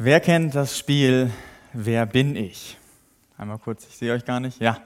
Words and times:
Wer 0.00 0.20
kennt 0.20 0.54
das 0.54 0.78
Spiel 0.78 1.32
Wer 1.72 2.06
bin 2.06 2.36
ich? 2.36 2.76
Einmal 3.36 3.58
kurz, 3.58 3.84
ich 3.90 3.96
sehe 3.96 4.12
euch 4.12 4.24
gar 4.24 4.38
nicht. 4.38 4.60
Ja. 4.60 4.78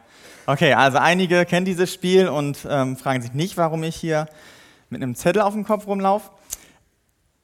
Okay, 0.46 0.73
also 0.73 0.96
einige 0.96 1.45
kennen 1.45 1.67
dieses 1.67 1.92
Spiel 1.92 2.29
und 2.29 2.67
ähm, 2.67 2.96
fragen 2.96 3.21
sich 3.21 3.35
nicht, 3.35 3.59
warum 3.59 3.83
ich 3.83 3.95
hier 3.95 4.27
mit 4.88 5.03
einem 5.03 5.14
Zettel 5.14 5.43
auf 5.43 5.53
dem 5.53 5.64
Kopf 5.64 5.87
rumlaufe. 5.87 6.30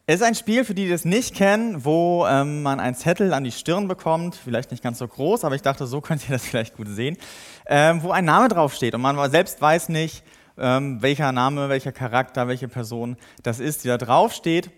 Es 0.06 0.16
ist 0.16 0.22
ein 0.22 0.34
Spiel, 0.34 0.64
für 0.64 0.72
die, 0.74 0.84
die 0.84 0.90
das 0.90 1.04
nicht 1.04 1.34
kennen, 1.34 1.84
wo 1.84 2.26
ähm, 2.26 2.62
man 2.62 2.80
einen 2.80 2.96
Zettel 2.96 3.34
an 3.34 3.44
die 3.44 3.52
Stirn 3.52 3.86
bekommt, 3.86 4.34
vielleicht 4.34 4.70
nicht 4.70 4.82
ganz 4.82 4.96
so 4.96 5.06
groß, 5.06 5.44
aber 5.44 5.54
ich 5.54 5.62
dachte, 5.62 5.86
so 5.86 6.00
könnt 6.00 6.26
ihr 6.26 6.32
das 6.32 6.46
vielleicht 6.46 6.74
gut 6.74 6.88
sehen, 6.88 7.18
ähm, 7.66 8.02
wo 8.02 8.12
ein 8.12 8.24
Name 8.24 8.48
draufsteht 8.48 8.94
und 8.94 9.02
man 9.02 9.30
selbst 9.30 9.60
weiß 9.60 9.90
nicht, 9.90 10.24
ähm, 10.56 11.02
welcher 11.02 11.32
Name, 11.32 11.68
welcher 11.68 11.92
Charakter, 11.92 12.48
welche 12.48 12.66
Person 12.66 13.18
das 13.42 13.60
ist, 13.60 13.84
die 13.84 13.88
da 13.88 13.98
draufsteht. 13.98 14.70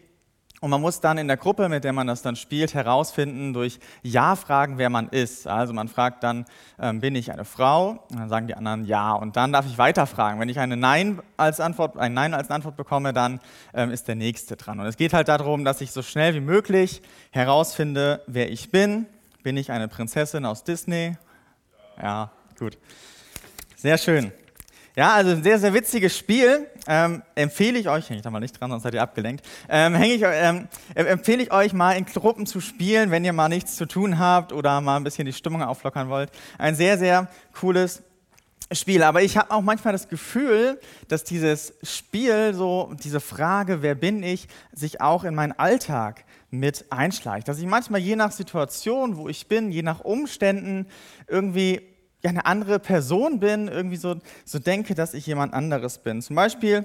Und 0.60 0.68
man 0.68 0.82
muss 0.82 1.00
dann 1.00 1.16
in 1.16 1.26
der 1.26 1.38
Gruppe, 1.38 1.70
mit 1.70 1.84
der 1.84 1.94
man 1.94 2.06
das 2.06 2.20
dann 2.20 2.36
spielt, 2.36 2.74
herausfinden 2.74 3.54
durch 3.54 3.80
Ja-Fragen, 4.02 4.76
wer 4.76 4.90
man 4.90 5.08
ist. 5.08 5.46
Also 5.46 5.72
man 5.72 5.88
fragt 5.88 6.22
dann, 6.22 6.44
ähm, 6.78 7.00
bin 7.00 7.14
ich 7.14 7.32
eine 7.32 7.46
Frau? 7.46 8.04
Und 8.10 8.18
dann 8.18 8.28
sagen 8.28 8.46
die 8.46 8.54
anderen 8.54 8.84
Ja. 8.84 9.14
Und 9.14 9.36
dann 9.36 9.52
darf 9.52 9.64
ich 9.64 9.78
weiterfragen. 9.78 10.38
Wenn 10.38 10.50
ich 10.50 10.58
eine 10.58 10.76
Nein 10.76 11.22
als 11.38 11.60
Antwort, 11.60 11.96
ein 11.96 12.12
Nein 12.12 12.34
als 12.34 12.50
Antwort 12.50 12.76
bekomme, 12.76 13.14
dann 13.14 13.40
ähm, 13.72 13.90
ist 13.90 14.06
der 14.06 14.16
Nächste 14.16 14.56
dran. 14.56 14.78
Und 14.78 14.86
es 14.86 14.98
geht 14.98 15.14
halt 15.14 15.28
darum, 15.28 15.64
dass 15.64 15.80
ich 15.80 15.92
so 15.92 16.02
schnell 16.02 16.34
wie 16.34 16.40
möglich 16.40 17.00
herausfinde, 17.30 18.22
wer 18.26 18.50
ich 18.50 18.70
bin. 18.70 19.06
Bin 19.42 19.56
ich 19.56 19.72
eine 19.72 19.88
Prinzessin 19.88 20.44
aus 20.44 20.62
Disney? 20.62 21.16
Ja, 22.02 22.30
gut. 22.58 22.76
Sehr 23.76 23.96
schön. 23.96 24.30
Ja, 25.00 25.14
also 25.14 25.30
ein 25.30 25.42
sehr, 25.42 25.58
sehr 25.58 25.72
witziges 25.72 26.14
Spiel. 26.14 26.66
Ähm, 26.86 27.22
empfehle 27.34 27.78
ich 27.78 27.88
euch, 27.88 28.10
hänge 28.10 28.18
ich 28.18 28.22
da 28.22 28.28
mal 28.28 28.38
nicht 28.38 28.60
dran, 28.60 28.70
sonst 28.70 28.82
seid 28.82 28.92
ihr 28.92 29.00
abgelenkt, 29.00 29.42
ähm, 29.70 29.94
ich, 29.94 30.20
ähm, 30.22 30.68
empfehle 30.94 31.42
ich 31.42 31.50
euch 31.52 31.72
mal 31.72 31.92
in 31.92 32.04
Gruppen 32.04 32.44
zu 32.44 32.60
spielen, 32.60 33.10
wenn 33.10 33.24
ihr 33.24 33.32
mal 33.32 33.48
nichts 33.48 33.76
zu 33.76 33.86
tun 33.86 34.18
habt 34.18 34.52
oder 34.52 34.78
mal 34.82 34.96
ein 34.96 35.04
bisschen 35.04 35.24
die 35.24 35.32
Stimmung 35.32 35.62
auflockern 35.62 36.10
wollt. 36.10 36.30
Ein 36.58 36.74
sehr, 36.74 36.98
sehr 36.98 37.28
cooles 37.58 38.02
Spiel. 38.72 39.02
Aber 39.02 39.22
ich 39.22 39.38
habe 39.38 39.50
auch 39.52 39.62
manchmal 39.62 39.94
das 39.94 40.10
Gefühl, 40.10 40.78
dass 41.08 41.24
dieses 41.24 41.72
Spiel, 41.82 42.52
so 42.52 42.92
diese 43.02 43.20
Frage, 43.20 43.80
wer 43.80 43.94
bin 43.94 44.22
ich, 44.22 44.48
sich 44.70 45.00
auch 45.00 45.24
in 45.24 45.34
meinen 45.34 45.58
Alltag 45.58 46.26
mit 46.50 46.84
einschleicht. 46.90 47.48
Dass 47.48 47.58
ich 47.58 47.64
manchmal 47.64 48.02
je 48.02 48.16
nach 48.16 48.32
Situation, 48.32 49.16
wo 49.16 49.30
ich 49.30 49.46
bin, 49.46 49.72
je 49.72 49.80
nach 49.80 50.00
Umständen 50.00 50.88
irgendwie 51.26 51.89
ja, 52.22 52.30
eine 52.30 52.46
andere 52.46 52.78
Person 52.78 53.40
bin, 53.40 53.68
irgendwie 53.68 53.96
so, 53.96 54.16
so 54.44 54.58
denke, 54.58 54.94
dass 54.94 55.14
ich 55.14 55.26
jemand 55.26 55.54
anderes 55.54 55.98
bin. 55.98 56.20
Zum 56.22 56.36
Beispiel 56.36 56.84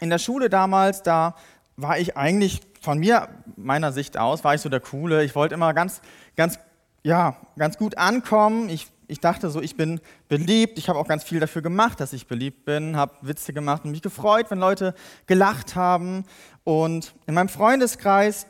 in 0.00 0.10
der 0.10 0.18
Schule 0.18 0.48
damals, 0.48 1.02
da 1.02 1.34
war 1.76 1.98
ich 1.98 2.16
eigentlich 2.16 2.60
von 2.80 2.98
mir, 2.98 3.28
meiner 3.56 3.92
Sicht 3.92 4.16
aus, 4.18 4.44
war 4.44 4.54
ich 4.54 4.60
so 4.60 4.68
der 4.68 4.80
Coole. 4.80 5.24
Ich 5.24 5.34
wollte 5.34 5.54
immer 5.54 5.74
ganz, 5.74 6.00
ganz, 6.36 6.58
ja, 7.02 7.36
ganz 7.58 7.78
gut 7.78 7.98
ankommen. 7.98 8.68
Ich, 8.68 8.88
ich 9.06 9.20
dachte 9.20 9.50
so, 9.50 9.60
ich 9.60 9.76
bin 9.76 10.00
beliebt. 10.28 10.78
Ich 10.78 10.88
habe 10.88 10.98
auch 10.98 11.08
ganz 11.08 11.24
viel 11.24 11.40
dafür 11.40 11.62
gemacht, 11.62 12.00
dass 12.00 12.12
ich 12.12 12.26
beliebt 12.26 12.64
bin, 12.64 12.96
habe 12.96 13.14
Witze 13.22 13.52
gemacht 13.52 13.84
und 13.84 13.90
mich 13.90 14.02
gefreut, 14.02 14.46
wenn 14.50 14.58
Leute 14.58 14.94
gelacht 15.26 15.76
haben. 15.76 16.24
Und 16.62 17.14
in 17.26 17.34
meinem 17.34 17.48
Freundeskreis 17.48 18.46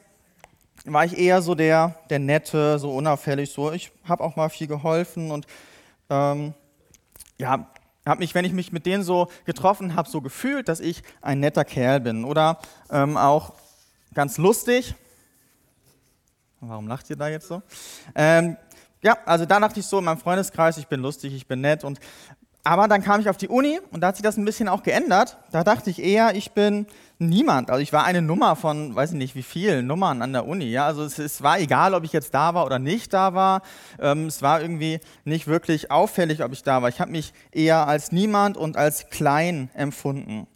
war 0.84 1.04
ich 1.04 1.16
eher 1.16 1.40
so 1.42 1.54
der, 1.54 1.94
der 2.10 2.18
Nette, 2.18 2.78
so 2.78 2.94
unauffällig, 2.94 3.52
so 3.52 3.72
ich 3.72 3.90
habe 4.04 4.22
auch 4.22 4.36
mal 4.36 4.50
viel 4.50 4.66
geholfen 4.66 5.30
und 5.30 5.46
ähm, 6.10 6.54
ja, 7.38 7.66
habe 8.06 8.18
mich, 8.20 8.34
wenn 8.34 8.44
ich 8.44 8.52
mich 8.52 8.72
mit 8.72 8.86
denen 8.86 9.02
so 9.02 9.28
getroffen 9.44 9.94
habe, 9.94 10.08
so 10.08 10.20
gefühlt, 10.20 10.68
dass 10.68 10.80
ich 10.80 11.02
ein 11.22 11.40
netter 11.40 11.64
Kerl 11.64 12.00
bin. 12.00 12.24
Oder 12.24 12.58
ähm, 12.90 13.16
auch 13.16 13.54
ganz 14.12 14.38
lustig. 14.38 14.94
Warum 16.60 16.88
lacht 16.88 17.10
ihr 17.10 17.16
da 17.16 17.28
jetzt 17.28 17.48
so? 17.48 17.62
Ähm, 18.14 18.56
ja, 19.02 19.18
also 19.26 19.44
da 19.44 19.60
dachte 19.60 19.80
ich 19.80 19.86
so 19.86 19.98
in 19.98 20.04
meinem 20.04 20.18
Freundeskreis, 20.18 20.78
ich 20.78 20.86
bin 20.86 21.00
lustig, 21.00 21.34
ich 21.34 21.46
bin 21.46 21.60
nett. 21.60 21.84
Und 21.84 21.98
aber 22.66 22.88
dann 22.88 23.02
kam 23.02 23.20
ich 23.20 23.28
auf 23.28 23.36
die 23.36 23.48
Uni 23.48 23.78
und 23.92 24.00
da 24.00 24.08
hat 24.08 24.16
sich 24.16 24.22
das 24.22 24.38
ein 24.38 24.44
bisschen 24.46 24.68
auch 24.68 24.82
geändert. 24.82 25.36
Da 25.52 25.64
dachte 25.64 25.90
ich 25.90 26.02
eher, 26.02 26.34
ich 26.34 26.52
bin 26.52 26.86
niemand. 27.18 27.70
Also 27.70 27.82
ich 27.82 27.92
war 27.92 28.04
eine 28.04 28.22
Nummer 28.22 28.56
von, 28.56 28.94
weiß 28.94 29.10
ich 29.10 29.18
nicht 29.18 29.34
wie 29.34 29.42
vielen 29.42 29.86
Nummern 29.86 30.22
an 30.22 30.32
der 30.32 30.46
Uni. 30.46 30.70
Ja? 30.70 30.86
Also 30.86 31.04
es, 31.04 31.18
es 31.18 31.42
war 31.42 31.60
egal, 31.60 31.92
ob 31.92 32.04
ich 32.04 32.12
jetzt 32.14 32.32
da 32.32 32.54
war 32.54 32.64
oder 32.64 32.78
nicht 32.78 33.12
da 33.12 33.34
war. 33.34 33.60
Ähm, 34.00 34.26
es 34.26 34.40
war 34.40 34.62
irgendwie 34.62 34.98
nicht 35.24 35.46
wirklich 35.46 35.90
auffällig, 35.90 36.42
ob 36.42 36.52
ich 36.54 36.62
da 36.62 36.80
war. 36.80 36.88
Ich 36.88 37.00
habe 37.00 37.10
mich 37.10 37.34
eher 37.52 37.86
als 37.86 38.12
niemand 38.12 38.56
und 38.56 38.78
als 38.78 39.10
klein 39.10 39.68
empfunden. 39.74 40.46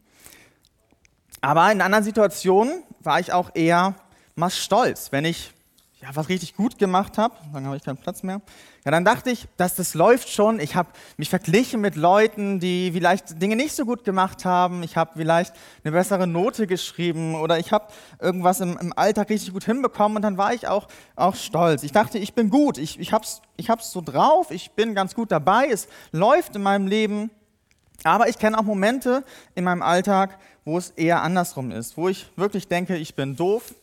Aber 1.43 1.71
in 1.71 1.83
anderen 1.83 2.05
Situationen 2.05 2.85
war 3.01 3.21
ich 3.21 3.35
auch 3.35 3.51
eher 3.55 3.95
mal 4.35 4.51
stolz, 4.51 5.13
wenn 5.13 5.27
ich 5.27 5.53
ja, 6.01 6.11
was 6.15 6.29
richtig 6.29 6.55
gut 6.55 6.79
gemacht 6.79 7.19
habe, 7.19 7.35
dann 7.53 7.67
habe 7.67 7.77
ich 7.77 7.83
keinen 7.83 7.97
Platz 7.97 8.23
mehr. 8.23 8.41
Ja, 8.85 8.93
dann 8.93 9.05
dachte 9.05 9.31
ich, 9.31 9.49
dass 9.57 9.75
das 9.75 9.95
läuft 9.95 10.29
schon. 10.29 10.61
Ich 10.61 10.77
habe 10.77 10.91
mich 11.17 11.29
verglichen 11.29 11.81
mit 11.81 11.97
Leuten, 11.97 12.61
die 12.61 12.93
vielleicht 12.93 13.43
Dinge 13.43 13.57
nicht 13.57 13.75
so 13.75 13.85
gut 13.85 14.05
gemacht 14.05 14.45
haben. 14.45 14.85
Ich 14.85 14.97
habe 14.97 15.11
vielleicht 15.17 15.55
eine 15.83 15.93
bessere 15.93 16.29
Note 16.29 16.69
geschrieben 16.69 17.35
oder 17.35 17.59
ich 17.59 17.73
habe 17.73 17.89
irgendwas 18.21 18.61
im, 18.61 18.79
im, 18.79 18.97
Alltag 18.97 19.29
richtig 19.31 19.53
gut 19.53 19.65
hinbekommen 19.65 20.17
und 20.17 20.23
dann 20.23 20.39
war 20.39 20.55
ich 20.55 20.69
auch, 20.69 20.87
auch 21.17 21.35
stolz. 21.35 21.83
Ich 21.83 21.93
dachte, 21.93 22.19
ich 22.19 22.33
bin 22.33 22.49
gut, 22.49 22.79
ich, 22.79 23.01
ich 23.01 23.13
habe 23.13 23.25
es 23.25 23.43
ich 23.57 23.69
hab's 23.69 23.91
so 23.91 24.01
drauf, 24.01 24.53
ich 24.53 24.71
bin 24.71 24.95
ganz 24.95 25.17
gut 25.17 25.33
dabei, 25.33 25.69
es 25.69 25.89
läuft 26.13 26.55
in 26.55 26.63
meinem 26.63 26.87
Leben. 26.87 27.31
Aber 28.05 28.29
ich 28.29 28.39
kenne 28.39 28.57
auch 28.57 28.63
Momente 28.63 29.25
in 29.57 29.65
meinem 29.65 29.83
Alltag, 29.83 30.39
wo 30.65 30.79
es 30.79 30.91
eher 30.91 31.23
andersrum 31.23 31.73
ist, 31.73 31.97
wo 31.97 32.09
ich 32.09 32.29
wirklich 32.37 32.69
denke, 32.69 32.97
ich 32.97 33.17
bin 33.17 33.35
doof, 33.35 33.75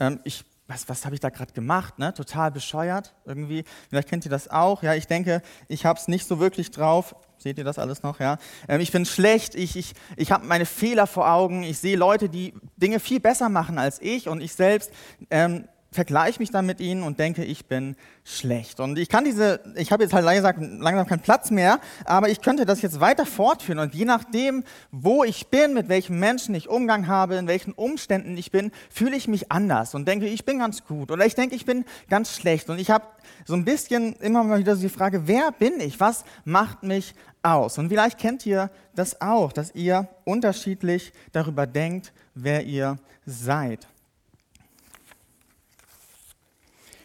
ähm, 0.00 0.18
ich 0.24 0.44
was, 0.74 0.88
was 0.88 1.04
habe 1.04 1.14
ich 1.14 1.20
da 1.20 1.30
gerade 1.30 1.52
gemacht? 1.52 1.98
Ne? 1.98 2.12
Total 2.12 2.50
bescheuert 2.50 3.14
irgendwie. 3.24 3.64
Vielleicht 3.88 4.08
kennt 4.08 4.24
ihr 4.24 4.30
das 4.30 4.48
auch. 4.48 4.82
Ja, 4.82 4.94
ich 4.94 5.06
denke, 5.06 5.40
ich 5.68 5.86
habe 5.86 5.98
es 5.98 6.08
nicht 6.08 6.26
so 6.26 6.40
wirklich 6.40 6.70
drauf. 6.70 7.14
Seht 7.38 7.58
ihr 7.58 7.64
das 7.64 7.78
alles 7.78 8.02
noch? 8.02 8.20
Ja. 8.20 8.38
Ähm, 8.68 8.80
ich 8.80 8.90
bin 8.90 9.04
schlecht. 9.06 9.54
Ich, 9.54 9.76
ich, 9.76 9.94
ich 10.16 10.32
habe 10.32 10.46
meine 10.46 10.66
Fehler 10.66 11.06
vor 11.06 11.30
Augen. 11.30 11.62
Ich 11.62 11.78
sehe 11.78 11.96
Leute, 11.96 12.28
die 12.28 12.54
Dinge 12.76 13.00
viel 13.00 13.20
besser 13.20 13.48
machen 13.48 13.78
als 13.78 14.00
ich 14.00 14.28
und 14.28 14.40
ich 14.40 14.54
selbst 14.54 14.90
ähm, 15.30 15.68
vergleiche 15.94 16.40
mich 16.40 16.50
dann 16.50 16.66
mit 16.66 16.80
ihnen 16.80 17.02
und 17.02 17.18
denke, 17.18 17.44
ich 17.44 17.66
bin 17.66 17.96
schlecht. 18.24 18.80
Und 18.80 18.98
ich 18.98 19.08
kann 19.08 19.24
diese, 19.24 19.60
ich 19.76 19.92
habe 19.92 20.02
jetzt 20.02 20.12
halt 20.12 20.24
langsam, 20.24 20.80
langsam 20.80 21.06
keinen 21.06 21.20
Platz 21.20 21.50
mehr, 21.50 21.78
aber 22.04 22.28
ich 22.28 22.40
könnte 22.40 22.66
das 22.66 22.82
jetzt 22.82 23.00
weiter 23.00 23.24
fortführen. 23.24 23.78
Und 23.78 23.94
je 23.94 24.04
nachdem, 24.04 24.64
wo 24.90 25.22
ich 25.24 25.46
bin, 25.48 25.72
mit 25.72 25.88
welchen 25.88 26.18
Menschen 26.18 26.54
ich 26.54 26.68
Umgang 26.68 27.06
habe, 27.06 27.36
in 27.36 27.46
welchen 27.46 27.72
Umständen 27.72 28.36
ich 28.36 28.50
bin, 28.50 28.72
fühle 28.90 29.16
ich 29.16 29.28
mich 29.28 29.52
anders 29.52 29.94
und 29.94 30.06
denke, 30.08 30.26
ich 30.26 30.44
bin 30.44 30.58
ganz 30.58 30.84
gut 30.84 31.10
oder 31.10 31.24
ich 31.24 31.36
denke, 31.36 31.54
ich 31.54 31.64
bin 31.64 31.84
ganz 32.10 32.34
schlecht. 32.34 32.68
Und 32.68 32.80
ich 32.80 32.90
habe 32.90 33.04
so 33.44 33.54
ein 33.54 33.64
bisschen 33.64 34.14
immer 34.16 34.42
mal 34.42 34.58
wieder 34.58 34.74
so 34.74 34.82
die 34.82 34.88
Frage, 34.88 35.28
wer 35.28 35.52
bin 35.52 35.80
ich? 35.80 36.00
Was 36.00 36.24
macht 36.44 36.82
mich 36.82 37.14
aus? 37.42 37.78
Und 37.78 37.88
vielleicht 37.88 38.18
kennt 38.18 38.44
ihr 38.46 38.70
das 38.96 39.20
auch, 39.20 39.52
dass 39.52 39.74
ihr 39.74 40.08
unterschiedlich 40.24 41.12
darüber 41.30 41.66
denkt, 41.66 42.12
wer 42.34 42.64
ihr 42.64 42.98
seid. 43.26 43.86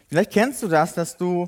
Vielleicht 0.09 0.31
kennst 0.31 0.63
du 0.63 0.67
das, 0.67 0.95
dass 0.95 1.17
du 1.17 1.47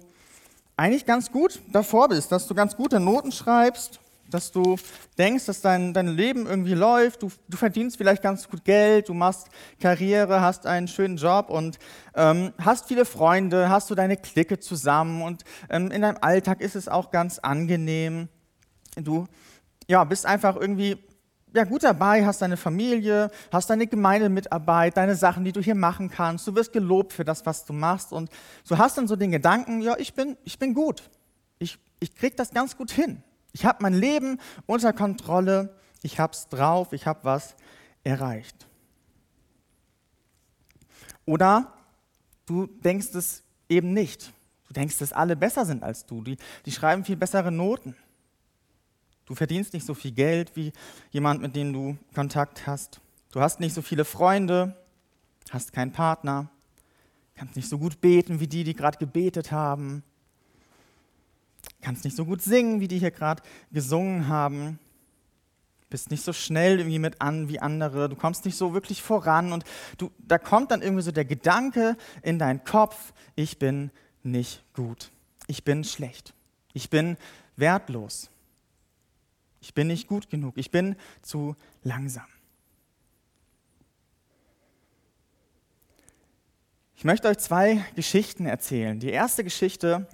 eigentlich 0.77 1.05
ganz 1.05 1.31
gut 1.31 1.59
davor 1.71 2.09
bist, 2.09 2.31
dass 2.31 2.47
du 2.47 2.53
ganz 2.53 2.75
gute 2.75 2.99
Noten 2.99 3.31
schreibst, 3.31 3.99
dass 4.29 4.51
du 4.51 4.77
denkst, 5.17 5.45
dass 5.45 5.61
dein, 5.61 5.95
dein 5.95 6.07
Leben 6.07 6.45
irgendwie 6.45 6.75
läuft, 6.75 7.23
du, 7.23 7.31
du 7.49 7.57
verdienst 7.57 7.97
vielleicht 7.97 8.21
ganz 8.21 8.47
gut 8.47 8.63
Geld, 8.63 9.09
du 9.09 9.15
machst 9.15 9.47
Karriere, 9.79 10.41
hast 10.41 10.67
einen 10.67 10.87
schönen 10.87 11.17
Job 11.17 11.49
und 11.49 11.79
ähm, 12.15 12.53
hast 12.59 12.87
viele 12.87 13.05
Freunde, 13.05 13.69
hast 13.69 13.89
du 13.89 13.95
deine 13.95 14.15
Clique 14.15 14.59
zusammen 14.59 15.23
und 15.23 15.43
ähm, 15.71 15.89
in 15.89 16.03
deinem 16.03 16.19
Alltag 16.21 16.61
ist 16.61 16.75
es 16.75 16.87
auch 16.87 17.09
ganz 17.09 17.39
angenehm. 17.39 18.29
Du 18.95 19.25
ja, 19.87 20.03
bist 20.03 20.27
einfach 20.27 20.55
irgendwie 20.55 20.97
ja, 21.53 21.65
gut 21.65 21.83
dabei, 21.83 22.25
hast 22.25 22.41
deine 22.41 22.57
Familie, 22.57 23.29
hast 23.51 23.69
deine 23.69 23.87
Gemeindemitarbeit, 23.87 24.95
deine 24.95 25.15
Sachen, 25.15 25.43
die 25.43 25.51
du 25.51 25.61
hier 25.61 25.75
machen 25.75 26.09
kannst. 26.09 26.47
Du 26.47 26.55
wirst 26.55 26.71
gelobt 26.71 27.13
für 27.13 27.25
das, 27.25 27.45
was 27.45 27.65
du 27.65 27.73
machst. 27.73 28.13
Und 28.13 28.29
du 28.67 28.77
hast 28.77 28.97
dann 28.97 29.07
so 29.07 29.15
den 29.15 29.31
Gedanken, 29.31 29.81
ja, 29.81 29.97
ich 29.97 30.13
bin, 30.13 30.37
ich 30.45 30.59
bin 30.59 30.73
gut. 30.73 31.09
Ich, 31.59 31.77
ich 31.99 32.15
krieg 32.15 32.37
das 32.37 32.51
ganz 32.51 32.77
gut 32.77 32.91
hin. 32.91 33.21
Ich 33.51 33.65
habe 33.65 33.79
mein 33.81 33.93
Leben 33.93 34.39
unter 34.65 34.93
Kontrolle. 34.93 35.75
Ich 36.03 36.19
hab's 36.19 36.47
drauf. 36.47 36.93
Ich 36.93 37.05
habe 37.05 37.19
was 37.23 37.55
erreicht. 38.03 38.65
Oder 41.25 41.73
du 42.45 42.67
denkst 42.67 43.13
es 43.13 43.43
eben 43.67 43.93
nicht. 43.93 44.31
Du 44.67 44.73
denkst, 44.73 44.99
dass 44.99 45.11
alle 45.11 45.35
besser 45.35 45.65
sind 45.65 45.83
als 45.83 46.05
du. 46.05 46.21
Die, 46.21 46.37
die 46.65 46.71
schreiben 46.71 47.03
viel 47.03 47.17
bessere 47.17 47.51
Noten. 47.51 47.95
Du 49.31 49.35
verdienst 49.35 49.71
nicht 49.71 49.85
so 49.85 49.93
viel 49.93 50.11
Geld 50.11 50.57
wie 50.57 50.73
jemand, 51.11 51.41
mit 51.41 51.55
dem 51.55 51.71
du 51.71 51.97
Kontakt 52.13 52.67
hast. 52.67 52.99
Du 53.31 53.39
hast 53.39 53.61
nicht 53.61 53.73
so 53.73 53.81
viele 53.81 54.03
Freunde, 54.03 54.75
hast 55.51 55.71
keinen 55.71 55.93
Partner, 55.93 56.49
kannst 57.35 57.55
nicht 57.55 57.69
so 57.69 57.77
gut 57.77 58.01
beten 58.01 58.41
wie 58.41 58.47
die, 58.47 58.65
die 58.65 58.73
gerade 58.73 58.97
gebetet 58.97 59.53
haben, 59.53 60.03
kannst 61.79 62.03
nicht 62.03 62.17
so 62.17 62.25
gut 62.25 62.41
singen 62.41 62.81
wie 62.81 62.89
die 62.89 62.99
hier 62.99 63.11
gerade 63.11 63.41
gesungen 63.71 64.27
haben. 64.27 64.79
bist 65.89 66.11
nicht 66.11 66.25
so 66.25 66.33
schnell 66.33 66.79
irgendwie 66.79 66.99
mit 66.99 67.21
an 67.21 67.47
wie 67.47 67.61
andere, 67.61 68.09
du 68.09 68.17
kommst 68.17 68.43
nicht 68.43 68.57
so 68.57 68.73
wirklich 68.73 69.01
voran 69.01 69.53
und 69.53 69.63
du, 69.97 70.11
da 70.27 70.39
kommt 70.39 70.71
dann 70.71 70.81
irgendwie 70.81 71.03
so 71.03 71.13
der 71.13 71.23
Gedanke 71.23 71.95
in 72.21 72.37
deinen 72.37 72.65
Kopf, 72.65 73.13
ich 73.35 73.59
bin 73.59 73.91
nicht 74.23 74.61
gut, 74.73 75.09
ich 75.47 75.63
bin 75.63 75.85
schlecht, 75.85 76.33
ich 76.73 76.89
bin 76.89 77.15
wertlos, 77.55 78.29
ich 79.61 79.73
bin 79.73 79.87
nicht 79.87 80.07
gut 80.07 80.29
genug, 80.29 80.57
ich 80.57 80.71
bin 80.71 80.95
zu 81.21 81.55
langsam. 81.83 82.25
Ich 86.95 87.05
möchte 87.05 87.27
euch 87.29 87.39
zwei 87.39 87.83
Geschichten 87.95 88.45
erzählen. 88.45 88.99
Die 88.99 89.09
erste 89.09 89.43
Geschichte 89.43 90.07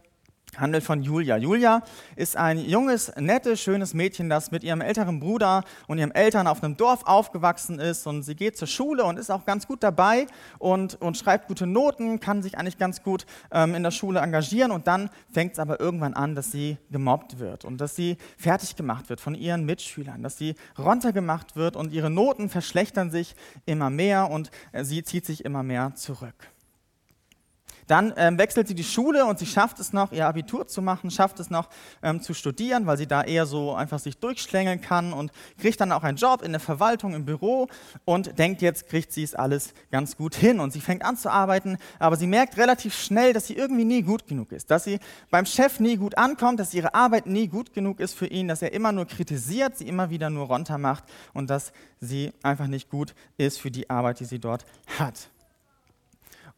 handelt 0.56 0.84
von 0.84 1.02
Julia. 1.02 1.38
Julia 1.38 1.84
ist 2.16 2.38
ein 2.38 2.58
junges, 2.60 3.12
nettes, 3.18 3.62
schönes 3.62 3.94
Mädchen, 3.94 4.30
das 4.30 4.52
mit 4.52 4.64
ihrem 4.64 4.82
älteren 4.82 5.20
Bruder 5.20 5.64
und 5.88 5.98
ihren 5.98 6.12
Eltern 6.12 6.48
auf 6.48 6.64
einem 6.64 6.78
Dorf 6.78 7.04
aufgewachsen 7.06 7.80
ist 7.80 8.08
und 8.08 8.24
sie 8.24 8.36
geht 8.36 8.58
zur 8.58 8.68
Schule 8.68 9.04
und 9.04 9.18
ist 9.18 9.30
auch 9.30 9.46
ganz 9.46 9.68
gut 9.68 9.84
dabei 9.84 10.28
und, 10.58 11.00
und 11.02 11.18
schreibt 11.18 11.48
gute 11.48 11.68
Noten, 11.68 12.20
kann 12.20 12.42
sich 12.42 12.58
eigentlich 12.58 12.78
ganz 12.78 13.04
gut 13.04 13.26
ähm, 13.52 13.76
in 13.76 13.84
der 13.84 13.92
Schule 13.92 14.20
engagieren 14.20 14.72
und 14.72 14.88
dann 14.88 15.10
fängt 15.32 15.54
es 15.54 15.60
aber 15.60 15.80
irgendwann 15.80 16.14
an, 16.14 16.36
dass 16.36 16.52
sie 16.52 16.78
gemobbt 16.92 17.40
wird 17.40 17.66
und 17.66 17.80
dass 17.80 17.96
sie 17.96 18.18
fertig 18.38 18.76
gemacht 18.76 19.10
wird 19.10 19.22
von 19.22 19.36
ihren 19.36 19.66
Mitschülern, 19.66 20.24
dass 20.24 20.38
sie 20.38 20.56
runtergemacht 20.78 21.56
wird 21.56 21.76
und 21.76 21.92
ihre 21.92 22.10
Noten 22.10 22.50
verschlechtern 22.50 23.12
sich 23.12 23.36
immer 23.66 23.90
mehr 23.90 24.30
und 24.30 24.50
äh, 24.72 24.84
sie 24.84 25.04
zieht 25.04 25.26
sich 25.26 25.46
immer 25.46 25.64
mehr 25.64 25.94
zurück. 25.96 26.36
Dann 27.88 28.14
ähm, 28.18 28.38
wechselt 28.38 28.68
sie 28.68 28.76
die 28.76 28.84
Schule 28.84 29.26
und 29.26 29.40
sie 29.40 29.46
schafft 29.46 29.80
es 29.80 29.94
noch, 29.94 30.12
ihr 30.12 30.28
Abitur 30.28 30.68
zu 30.68 30.82
machen, 30.82 31.10
schafft 31.10 31.40
es 31.40 31.50
noch 31.50 31.70
ähm, 32.04 32.22
zu 32.22 32.34
studieren, 32.34 32.86
weil 32.86 32.98
sie 32.98 33.08
da 33.08 33.24
eher 33.24 33.46
so 33.46 33.74
einfach 33.74 34.00
sich 34.00 34.18
durchschlängeln 34.18 34.82
kann 34.82 35.14
und 35.14 35.32
kriegt 35.58 35.80
dann 35.80 35.92
auch 35.92 36.04
einen 36.04 36.18
Job 36.18 36.42
in 36.42 36.52
der 36.52 36.60
Verwaltung, 36.60 37.14
im 37.14 37.26
Büro 37.26 37.68
und 38.06 38.38
denkt, 38.38 38.62
jetzt 38.62 38.88
kriegt 38.88 39.14
sie 39.14 39.24
es 39.24 39.34
alles 39.34 39.74
ganz 39.90 40.18
gut 40.18 40.36
hin. 40.36 40.60
Und 40.60 40.74
sie 40.74 40.82
fängt 40.82 41.06
an 41.06 41.18
zu 41.18 41.32
arbeiten, 41.32 41.78
aber 41.98 42.18
sie 42.18 42.28
merkt 42.28 42.58
relativ 42.58 42.94
schnell, 42.94 43.34
dass 43.34 43.48
sie 43.48 43.56
irgendwie 43.56 43.86
nie 43.86 44.02
gut 44.02 44.28
genug 44.28 44.52
ist, 44.52 44.70
dass 44.70 44.84
sie 44.84 45.00
beim 45.30 45.46
Chef 45.46 45.80
nie 45.80 45.96
gut 45.96 46.18
ankommt, 46.18 46.60
dass 46.60 46.74
ihre 46.74 46.94
Arbeit 46.94 47.26
nie 47.26 47.48
gut 47.48 47.74
genug 47.74 48.00
ist 48.00 48.14
für 48.14 48.28
ihn, 48.28 48.48
dass 48.48 48.62
er 48.62 48.74
immer 48.74 48.92
nur 48.92 49.06
kritisiert, 49.06 49.78
sie 49.78 49.88
immer 49.88 50.10
wieder 50.10 50.30
nur 50.30 50.48
runter 50.48 50.78
macht 50.78 51.06
und 51.34 51.50
dass 51.50 51.72
sie 52.02 52.34
einfach 52.44 52.68
nicht 52.68 52.90
gut 52.90 53.16
ist 53.38 53.60
für 53.60 53.72
die 53.72 53.90
Arbeit, 53.90 54.20
die 54.20 54.26
sie 54.26 54.40
dort 54.40 54.66
hat. 55.00 55.30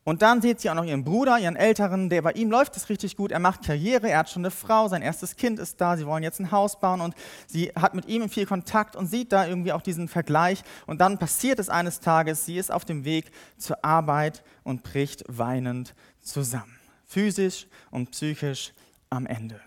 Und 0.05 0.21
dann 0.21 0.41
sieht 0.41 0.61
sie 0.61 0.69
auch 0.69 0.75
noch 0.75 0.85
ihren 0.85 1.03
Bruder, 1.03 1.37
ihren 1.37 1.55
Älteren, 1.55 2.09
der 2.09 2.21
bei 2.21 2.31
ihm 2.31 2.49
läuft 2.49 2.75
es 2.77 2.89
richtig 2.89 3.15
gut. 3.17 3.31
Er 3.31 3.39
macht 3.39 3.63
Karriere, 3.63 4.09
er 4.09 4.19
hat 4.19 4.29
schon 4.29 4.43
eine 4.43 4.51
Frau, 4.51 4.87
sein 4.87 5.01
erstes 5.01 5.35
Kind 5.35 5.59
ist 5.59 5.79
da, 5.81 5.97
sie 5.97 6.05
wollen 6.07 6.23
jetzt 6.23 6.39
ein 6.39 6.51
Haus 6.51 6.79
bauen 6.79 7.01
und 7.01 7.13
sie 7.47 7.67
hat 7.75 7.93
mit 7.93 8.07
ihm 8.07 8.29
viel 8.29 8.45
Kontakt 8.45 8.95
und 8.95 9.07
sieht 9.07 9.31
da 9.31 9.45
irgendwie 9.45 9.73
auch 9.73 9.81
diesen 9.81 10.07
Vergleich. 10.07 10.63
Und 10.87 11.01
dann 11.01 11.17
passiert 11.17 11.59
es 11.59 11.69
eines 11.69 11.99
Tages, 11.99 12.45
sie 12.45 12.57
ist 12.57 12.71
auf 12.71 12.85
dem 12.85 13.03
Weg 13.03 13.31
zur 13.57 13.83
Arbeit 13.83 14.43
und 14.63 14.83
bricht 14.83 15.23
weinend 15.27 15.93
zusammen. 16.21 16.79
Physisch 17.05 17.67
und 17.91 18.11
psychisch 18.11 18.73
am 19.09 19.25
Ende. 19.25 19.59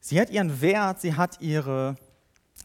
Sie 0.00 0.20
hat 0.20 0.30
ihren 0.30 0.60
Wert, 0.60 1.00
sie 1.00 1.14
hat 1.14 1.40
ihre 1.40 1.96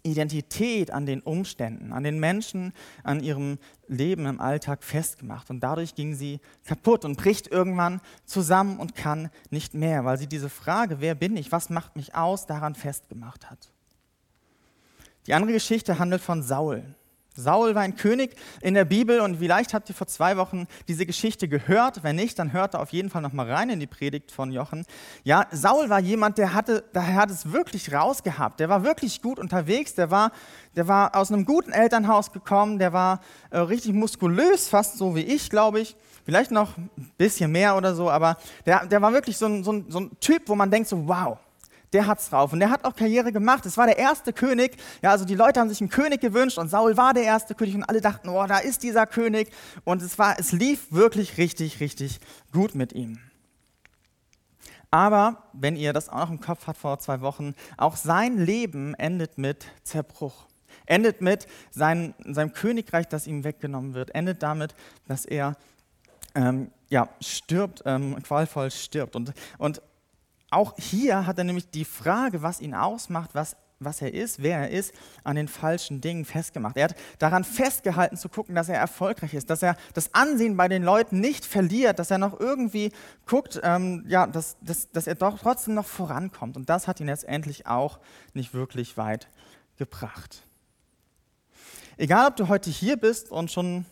Identität 0.03 0.91
an 0.91 1.05
den 1.05 1.21
Umständen, 1.21 1.93
an 1.93 2.03
den 2.03 2.19
Menschen, 2.19 2.73
an 3.03 3.21
ihrem 3.21 3.57
Leben 3.87 4.25
im 4.25 4.39
Alltag 4.39 4.83
festgemacht. 4.83 5.49
Und 5.49 5.61
dadurch 5.61 5.95
ging 5.95 6.13
sie 6.13 6.39
kaputt 6.65 7.05
und 7.05 7.17
bricht 7.17 7.47
irgendwann 7.47 8.01
zusammen 8.25 8.79
und 8.79 8.95
kann 8.95 9.29
nicht 9.49 9.73
mehr, 9.73 10.05
weil 10.05 10.17
sie 10.17 10.27
diese 10.27 10.49
Frage, 10.49 10.99
wer 10.99 11.15
bin 11.15 11.37
ich, 11.37 11.51
was 11.51 11.69
macht 11.69 11.95
mich 11.95 12.15
aus, 12.15 12.45
daran 12.45 12.75
festgemacht 12.75 13.49
hat. 13.49 13.71
Die 15.25 15.33
andere 15.33 15.53
Geschichte 15.53 15.99
handelt 15.99 16.21
von 16.21 16.43
Saul. 16.43 16.83
Saul 17.35 17.73
war 17.73 17.81
ein 17.81 17.95
König 17.95 18.35
in 18.61 18.73
der 18.73 18.85
Bibel 18.85 19.19
und 19.19 19.37
vielleicht 19.37 19.73
habt 19.73 19.89
ihr 19.89 19.95
vor 19.95 20.07
zwei 20.07 20.37
Wochen 20.37 20.67
diese 20.87 21.05
Geschichte 21.05 21.47
gehört. 21.47 22.03
Wenn 22.03 22.15
nicht, 22.15 22.37
dann 22.37 22.53
hört 22.53 22.75
da 22.75 22.79
auf 22.79 22.89
jeden 22.91 23.09
Fall 23.09 23.21
noch 23.21 23.33
mal 23.33 23.51
rein 23.51 23.69
in 23.69 23.79
die 23.79 23.87
Predigt 23.87 24.31
von 24.31 24.51
Jochen. 24.51 24.85
Ja, 25.23 25.47
Saul 25.51 25.89
war 25.89 25.99
jemand, 25.99 26.37
der 26.37 26.53
hatte, 26.53 26.83
der 26.93 27.15
hat 27.15 27.31
es 27.31 27.51
wirklich 27.51 27.91
rausgehabt. 27.91 28.59
Der 28.59 28.69
war 28.69 28.83
wirklich 28.83 29.21
gut 29.21 29.39
unterwegs. 29.39 29.95
Der 29.95 30.11
war, 30.11 30.31
der 30.75 30.87
war 30.87 31.15
aus 31.15 31.31
einem 31.31 31.45
guten 31.45 31.71
Elternhaus 31.71 32.31
gekommen. 32.31 32.77
Der 32.77 32.93
war 32.93 33.19
äh, 33.49 33.59
richtig 33.59 33.93
muskulös, 33.93 34.69
fast 34.69 34.97
so 34.97 35.15
wie 35.15 35.23
ich, 35.23 35.49
glaube 35.49 35.79
ich. 35.79 35.95
Vielleicht 36.25 36.51
noch 36.51 36.77
ein 36.77 36.89
bisschen 37.17 37.51
mehr 37.51 37.75
oder 37.75 37.95
so, 37.95 38.09
aber 38.09 38.37
der, 38.65 38.85
der 38.85 39.01
war 39.01 39.11
wirklich 39.11 39.37
so 39.37 39.45
ein, 39.45 39.63
so, 39.63 39.73
ein, 39.73 39.85
so 39.89 39.99
ein 39.99 40.11
Typ, 40.21 40.43
wo 40.47 40.55
man 40.55 40.71
denkt 40.71 40.87
so, 40.87 41.07
wow, 41.07 41.37
der 41.93 42.07
hat's 42.07 42.29
drauf. 42.29 42.53
Und 42.53 42.59
der 42.59 42.69
hat 42.69 42.85
auch 42.85 42.95
Karriere 42.95 43.31
gemacht. 43.31 43.65
Es 43.65 43.77
war 43.77 43.85
der 43.85 43.97
erste 43.97 44.33
König. 44.33 44.77
Ja, 45.01 45.11
also 45.11 45.25
die 45.25 45.35
Leute 45.35 45.59
haben 45.59 45.69
sich 45.69 45.81
einen 45.81 45.89
König 45.89 46.21
gewünscht 46.21 46.57
und 46.57 46.69
Saul 46.69 46.97
war 46.97 47.13
der 47.13 47.23
erste 47.23 47.55
König 47.55 47.75
und 47.75 47.83
alle 47.83 48.01
dachten, 48.01 48.29
oh, 48.29 48.45
da 48.47 48.57
ist 48.57 48.83
dieser 48.83 49.05
König. 49.05 49.51
Und 49.83 50.01
es 50.01 50.17
war, 50.17 50.39
es 50.39 50.51
lief 50.51 50.91
wirklich 50.91 51.37
richtig, 51.37 51.79
richtig 51.79 52.19
gut 52.51 52.75
mit 52.75 52.93
ihm. 52.93 53.19
Aber 54.91 55.43
wenn 55.53 55.75
ihr 55.75 55.91
das 55.91 56.09
auch 56.09 56.19
noch 56.19 56.29
im 56.29 56.39
Kopf 56.39 56.67
habt 56.67 56.77
vor 56.77 56.99
zwei 56.99 57.21
Wochen, 57.21 57.55
auch 57.77 57.95
sein 57.95 58.37
Leben 58.37 58.93
endet 58.95 59.37
mit 59.37 59.65
Zerbruch. 59.83 60.47
Endet 60.85 61.21
mit 61.21 61.47
sein, 61.71 62.13
seinem 62.25 62.53
Königreich, 62.53 63.07
das 63.07 63.25
ihm 63.25 63.43
weggenommen 63.43 63.93
wird. 63.93 64.13
Endet 64.13 64.43
damit, 64.43 64.75
dass 65.07 65.25
er 65.25 65.55
ähm, 66.35 66.71
ja, 66.89 67.09
stirbt, 67.21 67.81
ähm, 67.85 68.21
qualvoll 68.21 68.69
stirbt. 68.69 69.15
Und, 69.15 69.33
und 69.57 69.81
auch 70.53 70.75
hier 70.77 71.25
hat 71.25 71.37
er 71.37 71.43
nämlich 71.43 71.69
die 71.69 71.85
Frage, 71.85 72.41
was 72.41 72.61
ihn 72.61 72.73
ausmacht, 72.73 73.31
was, 73.33 73.55
was 73.79 74.01
er 74.01 74.13
ist, 74.13 74.41
wer 74.41 74.59
er 74.59 74.69
ist, 74.69 74.93
an 75.23 75.35
den 75.35 75.47
falschen 75.47 76.01
Dingen 76.01 76.25
festgemacht. 76.25 76.77
Er 76.77 76.85
hat 76.85 76.95
daran 77.19 77.43
festgehalten 77.43 78.17
zu 78.17 78.29
gucken, 78.29 78.55
dass 78.55 78.69
er 78.69 78.77
erfolgreich 78.77 79.33
ist, 79.33 79.49
dass 79.49 79.63
er 79.63 79.75
das 79.93 80.13
Ansehen 80.13 80.57
bei 80.57 80.67
den 80.67 80.83
Leuten 80.83 81.19
nicht 81.19 81.45
verliert, 81.45 81.99
dass 81.99 82.11
er 82.11 82.17
noch 82.17 82.39
irgendwie 82.39 82.91
guckt, 83.25 83.59
ähm, 83.63 84.05
ja, 84.07 84.27
dass, 84.27 84.57
dass, 84.61 84.89
dass 84.91 85.07
er 85.07 85.15
doch 85.15 85.39
trotzdem 85.39 85.73
noch 85.73 85.87
vorankommt. 85.87 86.55
Und 86.55 86.69
das 86.69 86.87
hat 86.87 86.99
ihn 86.99 87.07
letztendlich 87.07 87.67
auch 87.67 87.99
nicht 88.33 88.53
wirklich 88.53 88.97
weit 88.97 89.27
gebracht. 89.77 90.43
Egal, 91.97 92.27
ob 92.27 92.35
du 92.35 92.47
heute 92.47 92.69
hier 92.69 92.97
bist 92.97 93.31
und 93.31 93.51
schon 93.51 93.85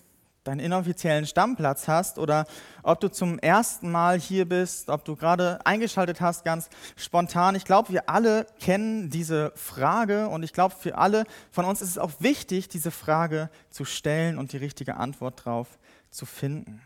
deinen 0.43 0.59
inoffiziellen 0.59 1.27
Stammplatz 1.27 1.87
hast 1.87 2.17
oder 2.17 2.45
ob 2.81 2.99
du 2.99 3.09
zum 3.09 3.37
ersten 3.37 3.91
Mal 3.91 4.19
hier 4.19 4.49
bist, 4.49 4.89
ob 4.89 5.05
du 5.05 5.15
gerade 5.15 5.63
eingeschaltet 5.65 6.19
hast, 6.19 6.43
ganz 6.43 6.69
spontan. 6.95 7.55
Ich 7.55 7.65
glaube, 7.65 7.89
wir 7.89 8.09
alle 8.09 8.47
kennen 8.59 9.11
diese 9.11 9.51
Frage 9.55 10.29
und 10.29 10.41
ich 10.41 10.51
glaube, 10.51 10.73
für 10.75 10.97
alle 10.97 11.25
von 11.51 11.65
uns 11.65 11.81
ist 11.81 11.89
es 11.89 11.97
auch 11.99 12.11
wichtig, 12.19 12.69
diese 12.69 12.89
Frage 12.89 13.49
zu 13.69 13.85
stellen 13.85 14.39
und 14.39 14.53
die 14.53 14.57
richtige 14.57 14.97
Antwort 14.97 15.45
darauf 15.45 15.77
zu 16.09 16.25
finden. 16.25 16.81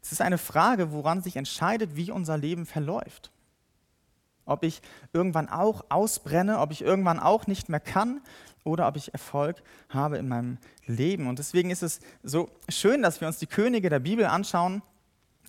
Es 0.00 0.12
ist 0.12 0.22
eine 0.22 0.38
Frage, 0.38 0.92
woran 0.92 1.22
sich 1.22 1.36
entscheidet, 1.36 1.96
wie 1.96 2.10
unser 2.10 2.38
Leben 2.38 2.64
verläuft. 2.64 3.32
Ob 4.46 4.62
ich 4.62 4.80
irgendwann 5.12 5.48
auch 5.48 5.84
ausbrenne, 5.90 6.58
ob 6.60 6.70
ich 6.70 6.82
irgendwann 6.82 7.20
auch 7.20 7.46
nicht 7.46 7.68
mehr 7.68 7.80
kann 7.80 8.22
oder 8.64 8.88
ob 8.88 8.96
ich 8.96 9.12
Erfolg 9.12 9.62
habe 9.88 10.16
in 10.16 10.28
meinem 10.28 10.58
Leben. 10.86 11.26
Und 11.26 11.38
deswegen 11.38 11.70
ist 11.70 11.82
es 11.82 12.00
so 12.22 12.48
schön, 12.68 13.02
dass 13.02 13.20
wir 13.20 13.28
uns 13.28 13.38
die 13.38 13.46
Könige 13.46 13.90
der 13.90 14.00
Bibel 14.00 14.24
anschauen. 14.24 14.82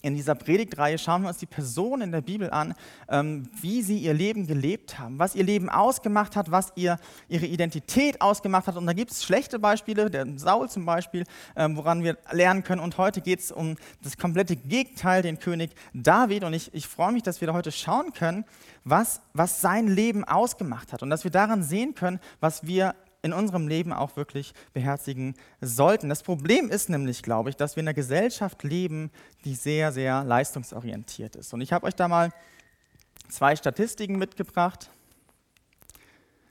In 0.08 0.16
dieser 0.16 0.36
Predigtreihe 0.36 0.98
schauen 0.98 1.24
wir 1.24 1.28
uns 1.28 1.38
die 1.38 1.46
Personen 1.46 2.04
in 2.04 2.12
der 2.14 2.22
Bibel 2.22 2.50
an, 2.50 2.76
ähm, 3.10 3.50
wie 3.60 3.82
sie 3.82 3.98
ihr 3.98 4.14
Leben 4.14 4.48
gelebt 4.48 4.98
haben, 4.98 5.20
was 5.20 5.36
ihr 5.36 5.44
Leben 5.44 5.70
ausgemacht 5.70 6.38
hat, 6.38 6.50
was 6.50 6.72
ihr, 6.76 6.98
ihre 7.28 7.46
Identität 7.46 8.22
ausgemacht 8.22 8.68
hat. 8.68 8.78
Und 8.78 8.86
da 8.86 8.94
gibt 8.94 9.12
es 9.12 9.26
schlechte 9.26 9.60
Beispiele, 9.60 10.10
der 10.10 10.26
Saul 10.38 10.70
zum 10.70 10.86
Beispiel, 10.86 11.26
ähm, 11.58 11.76
woran 11.76 12.06
wir 12.06 12.18
lernen 12.32 12.64
können. 12.64 12.80
Und 12.80 12.98
heute 12.98 13.20
geht 13.20 13.42
es 13.42 13.52
um 13.52 13.76
das 14.02 14.18
komplette 14.18 14.56
Gegenteil, 14.56 15.24
den 15.24 15.40
König 15.40 15.72
David. 15.94 16.46
Und 16.46 16.54
ich, 16.54 16.74
ich 16.74 16.88
freue 16.88 17.12
mich, 17.12 17.24
dass 17.24 17.42
wir 17.42 17.48
da 17.50 17.54
heute 17.54 17.74
schauen 17.74 18.14
können, 18.14 18.46
was, 18.86 19.20
was 19.34 19.60
sein 19.60 19.90
Leben 19.90 20.24
ausgemacht 20.24 20.94
hat 20.94 21.04
und 21.04 21.10
dass 21.10 21.26
wir 21.26 21.32
daran 21.32 21.64
sehen 21.64 21.96
können, 21.96 22.22
was 22.40 22.66
wir 22.66 22.96
in 23.28 23.34
unserem 23.34 23.68
Leben 23.68 23.94
auch 23.94 24.16
wirklich 24.16 24.54
beherzigen 24.74 25.36
sollten. 25.62 26.10
Das 26.10 26.24
Problem 26.24 26.70
ist 26.70 26.90
nämlich, 26.90 27.22
glaube 27.22 27.50
ich, 27.50 27.56
dass 27.56 27.76
wir 27.76 27.82
in 27.82 27.88
einer 27.88 27.94
Gesellschaft 27.94 28.64
leben, 28.64 29.12
die 29.46 29.54
sehr, 29.54 29.92
sehr 29.92 30.24
leistungsorientiert 30.24 31.36
ist. 31.36 31.54
Und 31.54 31.62
ich 31.62 31.74
habe 31.74 31.86
euch 31.86 31.96
da 31.96 32.08
mal 32.08 32.32
zwei 33.30 33.56
Statistiken 33.56 34.18
mitgebracht. 34.18 34.90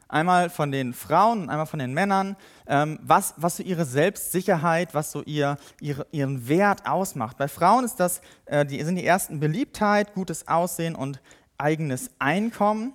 Einmal 0.08 0.50
von 0.50 0.70
den 0.70 0.92
Frauen 0.92 1.42
und 1.42 1.50
einmal 1.50 1.66
von 1.66 1.80
den 1.80 1.92
Männern, 1.92 2.36
ähm, 2.68 2.98
was, 3.02 3.34
was 3.38 3.56
so 3.56 3.64
ihre 3.64 3.84
Selbstsicherheit, 3.84 4.94
was 4.94 5.10
so 5.10 5.22
ihr, 5.22 5.56
ihre, 5.80 6.06
ihren 6.12 6.46
Wert 6.48 6.86
ausmacht. 6.86 7.38
Bei 7.38 7.48
Frauen 7.48 7.84
ist 7.84 7.96
das, 7.96 8.20
äh, 8.44 8.64
die, 8.64 8.84
sind 8.84 8.96
die 8.96 9.06
ersten 9.06 9.40
Beliebtheit, 9.40 10.14
gutes 10.14 10.46
Aussehen 10.46 10.94
und 10.94 11.20
eigenes 11.58 12.10
Einkommen. 12.20 12.94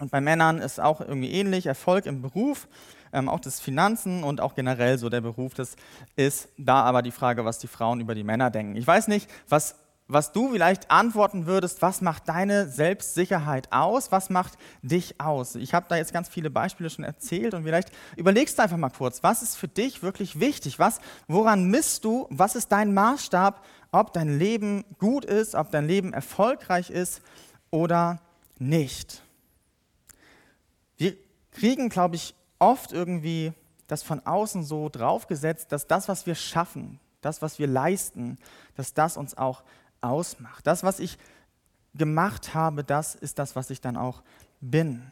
Und 0.00 0.10
bei 0.10 0.20
Männern 0.20 0.58
ist 0.58 0.80
auch 0.80 1.00
irgendwie 1.00 1.30
ähnlich, 1.30 1.66
Erfolg 1.66 2.06
im 2.06 2.22
Beruf, 2.22 2.68
ähm, 3.12 3.28
auch 3.28 3.38
das 3.38 3.60
Finanzen 3.60 4.24
und 4.24 4.40
auch 4.40 4.54
generell 4.54 4.96
so 4.96 5.10
der 5.10 5.20
Beruf. 5.20 5.52
Das 5.52 5.76
ist 6.16 6.48
da 6.56 6.82
aber 6.82 7.02
die 7.02 7.10
Frage, 7.10 7.44
was 7.44 7.58
die 7.58 7.66
Frauen 7.66 8.00
über 8.00 8.14
die 8.14 8.24
Männer 8.24 8.50
denken. 8.50 8.76
Ich 8.76 8.86
weiß 8.86 9.08
nicht, 9.08 9.28
was, 9.48 9.76
was 10.08 10.32
du 10.32 10.52
vielleicht 10.52 10.90
antworten 10.90 11.44
würdest, 11.44 11.82
was 11.82 12.00
macht 12.00 12.30
deine 12.30 12.66
Selbstsicherheit 12.66 13.70
aus? 13.72 14.10
Was 14.10 14.30
macht 14.30 14.54
dich 14.80 15.20
aus? 15.20 15.54
Ich 15.54 15.74
habe 15.74 15.84
da 15.90 15.96
jetzt 15.96 16.14
ganz 16.14 16.30
viele 16.30 16.48
Beispiele 16.48 16.88
schon 16.88 17.04
erzählt 17.04 17.52
und 17.52 17.64
vielleicht 17.64 17.90
überlegst 18.16 18.58
du 18.58 18.62
einfach 18.62 18.78
mal 18.78 18.88
kurz, 18.88 19.22
was 19.22 19.42
ist 19.42 19.56
für 19.56 19.68
dich 19.68 20.02
wirklich 20.02 20.40
wichtig? 20.40 20.78
Was, 20.78 21.00
woran 21.28 21.68
misst 21.70 22.06
du? 22.06 22.26
Was 22.30 22.56
ist 22.56 22.72
dein 22.72 22.94
Maßstab, 22.94 23.62
ob 23.92 24.14
dein 24.14 24.38
Leben 24.38 24.86
gut 24.98 25.26
ist, 25.26 25.54
ob 25.54 25.70
dein 25.70 25.86
Leben 25.86 26.14
erfolgreich 26.14 26.88
ist 26.88 27.20
oder 27.70 28.18
nicht? 28.58 29.22
Kriegen, 31.52 31.88
glaube 31.88 32.16
ich, 32.16 32.34
oft 32.58 32.92
irgendwie 32.92 33.52
das 33.86 34.02
von 34.02 34.24
außen 34.24 34.62
so 34.62 34.88
draufgesetzt, 34.88 35.72
dass 35.72 35.86
das, 35.86 36.08
was 36.08 36.26
wir 36.26 36.34
schaffen, 36.34 37.00
das, 37.20 37.42
was 37.42 37.58
wir 37.58 37.66
leisten, 37.66 38.38
dass 38.76 38.94
das 38.94 39.16
uns 39.16 39.36
auch 39.36 39.62
ausmacht. 40.00 40.66
Das, 40.66 40.82
was 40.82 41.00
ich 41.00 41.18
gemacht 41.94 42.54
habe, 42.54 42.84
das 42.84 43.14
ist 43.14 43.38
das, 43.38 43.56
was 43.56 43.70
ich 43.70 43.80
dann 43.80 43.96
auch 43.96 44.22
bin. 44.60 45.10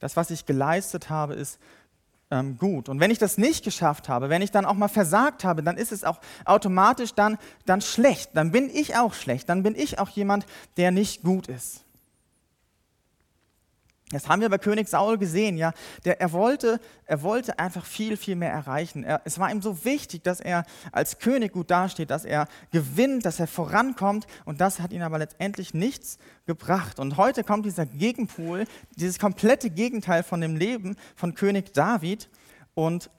Das, 0.00 0.16
was 0.16 0.30
ich 0.30 0.46
geleistet 0.46 1.10
habe, 1.10 1.34
ist 1.34 1.58
ähm, 2.30 2.58
gut. 2.58 2.88
Und 2.88 3.00
wenn 3.00 3.10
ich 3.10 3.18
das 3.18 3.38
nicht 3.38 3.64
geschafft 3.64 4.08
habe, 4.08 4.28
wenn 4.28 4.42
ich 4.42 4.50
dann 4.50 4.64
auch 4.64 4.74
mal 4.74 4.88
versagt 4.88 5.44
habe, 5.44 5.62
dann 5.62 5.76
ist 5.76 5.92
es 5.92 6.04
auch 6.04 6.20
automatisch 6.44 7.14
dann, 7.14 7.38
dann 7.66 7.80
schlecht. 7.80 8.30
Dann 8.34 8.50
bin 8.50 8.70
ich 8.70 8.96
auch 8.96 9.14
schlecht. 9.14 9.48
Dann 9.48 9.62
bin 9.62 9.74
ich 9.74 9.98
auch 9.98 10.08
jemand, 10.08 10.46
der 10.76 10.90
nicht 10.90 11.22
gut 11.22 11.46
ist. 11.46 11.83
Das 14.10 14.28
haben 14.28 14.42
wir 14.42 14.50
bei 14.50 14.58
König 14.58 14.88
Saul 14.88 15.16
gesehen, 15.16 15.56
ja. 15.56 15.72
Der, 16.04 16.20
er, 16.20 16.32
wollte, 16.32 16.78
er 17.06 17.22
wollte 17.22 17.58
einfach 17.58 17.86
viel, 17.86 18.18
viel 18.18 18.36
mehr 18.36 18.52
erreichen. 18.52 19.02
Er, 19.02 19.22
es 19.24 19.38
war 19.38 19.50
ihm 19.50 19.62
so 19.62 19.84
wichtig, 19.86 20.22
dass 20.22 20.40
er 20.40 20.64
als 20.92 21.18
König 21.18 21.52
gut 21.52 21.70
dasteht, 21.70 22.10
dass 22.10 22.26
er 22.26 22.46
gewinnt, 22.70 23.24
dass 23.24 23.40
er 23.40 23.46
vorankommt. 23.46 24.26
Und 24.44 24.60
das 24.60 24.80
hat 24.80 24.92
ihn 24.92 25.02
aber 25.02 25.18
letztendlich 25.18 25.72
nichts 25.72 26.18
gebracht. 26.46 26.98
Und 26.98 27.16
heute 27.16 27.44
kommt 27.44 27.64
dieser 27.64 27.86
Gegenpol, 27.86 28.66
dieses 28.94 29.18
komplette 29.18 29.70
Gegenteil 29.70 30.22
von 30.22 30.42
dem 30.42 30.54
Leben 30.54 30.96
von 31.16 31.34
König 31.34 31.72
David. 31.72 32.28
Und, 32.74 33.10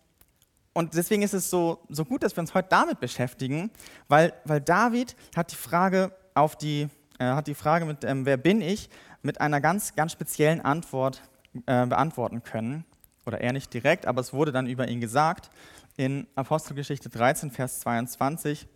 und 0.74 0.94
deswegen 0.94 1.24
ist 1.24 1.34
es 1.34 1.50
so, 1.50 1.80
so 1.90 2.06
gut, 2.06 2.22
dass 2.22 2.38
wir 2.38 2.42
uns 2.42 2.54
heute 2.54 2.70
damit 2.70 3.00
beschäftigen, 3.00 3.72
weil, 4.08 4.34
weil 4.46 4.62
David 4.62 5.16
hat 5.36 5.52
die 5.52 5.56
Frage 5.56 6.12
auf 6.36 6.56
die, 6.56 6.90
äh, 7.20 7.26
hat 7.26 7.48
die 7.48 7.56
Frage 7.56 7.86
mit, 7.86 8.04
ähm, 8.04 8.26
wer 8.26 8.38
bin 8.38 8.62
ich, 8.62 8.90
mit 9.22 9.42
einer 9.42 9.62
ganz, 9.62 9.96
ganz 9.96 10.12
speziellen 10.12 10.62
Antwort 10.62 11.22
äh, 11.66 11.86
beantworten 11.86 12.44
können. 12.44 12.86
Oder 13.26 13.42
er 13.42 13.54
nicht 13.54 13.74
direkt, 13.74 14.06
aber 14.06 14.22
es 14.22 14.34
wurde 14.34 14.52
dann 14.52 14.68
über 14.68 14.88
ihn 14.88 15.02
gesagt 15.02 15.50
in 15.98 16.28
Apostelgeschichte 16.36 17.10
13, 17.10 17.52
Vers 17.52 17.80
22. 17.80 18.68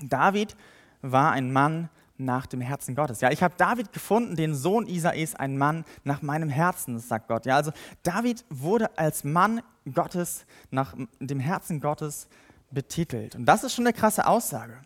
David 0.00 0.56
war 1.02 1.32
ein 1.32 1.52
Mann 1.52 1.88
nach 2.20 2.46
dem 2.46 2.60
Herzen 2.60 2.94
Gottes. 2.94 3.20
Ja, 3.20 3.30
ich 3.30 3.42
habe 3.42 3.54
David 3.56 3.92
gefunden, 3.92 4.36
den 4.36 4.54
Sohn 4.54 4.86
Isais, 4.86 5.34
ein 5.34 5.56
Mann 5.56 5.84
nach 6.04 6.22
meinem 6.22 6.50
Herzen, 6.50 6.98
sagt 6.98 7.28
Gott. 7.28 7.46
Ja, 7.46 7.56
also 7.56 7.72
David 8.02 8.44
wurde 8.50 8.96
als 8.98 9.24
Mann 9.24 9.62
Gottes 9.92 10.44
nach 10.70 10.94
dem 11.18 11.40
Herzen 11.40 11.80
Gottes 11.80 12.28
betitelt. 12.70 13.34
Und 13.34 13.46
das 13.46 13.64
ist 13.64 13.74
schon 13.74 13.86
eine 13.86 13.94
krasse 13.94 14.26
Aussage. 14.26 14.78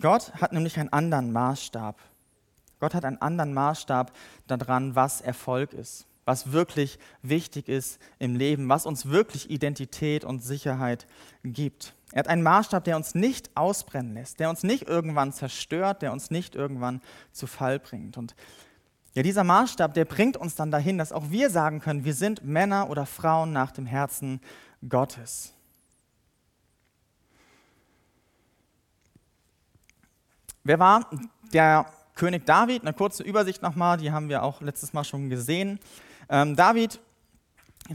Gott 0.00 0.32
hat 0.40 0.52
nämlich 0.52 0.78
einen 0.78 0.92
anderen 0.92 1.32
Maßstab. 1.32 2.00
Gott 2.80 2.94
hat 2.94 3.04
einen 3.04 3.20
anderen 3.20 3.54
Maßstab 3.54 4.12
daran, 4.46 4.94
was 4.94 5.20
Erfolg 5.20 5.72
ist, 5.72 6.06
was 6.24 6.52
wirklich 6.52 6.98
wichtig 7.22 7.68
ist 7.68 7.98
im 8.18 8.36
Leben, 8.36 8.68
was 8.68 8.86
uns 8.86 9.06
wirklich 9.06 9.50
Identität 9.50 10.24
und 10.24 10.40
Sicherheit 10.40 11.06
gibt. 11.44 11.94
Er 12.12 12.20
hat 12.20 12.28
einen 12.28 12.42
Maßstab, 12.42 12.84
der 12.84 12.96
uns 12.96 13.14
nicht 13.14 13.56
ausbrennen 13.56 14.14
lässt, 14.14 14.40
der 14.40 14.50
uns 14.50 14.62
nicht 14.62 14.88
irgendwann 14.88 15.32
zerstört, 15.32 16.02
der 16.02 16.12
uns 16.12 16.30
nicht 16.30 16.54
irgendwann 16.54 17.00
zu 17.32 17.46
Fall 17.46 17.78
bringt. 17.78 18.16
Und 18.16 18.34
ja, 19.14 19.22
dieser 19.22 19.44
Maßstab, 19.44 19.94
der 19.94 20.04
bringt 20.04 20.36
uns 20.36 20.56
dann 20.56 20.70
dahin, 20.70 20.98
dass 20.98 21.12
auch 21.12 21.30
wir 21.30 21.48
sagen 21.48 21.80
können, 21.80 22.04
wir 22.04 22.14
sind 22.14 22.44
Männer 22.44 22.90
oder 22.90 23.06
Frauen 23.06 23.52
nach 23.52 23.70
dem 23.70 23.86
Herzen 23.86 24.40
Gottes. 24.88 25.53
Wer 30.66 30.78
war 30.78 31.10
der 31.52 31.84
König 32.14 32.46
David? 32.46 32.80
Eine 32.80 32.94
kurze 32.94 33.22
Übersicht 33.22 33.60
nochmal, 33.60 33.98
die 33.98 34.10
haben 34.10 34.30
wir 34.30 34.42
auch 34.42 34.62
letztes 34.62 34.94
Mal 34.94 35.04
schon 35.04 35.28
gesehen. 35.28 35.78
Ähm, 36.30 36.56
David 36.56 37.00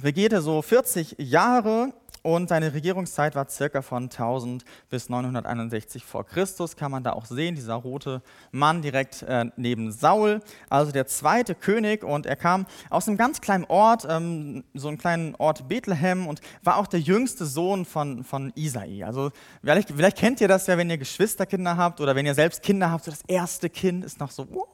regierte 0.03 0.39
so 0.43 0.61
40 0.61 1.15
Jahre 1.17 1.91
und 2.21 2.49
seine 2.49 2.73
Regierungszeit 2.73 3.35
war 3.35 3.47
circa 3.49 3.81
von 3.81 4.03
1000 4.03 4.65
bis 4.89 5.09
961 5.09 6.03
vor 6.03 6.25
Christus, 6.25 6.75
kann 6.75 6.91
man 6.91 7.03
da 7.03 7.13
auch 7.13 7.25
sehen, 7.25 7.55
dieser 7.55 7.75
rote 7.75 8.21
Mann 8.51 8.81
direkt 8.81 9.23
äh, 9.23 9.45
neben 9.55 9.91
Saul, 9.91 10.41
also 10.69 10.91
der 10.91 11.07
zweite 11.07 11.55
König. 11.55 12.03
Und 12.03 12.25
er 12.25 12.35
kam 12.35 12.65
aus 12.89 13.07
einem 13.07 13.17
ganz 13.17 13.41
kleinen 13.41 13.65
Ort, 13.65 14.05
ähm, 14.09 14.63
so 14.73 14.87
einem 14.87 14.97
kleinen 14.97 15.35
Ort 15.35 15.67
Bethlehem 15.67 16.27
und 16.27 16.41
war 16.63 16.77
auch 16.77 16.87
der 16.87 16.99
jüngste 16.99 17.45
Sohn 17.45 17.85
von, 17.85 18.23
von 18.23 18.51
Isai. 18.55 19.03
Also 19.05 19.31
vielleicht, 19.61 19.91
vielleicht 19.91 20.17
kennt 20.17 20.41
ihr 20.41 20.47
das 20.47 20.67
ja, 20.67 20.77
wenn 20.77 20.89
ihr 20.89 20.97
Geschwisterkinder 20.97 21.77
habt 21.77 22.01
oder 22.01 22.15
wenn 22.15 22.25
ihr 22.25 22.35
selbst 22.35 22.63
Kinder 22.63 22.91
habt. 22.91 23.05
So 23.05 23.11
das 23.11 23.21
erste 23.27 23.69
Kind 23.69 24.03
ist 24.03 24.19
noch 24.19 24.31
so, 24.31 24.47
oh, 24.51 24.65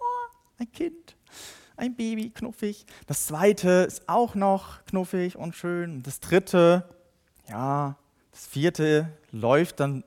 ein 0.58 0.72
Kind 0.72 1.16
ein 1.78 1.96
Baby, 1.96 2.30
knuffig. 2.30 2.86
Das 3.08 3.28
zweite 3.28 3.86
ist 3.88 4.08
auch 4.08 4.36
noch 4.36 4.84
knuffig 4.86 5.36
und 5.38 5.56
schön. 5.56 6.04
Das 6.04 6.20
dritte, 6.20 6.95
ja, 7.50 7.96
das 8.32 8.48
vierte 8.48 9.10
läuft, 9.32 9.80
dann 9.80 10.04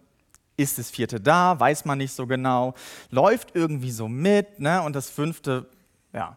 ist 0.56 0.78
das 0.78 0.90
vierte 0.90 1.20
da, 1.20 1.58
weiß 1.58 1.84
man 1.84 1.98
nicht 1.98 2.12
so 2.12 2.26
genau, 2.26 2.74
läuft 3.10 3.54
irgendwie 3.54 3.92
so 3.92 4.08
mit, 4.08 4.58
ne? 4.58 4.82
und 4.82 4.94
das 4.94 5.08
fünfte, 5.08 5.66
ja, 6.12 6.36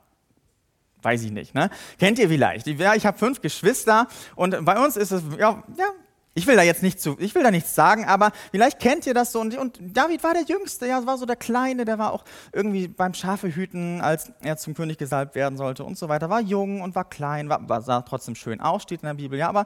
weiß 1.02 1.24
ich 1.24 1.32
nicht. 1.32 1.56
Ne? 1.56 1.70
Kennt 1.98 2.20
ihr 2.20 2.30
vielleicht? 2.30 2.68
Ja, 2.68 2.94
ich 2.94 3.06
habe 3.06 3.18
fünf 3.18 3.42
Geschwister 3.42 4.08
und 4.36 4.64
bei 4.64 4.84
uns 4.84 4.96
ist 4.96 5.12
es, 5.12 5.24
ja, 5.40 5.64
ja 5.78 5.86
ich 6.34 6.48
will 6.48 6.56
da 6.56 6.62
jetzt 6.62 6.82
nicht 6.82 7.02
zu, 7.02 7.18
ich 7.20 7.36
will 7.36 7.44
da 7.44 7.52
nichts 7.52 7.76
sagen, 7.76 8.06
aber 8.06 8.32
vielleicht 8.52 8.80
kennt 8.80 9.06
ihr 9.06 9.14
das 9.14 9.34
so. 9.34 9.42
Und, 9.42 9.58
und 9.58 9.80
David 9.82 10.24
war 10.24 10.34
der 10.34 10.44
Jüngste, 10.44 10.88
ja, 10.88 11.06
war 11.06 11.18
so 11.18 11.26
der 11.26 11.36
Kleine, 11.36 11.84
der 11.84 12.00
war 12.00 12.14
auch 12.14 12.24
irgendwie 12.54 12.88
beim 12.88 13.14
Schafehüten, 13.14 14.00
als 14.00 14.32
er 14.42 14.56
zum 14.56 14.74
König 14.74 14.98
gesalbt 14.98 15.36
werden 15.36 15.58
sollte 15.58 15.84
und 15.84 15.98
so 15.98 16.08
weiter. 16.08 16.30
War 16.30 16.40
jung 16.40 16.82
und 16.82 16.96
war 16.96 17.04
klein, 17.04 17.50
war, 17.50 17.68
war, 17.68 17.82
sah 17.82 18.02
trotzdem 18.02 18.36
schön 18.36 18.62
aus, 18.62 18.84
steht 18.84 19.02
in 19.04 19.08
der 19.08 19.16
Bibel, 19.16 19.38
ja, 19.38 19.50
aber 19.50 19.66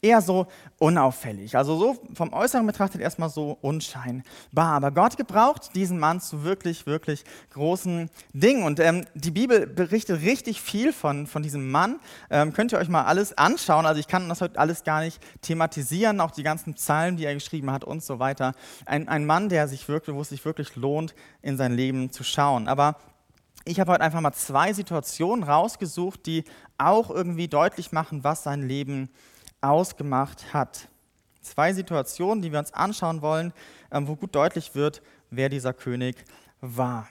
eher 0.00 0.20
so 0.20 0.46
unauffällig. 0.78 1.56
Also 1.56 1.76
so 1.76 1.96
vom 2.14 2.32
Äußeren 2.32 2.66
betrachtet 2.66 3.00
erstmal 3.00 3.28
so 3.28 3.58
unscheinbar. 3.60 4.74
Aber 4.74 4.92
Gott 4.92 5.16
gebraucht 5.16 5.74
diesen 5.74 5.98
Mann 5.98 6.20
zu 6.20 6.44
wirklich, 6.44 6.86
wirklich 6.86 7.24
großen 7.52 8.10
Dingen. 8.32 8.62
Und 8.62 8.78
ähm, 8.78 9.06
die 9.14 9.32
Bibel 9.32 9.66
berichtet 9.66 10.22
richtig 10.22 10.60
viel 10.60 10.92
von, 10.92 11.26
von 11.26 11.42
diesem 11.42 11.68
Mann. 11.68 11.98
Ähm, 12.30 12.52
könnt 12.52 12.70
ihr 12.70 12.78
euch 12.78 12.88
mal 12.88 13.04
alles 13.04 13.36
anschauen. 13.36 13.86
Also 13.86 13.98
ich 13.98 14.06
kann 14.06 14.28
das 14.28 14.40
heute 14.40 14.58
alles 14.58 14.84
gar 14.84 15.00
nicht 15.00 15.20
thematisieren 15.42 15.95
analysieren, 15.96 16.20
auch 16.20 16.30
die 16.30 16.42
ganzen 16.42 16.74
Psalmen, 16.74 17.16
die 17.16 17.24
er 17.24 17.34
geschrieben 17.34 17.70
hat 17.70 17.84
und 17.84 18.02
so 18.02 18.18
weiter. 18.18 18.54
Ein, 18.84 19.08
ein 19.08 19.24
Mann, 19.24 19.48
der 19.48 19.68
sich 19.68 19.88
wirklich, 19.88 20.14
wo 20.14 20.20
es 20.20 20.28
sich 20.28 20.44
wirklich 20.44 20.76
lohnt, 20.76 21.14
in 21.42 21.56
sein 21.56 21.74
Leben 21.74 22.10
zu 22.10 22.24
schauen. 22.24 22.68
Aber 22.68 22.96
ich 23.64 23.80
habe 23.80 23.92
heute 23.92 24.02
einfach 24.02 24.20
mal 24.20 24.32
zwei 24.32 24.72
Situationen 24.72 25.44
rausgesucht, 25.44 26.26
die 26.26 26.44
auch 26.78 27.10
irgendwie 27.10 27.48
deutlich 27.48 27.92
machen, 27.92 28.24
was 28.24 28.42
sein 28.42 28.62
Leben 28.62 29.08
ausgemacht 29.60 30.52
hat. 30.52 30.88
Zwei 31.40 31.72
Situationen, 31.72 32.42
die 32.42 32.52
wir 32.52 32.58
uns 32.58 32.74
anschauen 32.74 33.22
wollen, 33.22 33.52
ähm, 33.90 34.08
wo 34.08 34.16
gut 34.16 34.34
deutlich 34.34 34.74
wird, 34.74 35.02
wer 35.30 35.48
dieser 35.48 35.72
König 35.72 36.16
war. 36.60 37.08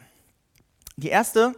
Die 0.98 1.10
erste 1.10 1.54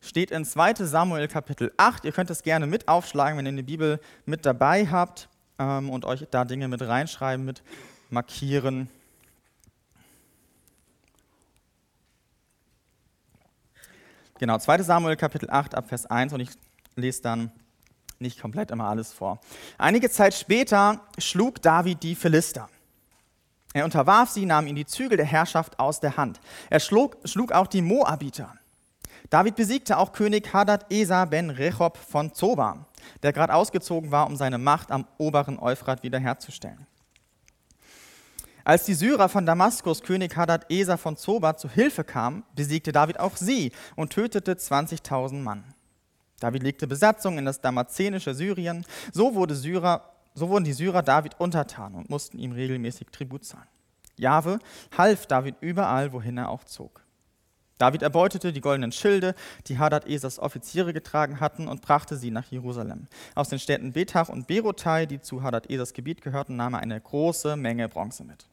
steht 0.00 0.30
in 0.30 0.44
2 0.44 0.74
Samuel 0.86 1.28
Kapitel 1.28 1.72
8. 1.76 2.04
Ihr 2.04 2.12
könnt 2.12 2.30
es 2.30 2.42
gerne 2.42 2.66
mit 2.66 2.88
aufschlagen, 2.88 3.36
wenn 3.36 3.46
ihr 3.46 3.52
die 3.52 3.62
Bibel 3.62 4.00
mit 4.24 4.46
dabei 4.46 4.86
habt 4.86 5.28
ähm, 5.60 5.90
und 5.90 6.04
euch 6.04 6.26
da 6.30 6.44
Dinge 6.44 6.66
mit 6.66 6.82
reinschreiben, 6.82 7.44
mit 7.44 7.62
markieren. 8.08 8.88
Genau, 14.40 14.58
2 14.58 14.82
Samuel 14.82 15.16
Kapitel 15.16 15.50
8 15.50 15.74
ab 15.74 15.88
Vers 15.88 16.06
1 16.06 16.32
und 16.32 16.40
ich 16.40 16.48
lese 16.96 17.20
dann 17.22 17.52
nicht 18.18 18.40
komplett 18.40 18.70
immer 18.70 18.88
alles 18.88 19.12
vor. 19.12 19.40
Einige 19.78 20.10
Zeit 20.10 20.34
später 20.34 21.00
schlug 21.18 21.60
David 21.62 22.02
die 22.02 22.14
Philister. 22.14 22.68
Er 23.72 23.84
unterwarf 23.84 24.30
sie, 24.30 24.46
nahm 24.46 24.66
ihnen 24.66 24.76
die 24.76 24.86
Zügel 24.86 25.16
der 25.16 25.26
Herrschaft 25.26 25.78
aus 25.78 26.00
der 26.00 26.16
Hand. 26.16 26.40
Er 26.70 26.80
schlug, 26.80 27.18
schlug 27.24 27.52
auch 27.52 27.66
die 27.66 27.82
Moabiter. 27.82 28.54
David 29.30 29.56
besiegte 29.56 29.96
auch 29.96 30.12
König 30.12 30.52
Hadad 30.52 30.92
Esa 30.92 31.24
ben 31.24 31.50
Rechob 31.50 31.96
von 31.96 32.34
Zoba 32.34 32.86
der 33.22 33.32
gerade 33.32 33.54
ausgezogen 33.54 34.10
war, 34.10 34.26
um 34.26 34.36
seine 34.36 34.58
Macht 34.58 34.90
am 34.90 35.06
oberen 35.18 35.58
Euphrat 35.58 36.02
wiederherzustellen. 36.02 36.86
Als 38.64 38.84
die 38.84 38.94
Syrer 38.94 39.28
von 39.28 39.46
Damaskus 39.46 40.02
König 40.02 40.36
Hadad 40.36 40.70
Eser 40.70 40.98
von 40.98 41.16
Zoba 41.16 41.56
zu 41.56 41.68
Hilfe 41.68 42.04
kamen, 42.04 42.44
besiegte 42.54 42.92
David 42.92 43.18
auch 43.18 43.36
sie 43.36 43.72
und 43.96 44.12
tötete 44.12 44.52
20.000 44.52 45.40
Mann. 45.40 45.64
David 46.40 46.62
legte 46.62 46.86
Besatzung 46.86 47.38
in 47.38 47.44
das 47.44 47.60
damazenische 47.60 48.34
Syrien. 48.34 48.84
So, 49.12 49.34
wurde 49.34 49.54
Syrer, 49.54 50.12
so 50.34 50.48
wurden 50.48 50.64
die 50.64 50.72
Syrer 50.72 51.02
David 51.02 51.38
untertan 51.40 51.94
und 51.94 52.10
mussten 52.10 52.38
ihm 52.38 52.52
regelmäßig 52.52 53.08
Tribut 53.10 53.44
zahlen. 53.44 53.68
Jahwe 54.16 54.58
half 54.96 55.26
David 55.26 55.56
überall, 55.60 56.12
wohin 56.12 56.36
er 56.36 56.50
auch 56.50 56.64
zog. 56.64 57.02
David 57.80 58.02
erbeutete 58.02 58.52
die 58.52 58.60
goldenen 58.60 58.92
Schilde, 58.92 59.34
die 59.66 59.78
Hadad 59.78 60.06
Esas 60.06 60.38
Offiziere 60.38 60.92
getragen 60.92 61.40
hatten, 61.40 61.66
und 61.66 61.80
brachte 61.80 62.16
sie 62.16 62.30
nach 62.30 62.44
Jerusalem. 62.50 63.06
Aus 63.34 63.48
den 63.48 63.58
Städten 63.58 63.92
Betach 63.92 64.28
und 64.28 64.46
Berotai, 64.46 65.06
die 65.06 65.22
zu 65.22 65.42
Hadad 65.42 65.70
Esas 65.70 65.94
Gebiet 65.94 66.20
gehörten, 66.20 66.56
nahm 66.56 66.74
er 66.74 66.80
eine 66.80 67.00
große 67.00 67.56
Menge 67.56 67.88
Bronze 67.88 68.24
mit. 68.24 68.46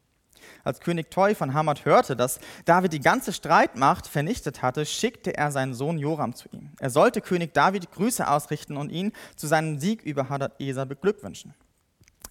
Als 0.64 0.80
König 0.80 1.12
Toi 1.12 1.36
von 1.36 1.54
Hamad 1.54 1.84
hörte, 1.84 2.16
dass 2.16 2.40
David 2.64 2.94
die 2.94 3.02
ganze 3.02 3.34
Streitmacht 3.34 4.08
vernichtet 4.08 4.62
hatte, 4.62 4.86
schickte 4.86 5.36
er 5.36 5.52
seinen 5.52 5.74
Sohn 5.74 5.98
Joram 5.98 6.34
zu 6.34 6.48
ihm. 6.54 6.70
Er 6.80 6.90
sollte 6.90 7.20
König 7.20 7.54
David 7.54 7.92
Grüße 7.92 8.26
ausrichten 8.30 8.78
und 8.78 8.94
ihn 8.94 9.12
zu 9.36 9.48
seinem 9.48 9.78
Sieg 9.78 10.04
über 10.04 10.30
Hadad 10.30 10.54
Esa 10.62 10.86
beglückwünschen. 10.86 11.54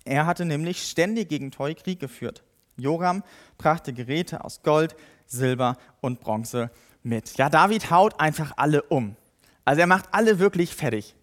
Er 0.07 0.25
hatte 0.25 0.47
nämlich 0.47 0.83
ständig 0.83 1.29
gegen 1.29 1.51
Toi 1.51 1.75
Krieg 1.75 2.01
geführt. 2.01 2.43
Joram 2.79 3.23
brachte 3.59 3.93
Geräte 3.93 4.45
aus 4.45 4.63
Gold, 4.63 4.97
Silber 5.27 5.77
und 6.01 6.21
Bronze 6.21 6.71
mit. 7.07 7.39
Ja, 7.39 7.49
David 7.49 7.91
haut 7.91 8.21
einfach 8.21 8.53
alle 8.57 8.83
um. 8.83 9.17
Also 9.65 9.81
er 9.81 9.87
macht 9.87 10.07
alle 10.13 10.39
wirklich 10.39 10.75
fertig. 10.75 11.15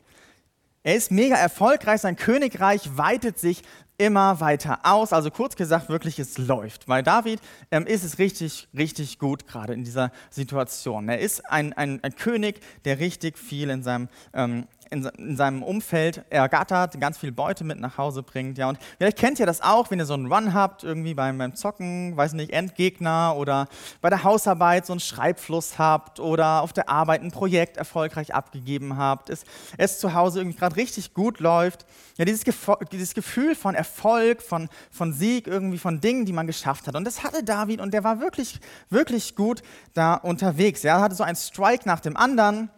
Er 0.84 0.96
ist 0.96 1.12
mega 1.12 1.36
erfolgreich, 1.36 2.02
sein 2.02 2.18
Königreich 2.18 2.98
weitet 2.98 3.40
sich 3.40 3.62
immer 3.98 4.40
weiter 4.42 4.80
aus. 4.84 5.14
Also 5.14 5.32
kurz 5.32 5.56
gesagt, 5.56 5.88
wirklich, 5.88 6.20
es 6.20 6.38
läuft. 6.38 6.88
Weil 6.88 7.04
David 7.04 7.40
ähm, 7.72 7.86
ist 7.86 8.04
es 8.04 8.20
richtig, 8.20 8.68
richtig 8.76 9.20
gut 9.20 9.48
gerade 9.48 9.74
in 9.74 9.84
dieser 9.84 10.12
Situation. 10.30 11.08
Er 11.08 11.20
ist 11.20 11.50
ein, 11.50 11.74
ein, 11.74 12.04
ein 12.04 12.16
König, 12.16 12.60
der 12.84 13.00
richtig 13.00 13.38
viel 13.38 13.70
in 13.70 13.84
seinem 13.84 14.10
ähm, 14.34 14.68
in, 14.94 15.06
in 15.18 15.36
seinem 15.36 15.64
Umfeld 15.64 16.24
ergattert, 16.30 17.00
ganz 17.02 17.18
viel 17.18 17.32
Beute 17.32 17.64
mit 17.64 17.80
nach 17.80 17.98
Hause 17.98 18.24
bringt. 18.24 18.58
Ja, 18.58 18.70
und 18.70 18.78
vielleicht 18.98 19.18
kennt 19.18 19.40
ihr 19.40 19.46
das 19.46 19.62
auch, 19.62 19.92
wenn 19.92 20.00
ihr 20.00 20.06
so 20.06 20.14
einen 20.14 20.32
Run 20.32 20.54
habt, 20.54 20.84
irgendwie 20.84 21.14
beim, 21.14 21.38
beim 21.38 21.56
Zocken, 21.56 22.16
weiß 22.16 22.34
nicht, 22.34 22.52
Endgegner 22.52 23.36
oder 23.36 23.68
bei 24.02 24.10
der 24.10 24.24
Hausarbeit 24.24 24.86
so 24.86 24.94
einen 24.94 25.00
Schreibfluss 25.00 25.78
habt 25.78 26.20
oder 26.20 26.62
auf 26.62 26.72
der 26.72 26.88
Arbeit 26.90 27.24
ein 27.24 27.32
Projekt 27.32 27.78
erfolgreich 27.78 28.34
abgegeben 28.34 28.96
habt, 28.98 29.30
es, 29.30 29.44
es 29.78 30.00
zu 30.00 30.14
Hause 30.14 30.40
irgendwie 30.40 30.58
gerade 30.58 30.76
richtig 30.76 31.14
gut 31.14 31.40
läuft. 31.40 31.86
Ja, 32.18 32.26
dieses, 32.26 32.44
dieses 32.92 33.14
Gefühl 33.16 33.56
von 33.56 33.74
Erfolg, 33.74 34.44
von, 34.44 34.70
von 34.92 35.14
Sieg, 35.14 35.48
irgendwie 35.48 35.80
von 35.80 36.00
Dingen, 36.00 36.26
die 36.26 36.34
man 36.34 36.46
geschafft 36.46 36.88
hat. 36.88 36.96
Und 36.96 37.06
das 37.06 37.24
hatte 37.24 37.44
David 37.44 37.82
und 37.82 37.94
der 37.94 38.04
war 38.04 38.20
wirklich, 38.20 38.60
wirklich 38.90 39.36
gut 39.36 39.64
da 39.96 40.14
unterwegs. 40.14 40.84
Ja, 40.84 40.98
er 40.98 41.02
hatte 41.02 41.16
so 41.16 41.24
einen 41.24 41.36
Strike 41.36 41.88
nach 41.88 42.00
dem 42.00 42.16
anderen 42.16 42.70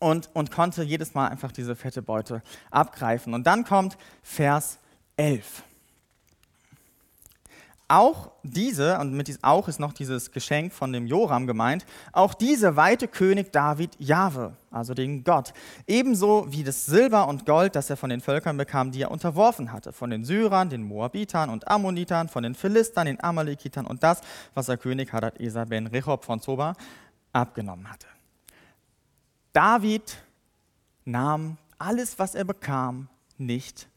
und, 0.00 0.30
und 0.34 0.50
konnte 0.50 0.82
jedes 0.82 1.14
Mal 1.14 1.28
einfach 1.28 1.52
diese 1.52 1.76
fette 1.76 2.02
Beute 2.02 2.42
abgreifen. 2.70 3.32
Und 3.34 3.46
dann 3.46 3.64
kommt 3.64 3.96
Vers 4.22 4.78
11. 5.16 5.62
Auch 7.90 8.30
diese, 8.44 9.00
und 9.00 9.14
mit 9.14 9.26
diesem 9.26 9.42
auch 9.42 9.66
ist 9.66 9.80
noch 9.80 9.92
dieses 9.92 10.30
Geschenk 10.30 10.72
von 10.72 10.92
dem 10.92 11.08
Joram 11.08 11.48
gemeint, 11.48 11.84
auch 12.12 12.34
diese 12.34 12.76
weite 12.76 13.08
König 13.08 13.50
David 13.50 13.96
Jahwe, 13.98 14.54
also 14.70 14.94
den 14.94 15.24
Gott, 15.24 15.52
ebenso 15.88 16.46
wie 16.50 16.62
das 16.62 16.86
Silber 16.86 17.26
und 17.26 17.46
Gold, 17.46 17.74
das 17.74 17.90
er 17.90 17.96
von 17.96 18.10
den 18.10 18.20
Völkern 18.20 18.56
bekam, 18.56 18.92
die 18.92 19.02
er 19.02 19.10
unterworfen 19.10 19.72
hatte, 19.72 19.92
von 19.92 20.08
den 20.08 20.24
Syrern, 20.24 20.70
den 20.70 20.84
Moabitern 20.84 21.50
und 21.50 21.66
Ammonitern, 21.66 22.28
von 22.28 22.44
den 22.44 22.54
Philistern, 22.54 23.06
den 23.06 23.20
Amalekitern 23.20 23.86
und 23.86 24.04
das, 24.04 24.20
was 24.54 24.66
der 24.66 24.76
König 24.76 25.12
Hadad 25.12 25.40
Esa 25.40 25.64
ben 25.64 25.88
Rechob 25.88 26.24
von 26.24 26.40
Zoba 26.40 26.74
abgenommen 27.32 27.90
hatte. 27.90 28.06
David 29.52 30.22
nahm 31.04 31.58
alles, 31.78 32.18
was 32.18 32.34
er 32.34 32.44
bekam, 32.44 33.08
nicht 33.38 33.88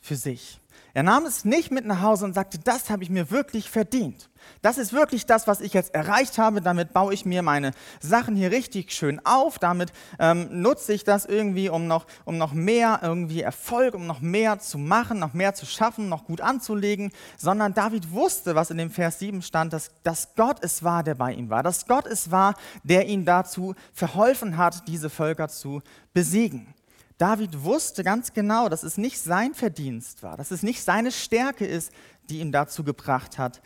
für 0.00 0.16
sich. 0.16 0.59
Er 0.94 1.02
nahm 1.02 1.24
es 1.24 1.44
nicht 1.44 1.70
mit 1.70 1.86
nach 1.86 2.00
Hause 2.00 2.24
und 2.24 2.34
sagte, 2.34 2.58
das 2.58 2.90
habe 2.90 3.02
ich 3.02 3.10
mir 3.10 3.30
wirklich 3.30 3.70
verdient. 3.70 4.30
Das 4.62 4.78
ist 4.78 4.92
wirklich 4.92 5.26
das, 5.26 5.46
was 5.46 5.60
ich 5.60 5.72
jetzt 5.72 5.94
erreicht 5.94 6.38
habe. 6.38 6.60
Damit 6.60 6.92
baue 6.92 7.14
ich 7.14 7.24
mir 7.24 7.42
meine 7.42 7.72
Sachen 8.00 8.36
hier 8.36 8.50
richtig 8.50 8.92
schön 8.92 9.20
auf. 9.24 9.58
Damit 9.58 9.92
ähm, 10.18 10.48
nutze 10.50 10.92
ich 10.92 11.04
das 11.04 11.26
irgendwie, 11.26 11.68
um 11.68 11.86
noch, 11.86 12.06
um 12.24 12.38
noch 12.38 12.52
mehr 12.52 13.00
irgendwie 13.02 13.42
Erfolg, 13.42 13.94
um 13.94 14.06
noch 14.06 14.20
mehr 14.20 14.58
zu 14.58 14.78
machen, 14.78 15.18
noch 15.18 15.34
mehr 15.34 15.54
zu 15.54 15.66
schaffen, 15.66 16.08
noch 16.08 16.24
gut 16.24 16.40
anzulegen. 16.40 17.12
Sondern 17.36 17.74
David 17.74 18.12
wusste, 18.12 18.54
was 18.54 18.70
in 18.70 18.78
dem 18.78 18.90
Vers 18.90 19.18
7 19.18 19.42
stand, 19.42 19.72
dass, 19.72 19.90
dass 20.02 20.34
Gott 20.34 20.58
es 20.62 20.82
war, 20.82 21.02
der 21.02 21.14
bei 21.14 21.32
ihm 21.32 21.50
war. 21.50 21.62
Dass 21.62 21.86
Gott 21.86 22.06
es 22.06 22.30
war, 22.30 22.54
der 22.82 23.06
ihn 23.06 23.24
dazu 23.24 23.74
verholfen 23.92 24.56
hat, 24.56 24.86
diese 24.88 25.10
Völker 25.10 25.48
zu 25.48 25.82
besiegen. 26.12 26.74
David 27.20 27.64
wusste 27.64 28.02
ganz 28.02 28.32
genau, 28.32 28.70
dass 28.70 28.82
es 28.82 28.96
nicht 28.96 29.20
sein 29.20 29.52
Verdienst 29.52 30.22
war, 30.22 30.38
dass 30.38 30.50
es 30.50 30.62
nicht 30.62 30.82
seine 30.82 31.12
Stärke 31.12 31.66
ist, 31.66 31.92
die 32.30 32.40
ihn 32.40 32.50
dazu 32.50 32.82
gebracht 32.82 33.36
hat, 33.36 33.60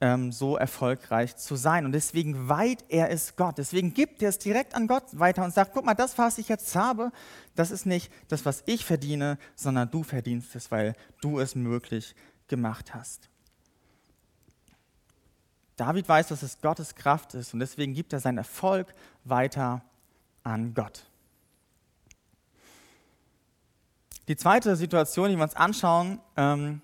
ähm, 0.00 0.32
so 0.32 0.56
erfolgreich 0.56 1.36
zu 1.36 1.54
sein. 1.54 1.84
Und 1.84 1.92
deswegen 1.92 2.48
weiht 2.48 2.82
er 2.88 3.10
es 3.10 3.36
Gott. 3.36 3.58
Deswegen 3.58 3.92
gibt 3.92 4.22
er 4.22 4.30
es 4.30 4.38
direkt 4.38 4.74
an 4.74 4.86
Gott 4.86 5.04
weiter 5.18 5.44
und 5.44 5.52
sagt, 5.52 5.74
guck 5.74 5.84
mal, 5.84 5.92
das, 5.92 6.16
was 6.16 6.38
ich 6.38 6.48
jetzt 6.48 6.74
habe, 6.76 7.12
das 7.54 7.70
ist 7.70 7.84
nicht 7.84 8.10
das, 8.28 8.46
was 8.46 8.62
ich 8.64 8.86
verdiene, 8.86 9.36
sondern 9.54 9.90
du 9.90 10.02
verdienst 10.02 10.56
es, 10.56 10.70
weil 10.70 10.94
du 11.20 11.40
es 11.40 11.54
möglich 11.54 12.16
gemacht 12.48 12.94
hast. 12.94 13.28
David 15.76 16.08
weiß, 16.08 16.28
dass 16.28 16.42
es 16.42 16.58
Gottes 16.62 16.94
Kraft 16.94 17.34
ist 17.34 17.52
und 17.52 17.60
deswegen 17.60 17.92
gibt 17.92 18.14
er 18.14 18.20
seinen 18.20 18.38
Erfolg 18.38 18.94
weiter 19.24 19.84
an 20.42 20.72
Gott. 20.72 21.04
Die 24.28 24.36
zweite 24.36 24.74
Situation, 24.76 25.28
die 25.28 25.36
wir 25.36 25.42
uns 25.42 25.54
anschauen, 25.54 26.18
ähm, 26.36 26.80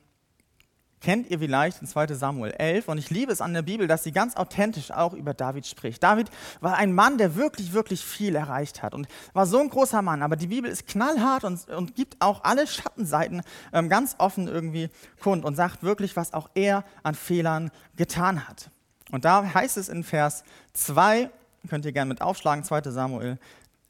kennt 1.01 1.31
ihr 1.31 1.39
vielleicht 1.39 1.81
in 1.81 1.87
2 1.87 2.09
Samuel 2.09 2.53
11. 2.53 2.89
Und 2.89 2.99
ich 2.99 3.11
liebe 3.11 3.33
es 3.33 3.41
an 3.41 3.55
der 3.55 3.63
Bibel, 3.63 3.87
dass 3.87 4.05
sie 4.05 4.13
ganz 4.13 4.37
authentisch 4.37 4.91
auch 4.91 5.15
über 5.15 5.35
David 5.35 5.67
spricht. 5.67 6.03
David 6.03 6.31
war 6.61 6.77
ein 6.77 6.93
Mann, 6.93 7.17
der 7.19 7.37
wirklich, 7.37 7.73
wirklich 7.73 8.05
viel 8.05 8.37
erreicht 8.37 8.83
hat 8.83 8.95
und 8.95 9.09
war 9.33 9.47
so 9.47 9.59
ein 9.59 9.71
großer 9.71 10.03
Mann. 10.03 10.23
Aber 10.23 10.37
die 10.37 10.49
Bibel 10.49 10.71
ist 10.71 10.87
knallhart 10.87 11.45
und, 11.45 11.69
und 11.69 11.95
gibt 11.97 12.17
auch 12.21 12.45
alle 12.45 12.67
Schattenseiten 12.67 13.43
ähm, 13.73 13.89
ganz 13.89 14.17
offen 14.19 14.47
irgendwie 14.47 14.91
kund 15.21 15.45
und 15.45 15.57
sagt 15.57 15.83
wirklich, 15.83 16.17
was 16.17 16.35
auch 16.35 16.51
er 16.55 16.85
an 17.03 17.15
Fehlern 17.15 17.71
getan 17.97 18.47
hat. 18.47 18.71
Und 19.11 19.25
da 19.25 19.55
heißt 19.55 19.77
es 19.77 19.89
in 19.89 20.05
Vers 20.05 20.45
2, 20.75 21.31
könnt 21.69 21.85
ihr 21.85 21.93
gerne 21.93 22.11
mit 22.11 22.21
aufschlagen, 22.21 22.65
2 22.65 22.83
Samuel 22.91 23.39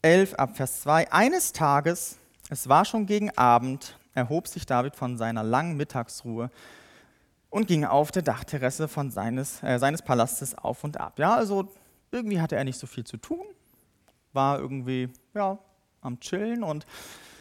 11 0.01 0.33
ab 0.35 0.55
Vers 0.55 0.81
2, 0.81 1.11
eines 1.11 1.51
Tages 1.51 2.17
es 2.51 2.67
war 2.67 2.83
schon 2.83 3.05
gegen 3.05 3.29
Abend, 3.37 3.97
erhob 4.13 4.45
sich 4.45 4.65
David 4.65 4.97
von 4.97 5.17
seiner 5.17 5.41
langen 5.41 5.77
Mittagsruhe 5.77 6.51
und 7.49 7.65
ging 7.65 7.85
auf 7.85 8.11
der 8.11 8.23
Dachterrasse 8.23 8.89
von 8.89 9.09
seines, 9.09 9.63
äh, 9.63 9.79
seines 9.79 10.01
Palastes 10.01 10.53
auf 10.57 10.83
und 10.83 10.99
ab. 10.99 11.17
Ja, 11.17 11.33
also 11.33 11.71
irgendwie 12.11 12.41
hatte 12.41 12.57
er 12.57 12.65
nicht 12.65 12.77
so 12.77 12.87
viel 12.87 13.05
zu 13.05 13.15
tun, 13.15 13.45
war 14.33 14.59
irgendwie 14.59 15.07
ja, 15.33 15.57
am 16.01 16.19
Chillen 16.19 16.61
und 16.61 16.85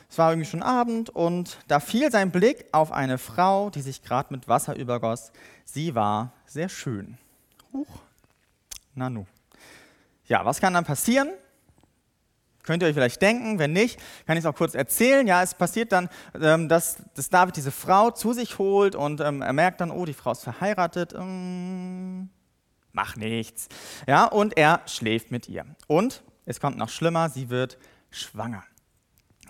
es 0.08 0.16
war 0.16 0.30
irgendwie 0.30 0.48
schon 0.48 0.62
Abend 0.62 1.10
und 1.10 1.58
da 1.66 1.80
fiel 1.80 2.12
sein 2.12 2.30
Blick 2.30 2.66
auf 2.70 2.92
eine 2.92 3.18
Frau, 3.18 3.68
die 3.68 3.82
sich 3.82 4.02
gerade 4.02 4.32
mit 4.32 4.46
Wasser 4.46 4.76
übergoss. 4.76 5.32
Sie 5.64 5.96
war 5.96 6.32
sehr 6.46 6.68
schön. 6.68 7.18
Huch, 7.72 7.98
Nanu. 8.94 9.26
Ja, 10.26 10.44
was 10.44 10.60
kann 10.60 10.72
dann 10.72 10.84
passieren? 10.84 11.30
Könnt 12.70 12.84
ihr 12.84 12.88
euch 12.88 12.94
vielleicht 12.94 13.20
denken, 13.20 13.58
wenn 13.58 13.72
nicht, 13.72 13.98
kann 14.28 14.36
ich 14.36 14.44
es 14.44 14.46
auch 14.46 14.54
kurz 14.54 14.76
erzählen. 14.76 15.26
Ja, 15.26 15.42
es 15.42 15.54
passiert 15.54 15.90
dann, 15.90 16.08
ähm, 16.40 16.68
dass, 16.68 16.98
dass 17.16 17.28
David 17.28 17.56
diese 17.56 17.72
Frau 17.72 18.12
zu 18.12 18.32
sich 18.32 18.58
holt 18.58 18.94
und 18.94 19.20
ähm, 19.20 19.42
er 19.42 19.52
merkt 19.52 19.80
dann, 19.80 19.90
oh, 19.90 20.04
die 20.04 20.14
Frau 20.14 20.30
ist 20.30 20.44
verheiratet. 20.44 21.12
Ähm, 21.12 22.30
mach 22.92 23.16
nichts. 23.16 23.68
Ja, 24.06 24.26
und 24.26 24.56
er 24.56 24.82
schläft 24.86 25.32
mit 25.32 25.48
ihr. 25.48 25.64
Und 25.88 26.22
es 26.46 26.60
kommt 26.60 26.78
noch 26.78 26.90
schlimmer, 26.90 27.28
sie 27.28 27.50
wird 27.50 27.76
schwanger. 28.08 28.62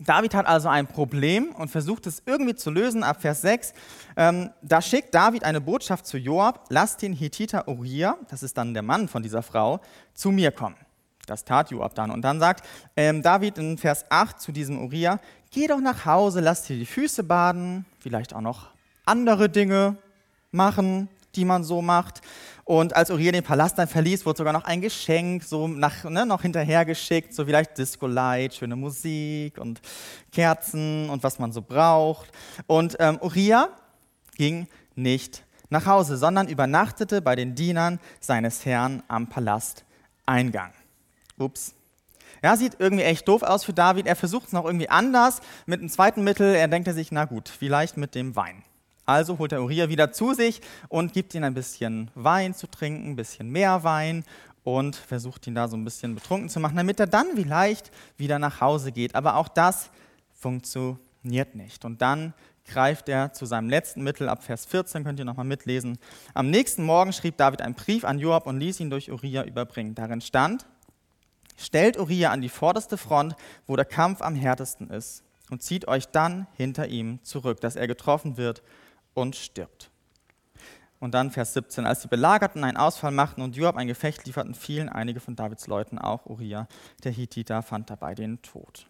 David 0.00 0.32
hat 0.34 0.46
also 0.46 0.70
ein 0.70 0.86
Problem 0.86 1.50
und 1.50 1.70
versucht 1.70 2.06
es 2.06 2.22
irgendwie 2.24 2.54
zu 2.54 2.70
lösen. 2.70 3.02
Ab 3.02 3.20
Vers 3.20 3.42
6, 3.42 3.74
ähm, 4.16 4.48
da 4.62 4.80
schickt 4.80 5.14
David 5.14 5.44
eine 5.44 5.60
Botschaft 5.60 6.06
zu 6.06 6.16
Joab, 6.16 6.68
lass 6.70 6.96
den 6.96 7.12
Hittiter 7.12 7.68
Uriah, 7.68 8.16
das 8.30 8.42
ist 8.42 8.56
dann 8.56 8.72
der 8.72 8.82
Mann 8.82 9.08
von 9.08 9.22
dieser 9.22 9.42
Frau, 9.42 9.80
zu 10.14 10.30
mir 10.30 10.52
kommen. 10.52 10.76
Das 11.30 11.44
tat 11.44 11.70
Joab 11.70 11.94
dann. 11.94 12.10
Und 12.10 12.22
dann 12.22 12.40
sagt 12.40 12.66
ähm, 12.96 13.22
David 13.22 13.58
in 13.58 13.78
Vers 13.78 14.04
8 14.10 14.40
zu 14.40 14.52
diesem 14.52 14.82
Uriah, 14.82 15.20
geh 15.50 15.66
doch 15.66 15.80
nach 15.80 16.04
Hause, 16.04 16.40
lass 16.40 16.64
dir 16.64 16.76
die 16.76 16.86
Füße 16.86 17.24
baden, 17.24 17.86
vielleicht 18.00 18.34
auch 18.34 18.40
noch 18.40 18.70
andere 19.04 19.48
Dinge 19.48 19.96
machen, 20.50 21.08
die 21.36 21.44
man 21.44 21.64
so 21.64 21.82
macht. 21.82 22.20
Und 22.64 22.94
als 22.94 23.10
Uriah 23.10 23.32
den 23.32 23.42
Palast 23.42 23.78
dann 23.78 23.88
verließ, 23.88 24.26
wurde 24.26 24.38
sogar 24.38 24.52
noch 24.52 24.64
ein 24.64 24.80
Geschenk 24.80 25.42
so 25.42 25.66
nach, 25.66 26.04
ne, 26.04 26.24
noch 26.24 26.42
hinterhergeschickt, 26.42 27.34
so 27.34 27.44
vielleicht 27.44 27.76
Disco 27.78 28.06
Light, 28.06 28.54
schöne 28.54 28.76
Musik 28.76 29.58
und 29.58 29.80
Kerzen 30.30 31.10
und 31.10 31.22
was 31.22 31.38
man 31.38 31.52
so 31.52 31.62
braucht. 31.62 32.30
Und 32.66 32.96
ähm, 33.00 33.18
Uriah 33.22 33.70
ging 34.36 34.68
nicht 34.94 35.44
nach 35.68 35.86
Hause, 35.86 36.16
sondern 36.16 36.48
übernachtete 36.48 37.22
bei 37.22 37.36
den 37.36 37.54
Dienern 37.54 37.98
seines 38.20 38.64
Herrn 38.64 39.02
am 39.08 39.28
Palasteingang. 39.28 40.72
Ups. 41.40 41.74
Ja, 42.42 42.56
sieht 42.56 42.76
irgendwie 42.78 43.04
echt 43.04 43.28
doof 43.28 43.42
aus 43.42 43.64
für 43.64 43.72
David. 43.72 44.06
Er 44.06 44.16
versucht 44.16 44.46
es 44.46 44.52
noch 44.52 44.64
irgendwie 44.64 44.88
anders 44.88 45.40
mit 45.66 45.80
einem 45.80 45.90
zweiten 45.90 46.24
Mittel. 46.24 46.54
Er 46.54 46.68
denkt 46.68 46.88
er 46.88 46.94
sich, 46.94 47.12
na 47.12 47.26
gut, 47.26 47.48
vielleicht 47.48 47.96
mit 47.96 48.14
dem 48.14 48.34
Wein. 48.34 48.62
Also 49.04 49.38
holt 49.38 49.52
er 49.52 49.62
Uriah 49.62 49.88
wieder 49.88 50.12
zu 50.12 50.34
sich 50.34 50.60
und 50.88 51.12
gibt 51.12 51.34
ihm 51.34 51.44
ein 51.44 51.54
bisschen 51.54 52.10
Wein 52.14 52.54
zu 52.54 52.66
trinken, 52.66 53.10
ein 53.10 53.16
bisschen 53.16 53.50
mehr 53.50 53.82
Wein 53.82 54.24
und 54.62 54.96
versucht 54.96 55.46
ihn 55.46 55.54
da 55.54 55.68
so 55.68 55.76
ein 55.76 55.84
bisschen 55.84 56.14
betrunken 56.14 56.48
zu 56.48 56.60
machen, 56.60 56.76
damit 56.76 57.00
er 57.00 57.06
dann 57.06 57.26
vielleicht 57.34 57.90
wieder 58.16 58.38
nach 58.38 58.60
Hause 58.60 58.92
geht. 58.92 59.14
Aber 59.14 59.36
auch 59.36 59.48
das 59.48 59.90
funktioniert 60.32 61.54
nicht. 61.54 61.84
Und 61.84 62.00
dann 62.00 62.34
greift 62.66 63.08
er 63.08 63.32
zu 63.32 63.46
seinem 63.46 63.68
letzten 63.68 64.02
Mittel. 64.02 64.28
Ab 64.28 64.44
Vers 64.44 64.64
14 64.66 65.04
könnt 65.04 65.18
ihr 65.18 65.24
nochmal 65.24 65.46
mitlesen. 65.46 65.98
Am 66.34 66.50
nächsten 66.50 66.84
Morgen 66.84 67.12
schrieb 67.12 67.36
David 67.36 67.62
einen 67.62 67.74
Brief 67.74 68.04
an 68.04 68.18
Joab 68.18 68.46
und 68.46 68.60
ließ 68.60 68.80
ihn 68.80 68.90
durch 68.90 69.10
Uriah 69.10 69.44
überbringen. 69.44 69.94
Darin 69.94 70.20
stand, 70.20 70.66
stellt 71.60 71.98
Uriah 71.98 72.30
an 72.30 72.40
die 72.40 72.48
vorderste 72.48 72.96
Front, 72.96 73.36
wo 73.66 73.76
der 73.76 73.84
Kampf 73.84 74.22
am 74.22 74.34
härtesten 74.34 74.90
ist, 74.90 75.22
und 75.50 75.62
zieht 75.62 75.88
euch 75.88 76.06
dann 76.06 76.46
hinter 76.56 76.88
ihm 76.88 77.22
zurück, 77.22 77.60
dass 77.60 77.76
er 77.76 77.86
getroffen 77.86 78.36
wird 78.36 78.62
und 79.14 79.36
stirbt. 79.36 79.90
Und 81.00 81.14
dann 81.14 81.30
Vers 81.30 81.54
17, 81.54 81.86
als 81.86 82.00
die 82.00 82.08
Belagerten 82.08 82.62
einen 82.62 82.76
Ausfall 82.76 83.10
machten 83.10 83.40
und 83.40 83.56
Joab 83.56 83.76
ein 83.76 83.88
Gefecht 83.88 84.26
lieferten, 84.26 84.54
fielen 84.54 84.88
einige 84.88 85.18
von 85.18 85.34
Davids 85.34 85.66
Leuten, 85.66 85.98
auch 85.98 86.26
Uriah, 86.26 86.68
der 87.04 87.12
Hittiter, 87.12 87.62
fand 87.62 87.90
dabei 87.90 88.14
den 88.14 88.40
Tod. 88.42 88.86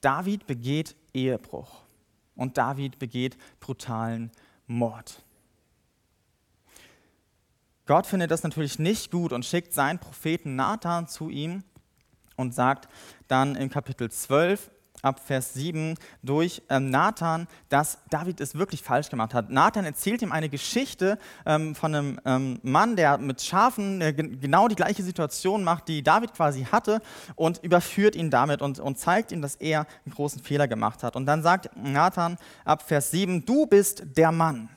David 0.00 0.46
begeht 0.46 0.94
Ehebruch 1.14 1.82
und 2.36 2.58
David 2.58 2.98
begeht 2.98 3.38
brutalen 3.60 4.30
Mord. 4.66 5.22
Gott 7.86 8.06
findet 8.06 8.30
das 8.30 8.42
natürlich 8.42 8.78
nicht 8.78 9.10
gut 9.10 9.32
und 9.32 9.46
schickt 9.46 9.72
seinen 9.72 9.98
Propheten 9.98 10.54
Nathan 10.56 11.08
zu 11.08 11.30
ihm 11.30 11.64
und 12.38 12.54
sagt 12.54 12.88
dann 13.28 13.56
im 13.56 13.68
Kapitel 13.68 14.10
12, 14.10 14.70
ab 15.02 15.20
Vers 15.24 15.54
7 15.54 15.94
durch 16.22 16.62
ähm, 16.68 16.90
Nathan, 16.90 17.46
dass 17.68 17.98
David 18.10 18.40
es 18.40 18.54
wirklich 18.54 18.82
falsch 18.82 19.10
gemacht 19.10 19.34
hat. 19.34 19.50
Nathan 19.50 19.84
erzählt 19.84 20.22
ihm 20.22 20.32
eine 20.32 20.48
Geschichte 20.48 21.18
ähm, 21.46 21.74
von 21.74 21.94
einem 21.94 22.20
ähm, 22.24 22.58
Mann, 22.62 22.96
der 22.96 23.18
mit 23.18 23.42
Schafen 23.42 24.00
äh, 24.00 24.12
genau 24.12 24.68
die 24.68 24.74
gleiche 24.74 25.02
Situation 25.02 25.64
macht, 25.64 25.88
die 25.88 26.02
David 26.02 26.34
quasi 26.34 26.64
hatte 26.64 27.00
und 27.36 27.62
überführt 27.62 28.16
ihn 28.16 28.30
damit 28.30 28.62
und, 28.62 28.80
und 28.80 28.98
zeigt 28.98 29.32
ihm, 29.32 29.42
dass 29.42 29.56
er 29.56 29.86
einen 30.04 30.14
großen 30.14 30.42
Fehler 30.42 30.68
gemacht 30.68 31.02
hat. 31.02 31.16
Und 31.16 31.26
dann 31.26 31.42
sagt 31.42 31.70
Nathan 31.76 32.36
ab 32.64 32.82
Vers 32.82 33.10
7, 33.10 33.44
du 33.44 33.66
bist 33.66 34.04
der 34.16 34.32
Mann. 34.32 34.68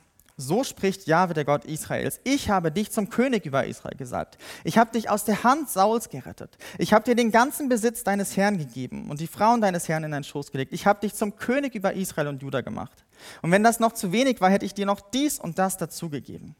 So 0.42 0.64
spricht 0.64 1.06
Jahwe, 1.06 1.34
der 1.34 1.44
Gott 1.44 1.64
Israels. 1.64 2.20
Ich 2.24 2.50
habe 2.50 2.72
dich 2.72 2.90
zum 2.90 3.08
König 3.08 3.46
über 3.46 3.64
Israel 3.64 3.96
gesalbt. 3.96 4.38
Ich 4.64 4.76
habe 4.76 4.90
dich 4.90 5.08
aus 5.08 5.24
der 5.24 5.44
Hand 5.44 5.70
Sauls 5.70 6.08
gerettet. 6.08 6.58
Ich 6.78 6.92
habe 6.92 7.04
dir 7.04 7.14
den 7.14 7.30
ganzen 7.30 7.68
Besitz 7.68 8.02
deines 8.02 8.36
Herrn 8.36 8.58
gegeben 8.58 9.08
und 9.08 9.20
die 9.20 9.28
Frauen 9.28 9.60
deines 9.60 9.88
Herrn 9.88 10.04
in 10.04 10.10
deinen 10.10 10.24
Schoß 10.24 10.50
gelegt. 10.50 10.72
Ich 10.72 10.86
habe 10.86 11.00
dich 11.00 11.14
zum 11.14 11.36
König 11.36 11.74
über 11.74 11.92
Israel 11.94 12.26
und 12.26 12.42
Juda 12.42 12.60
gemacht. 12.60 13.04
Und 13.40 13.52
wenn 13.52 13.62
das 13.62 13.78
noch 13.78 13.92
zu 13.92 14.10
wenig 14.10 14.40
war, 14.40 14.50
hätte 14.50 14.66
ich 14.66 14.74
dir 14.74 14.86
noch 14.86 15.00
dies 15.00 15.38
und 15.38 15.58
das 15.58 15.76
dazugegeben. 15.76 16.56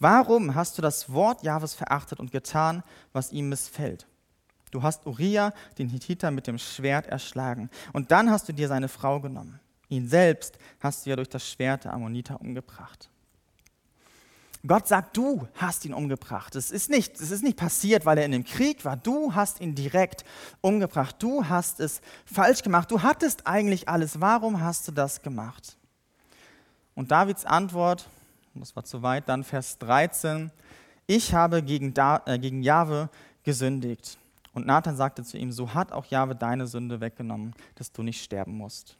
Warum 0.00 0.54
hast 0.56 0.76
du 0.76 0.82
das 0.82 1.12
Wort 1.12 1.44
Jahwes 1.44 1.74
verachtet 1.74 2.18
und 2.18 2.32
getan, 2.32 2.82
was 3.12 3.32
ihm 3.32 3.48
missfällt? 3.48 4.06
Du 4.72 4.82
hast 4.82 5.06
Uriah, 5.06 5.52
den 5.78 5.88
Hittiter, 5.88 6.30
mit 6.30 6.46
dem 6.48 6.58
Schwert 6.58 7.06
erschlagen. 7.06 7.70
Und 7.92 8.10
dann 8.10 8.30
hast 8.30 8.48
du 8.48 8.52
dir 8.52 8.68
seine 8.68 8.88
Frau 8.88 9.20
genommen. 9.20 9.60
Ihn 9.92 10.08
selbst 10.08 10.58
hast 10.80 11.04
du 11.04 11.10
ja 11.10 11.16
durch 11.16 11.28
das 11.28 11.46
Schwert 11.46 11.84
der 11.84 11.92
Ammoniter 11.92 12.40
umgebracht. 12.40 13.10
Gott 14.66 14.88
sagt, 14.88 15.18
du 15.18 15.46
hast 15.56 15.84
ihn 15.84 15.92
umgebracht. 15.92 16.56
Es 16.56 16.70
ist 16.70 16.88
nicht, 16.88 17.20
es 17.20 17.30
ist 17.30 17.42
nicht 17.42 17.58
passiert, 17.58 18.06
weil 18.06 18.16
er 18.16 18.24
in 18.24 18.32
dem 18.32 18.44
Krieg 18.44 18.86
war. 18.86 18.96
Du 18.96 19.34
hast 19.34 19.60
ihn 19.60 19.74
direkt 19.74 20.24
umgebracht. 20.62 21.16
Du 21.18 21.46
hast 21.46 21.78
es 21.78 22.00
falsch 22.24 22.62
gemacht. 22.62 22.90
Du 22.90 23.02
hattest 23.02 23.46
eigentlich 23.46 23.86
alles. 23.86 24.18
Warum 24.18 24.62
hast 24.62 24.88
du 24.88 24.92
das 24.92 25.20
gemacht? 25.20 25.76
Und 26.94 27.10
Davids 27.10 27.44
Antwort, 27.44 28.08
das 28.54 28.74
war 28.74 28.84
zu 28.84 29.02
weit, 29.02 29.28
dann 29.28 29.44
Vers 29.44 29.76
13, 29.76 30.50
ich 31.06 31.34
habe 31.34 31.62
gegen, 31.62 31.92
da, 31.92 32.22
äh, 32.24 32.38
gegen 32.38 32.62
Jahwe 32.62 33.10
gesündigt. 33.42 34.16
Und 34.54 34.64
Nathan 34.64 34.96
sagte 34.96 35.22
zu 35.22 35.36
ihm, 35.36 35.52
so 35.52 35.74
hat 35.74 35.92
auch 35.92 36.06
Jahwe 36.06 36.34
deine 36.34 36.66
Sünde 36.66 37.02
weggenommen, 37.02 37.54
dass 37.74 37.92
du 37.92 38.02
nicht 38.02 38.24
sterben 38.24 38.56
musst. 38.56 38.96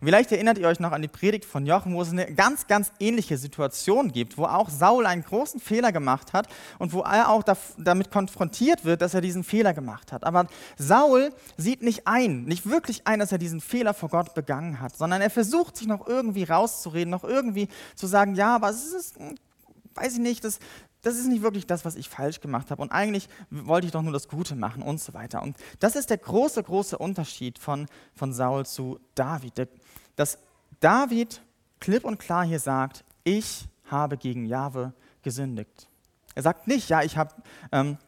Und 0.00 0.06
vielleicht 0.06 0.32
erinnert 0.32 0.58
ihr 0.58 0.68
euch 0.68 0.80
noch 0.80 0.92
an 0.92 1.02
die 1.02 1.08
Predigt 1.08 1.44
von 1.44 1.66
Jochen, 1.66 1.94
wo 1.94 2.02
es 2.02 2.10
eine 2.10 2.32
ganz, 2.34 2.66
ganz 2.66 2.92
ähnliche 2.98 3.36
Situation 3.36 4.12
gibt, 4.12 4.38
wo 4.38 4.44
auch 4.44 4.68
Saul 4.68 5.06
einen 5.06 5.24
großen 5.24 5.60
Fehler 5.60 5.92
gemacht 5.92 6.32
hat 6.32 6.48
und 6.78 6.92
wo 6.92 7.00
er 7.00 7.30
auch 7.30 7.42
damit 7.78 8.10
konfrontiert 8.10 8.84
wird, 8.84 9.02
dass 9.02 9.14
er 9.14 9.20
diesen 9.20 9.44
Fehler 9.44 9.74
gemacht 9.74 10.12
hat. 10.12 10.24
Aber 10.24 10.46
Saul 10.76 11.32
sieht 11.56 11.82
nicht 11.82 12.06
ein, 12.06 12.44
nicht 12.44 12.68
wirklich 12.68 13.06
ein, 13.06 13.18
dass 13.18 13.32
er 13.32 13.38
diesen 13.38 13.60
Fehler 13.60 13.94
vor 13.94 14.08
Gott 14.08 14.34
begangen 14.34 14.80
hat, 14.80 14.96
sondern 14.96 15.20
er 15.20 15.30
versucht 15.30 15.76
sich 15.76 15.86
noch 15.86 16.06
irgendwie 16.06 16.44
rauszureden, 16.44 17.10
noch 17.10 17.24
irgendwie 17.24 17.68
zu 17.94 18.06
sagen, 18.06 18.34
ja, 18.34 18.54
aber 18.54 18.70
es 18.70 18.92
ist, 18.92 19.14
weiß 19.94 20.14
ich 20.14 20.20
nicht, 20.20 20.44
das, 20.44 20.58
das 21.02 21.16
ist 21.16 21.26
nicht 21.26 21.42
wirklich 21.42 21.66
das, 21.66 21.84
was 21.84 21.96
ich 21.96 22.08
falsch 22.08 22.40
gemacht 22.40 22.70
habe. 22.70 22.82
Und 22.82 22.92
eigentlich 22.92 23.28
wollte 23.50 23.86
ich 23.86 23.92
doch 23.92 24.02
nur 24.02 24.12
das 24.12 24.28
Gute 24.28 24.54
machen 24.54 24.82
und 24.82 25.00
so 25.00 25.14
weiter. 25.14 25.42
Und 25.42 25.56
das 25.78 25.96
ist 25.96 26.10
der 26.10 26.18
große, 26.18 26.62
große 26.62 26.98
Unterschied 26.98 27.58
von, 27.58 27.86
von 28.14 28.32
Saul 28.32 28.66
zu 28.66 29.00
David. 29.14 29.68
Dass 30.16 30.38
David 30.80 31.42
klipp 31.80 32.04
und 32.04 32.18
klar 32.18 32.44
hier 32.44 32.60
sagt, 32.60 33.04
ich 33.24 33.66
habe 33.90 34.16
gegen 34.16 34.44
Jahwe 34.44 34.92
gesündigt. 35.22 35.88
Er 36.34 36.42
sagt 36.42 36.68
nicht, 36.68 36.88
ja, 36.88 37.02
ich 37.02 37.16
habe 37.16 37.34
ähm, 37.72 37.98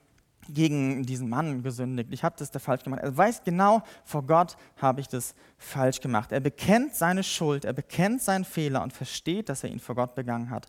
gegen 0.49 1.05
diesen 1.05 1.29
Mann 1.29 1.63
gesündigt, 1.63 2.11
ich 2.13 2.25
habe 2.25 2.37
das 2.39 2.51
da 2.51 2.59
falsch 2.59 2.85
gemacht. 2.85 3.03
Er 3.03 3.17
weiß 3.17 3.43
genau, 3.45 3.83
vor 4.05 4.25
Gott 4.25 4.57
habe 4.77 5.01
ich 5.01 5.09
das 5.09 5.35
falsch 5.59 6.01
gemacht. 6.01 6.33
Er 6.33 6.41
bekennt 6.41 6.95
seine 6.95 7.23
Schuld, 7.23 7.65
er 7.65 7.73
bekennt 7.73 8.23
seinen 8.23 8.45
Fehler 8.45 8.83
und 8.83 8.93
versteht, 8.93 9.49
dass 9.49 9.65
er 9.65 9.71
ihn 9.71 9.81
vor 9.81 9.95
Gott 9.95 10.15
begangen 10.15 10.51
hat 10.51 10.69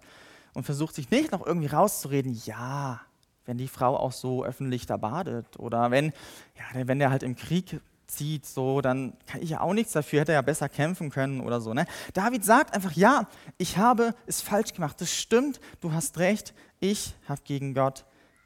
und 0.54 0.64
versucht 0.64 0.96
sich 0.96 1.10
nicht 1.10 1.32
noch 1.32 1.46
irgendwie 1.46 1.68
rauszureden, 1.68 2.40
ja, 2.46 3.02
wenn 3.46 3.58
die 3.58 3.68
Frau 3.68 3.98
auch 3.98 4.12
so 4.12 4.44
öffentlich 4.44 4.86
da 4.86 4.98
badet 4.98 5.60
oder 5.60 5.92
wenn, 5.92 6.14
ja, 6.58 6.88
wenn 6.88 7.00
der 7.00 7.10
halt 7.10 7.24
im 7.24 7.36
Krieg 7.36 7.82
zieht, 8.08 8.46
so, 8.46 8.82
dann 8.82 9.14
kann 9.26 9.42
ich 9.42 9.52
ja 9.52 9.62
auch 9.62 9.74
nichts 9.74 9.94
dafür, 9.94 10.22
hätte 10.22 10.32
er 10.32 10.40
ja 10.40 10.42
besser 10.42 10.70
kämpfen 10.70 11.10
können 11.10 11.42
oder 11.42 11.60
so. 11.60 11.74
Ne? 11.74 11.86
David 12.14 12.46
sagt 12.46 12.74
einfach, 12.74 12.94
ja, 12.94 13.28
ich 13.58 13.78
habe 13.78 14.14
es 14.28 14.42
falsch 14.42 14.74
gemacht, 14.74 15.00
das 15.02 15.12
stimmt, 15.12 15.60
du 15.82 15.92
hast 15.92 16.18
recht, 16.20 16.54
ich 16.80 17.16
habe 17.28 17.42
gegen 17.44 17.74
Gott 17.74 18.06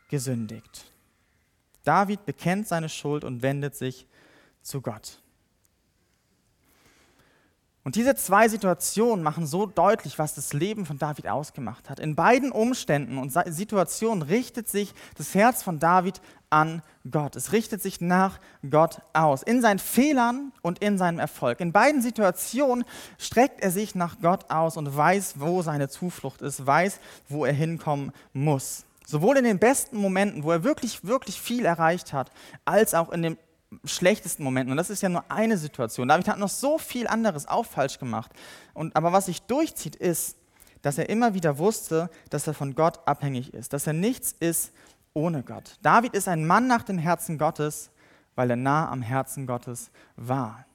gesündigt. 0.10 0.92
David 1.84 2.26
bekennt 2.26 2.68
seine 2.68 2.90
Schuld 2.90 3.24
und 3.24 3.42
wendet 3.42 3.76
sich 3.76 4.08
zu 4.62 4.82
Gott. 4.82 5.22
Und 7.88 7.96
diese 7.96 8.16
zwei 8.16 8.50
Situationen 8.50 9.24
machen 9.24 9.48
so 9.48 9.66
deutlich, 9.66 10.20
was 10.20 10.36
das 10.36 10.52
Leben 10.52 10.86
von 10.86 11.00
David 11.00 11.30
ausgemacht 11.30 11.90
hat. 11.90 12.02
In 12.02 12.16
beiden 12.18 12.52
Umständen 12.52 13.18
und 13.18 13.32
Situationen 13.32 14.24
richtet 14.24 14.68
sich 14.68 14.94
das 15.16 15.34
Herz 15.34 15.64
von 15.64 15.80
David 15.80 16.20
an 16.50 16.82
Gott. 17.10 17.38
Es 17.38 17.54
richtet 17.54 17.82
sich 17.82 18.02
nach 18.02 18.42
Gott 18.70 19.00
aus. 19.14 19.42
In 19.42 19.62
seinen 19.62 19.80
Fehlern 19.80 20.52
und 20.62 20.80
in 20.80 20.98
seinem 20.98 21.18
Erfolg. 21.18 21.62
In 21.62 21.72
beiden 21.72 22.02
Situationen 22.02 22.84
streckt 23.18 23.62
er 23.62 23.72
sich 23.72 23.96
nach 23.96 24.20
Gott 24.22 24.52
aus 24.52 24.76
und 24.76 24.98
weiß, 24.98 25.36
wo 25.38 25.62
seine 25.62 25.88
Zuflucht 25.88 26.42
ist, 26.42 26.68
weiß, 26.68 27.00
wo 27.30 27.46
er 27.46 27.54
hinkommen 27.54 28.12
muss. 28.34 28.84
Sowohl 29.06 29.38
in 29.38 29.46
den 29.46 29.60
besten 29.60 29.96
Momenten, 29.96 30.44
wo 30.44 30.52
er 30.52 30.66
wirklich, 30.66 31.06
wirklich 31.06 31.40
viel 31.40 31.64
erreicht 31.64 32.12
hat, 32.12 32.34
als 32.66 32.94
auch 32.94 33.14
in 33.14 33.22
den 33.22 33.38
schlechtesten 33.86 34.44
Momenten. 34.44 34.72
Und 34.72 34.78
das 34.78 34.90
ist 34.90 35.02
ja 35.02 35.10
nur 35.10 35.24
eine 35.30 35.58
Situation. 35.58 36.08
David 36.08 36.28
hat 36.28 36.40
noch 36.40 36.50
so 36.50 36.78
viel 36.78 37.08
anderes 37.08 37.48
auch 37.48 37.66
falsch 37.66 38.00
gemacht. 38.00 38.32
Und, 38.74 38.96
aber 38.96 39.12
was 39.12 39.28
sich 39.28 39.42
durchzieht, 39.44 39.96
ist, 39.96 40.38
dass 40.82 40.98
er 40.98 41.10
immer 41.10 41.34
wieder 41.34 41.58
wusste, 41.58 42.10
dass 42.30 42.48
er 42.48 42.54
von 42.54 42.76
Gott 42.76 43.00
abhängig 43.08 43.54
ist, 43.54 43.74
dass 43.74 43.88
er 43.88 43.94
nichts 43.94 44.36
ist 44.40 44.72
ohne 45.14 45.44
Gott. 45.44 45.78
David 45.82 46.14
ist 46.14 46.28
ein 46.28 46.46
Mann 46.46 46.68
nach 46.68 46.84
dem 46.84 46.98
Herzen 46.98 47.38
Gottes, 47.38 47.90
weil 48.36 48.50
er 48.52 48.56
nah 48.56 48.90
am 48.90 49.02
Herzen 49.02 49.48
Gottes 49.48 49.90
war. 50.16 50.66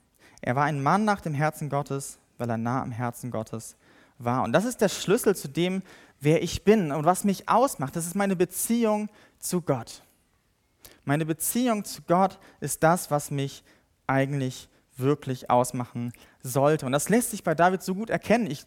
Er 0.40 0.56
war 0.56 0.64
ein 0.64 0.82
Mann 0.82 1.04
nach 1.04 1.20
dem 1.20 1.34
Herzen 1.34 1.70
Gottes, 1.70 2.18
weil 2.38 2.50
er 2.50 2.58
nah 2.58 2.82
am 2.82 2.90
Herzen 2.90 3.30
Gottes 3.30 3.76
war. 4.18 4.42
Und 4.42 4.52
das 4.52 4.64
ist 4.64 4.80
der 4.80 4.88
Schlüssel 4.88 5.36
zu 5.36 5.48
dem, 5.48 5.82
wer 6.20 6.42
ich 6.42 6.64
bin 6.64 6.90
und 6.90 7.04
was 7.04 7.24
mich 7.24 7.48
ausmacht. 7.48 7.94
Das 7.94 8.06
ist 8.06 8.16
meine 8.16 8.36
Beziehung 8.36 9.08
zu 9.38 9.60
Gott. 9.62 10.02
Meine 11.04 11.26
Beziehung 11.26 11.84
zu 11.84 12.02
Gott 12.02 12.38
ist 12.60 12.82
das, 12.82 13.10
was 13.10 13.30
mich 13.30 13.64
eigentlich 14.06 14.68
wirklich 14.96 15.50
ausmachen 15.50 16.12
sollte. 16.42 16.86
Und 16.86 16.92
das 16.92 17.08
lässt 17.08 17.30
sich 17.30 17.44
bei 17.44 17.54
David 17.54 17.82
so 17.82 17.94
gut 17.94 18.10
erkennen. 18.10 18.50
Ich, 18.50 18.64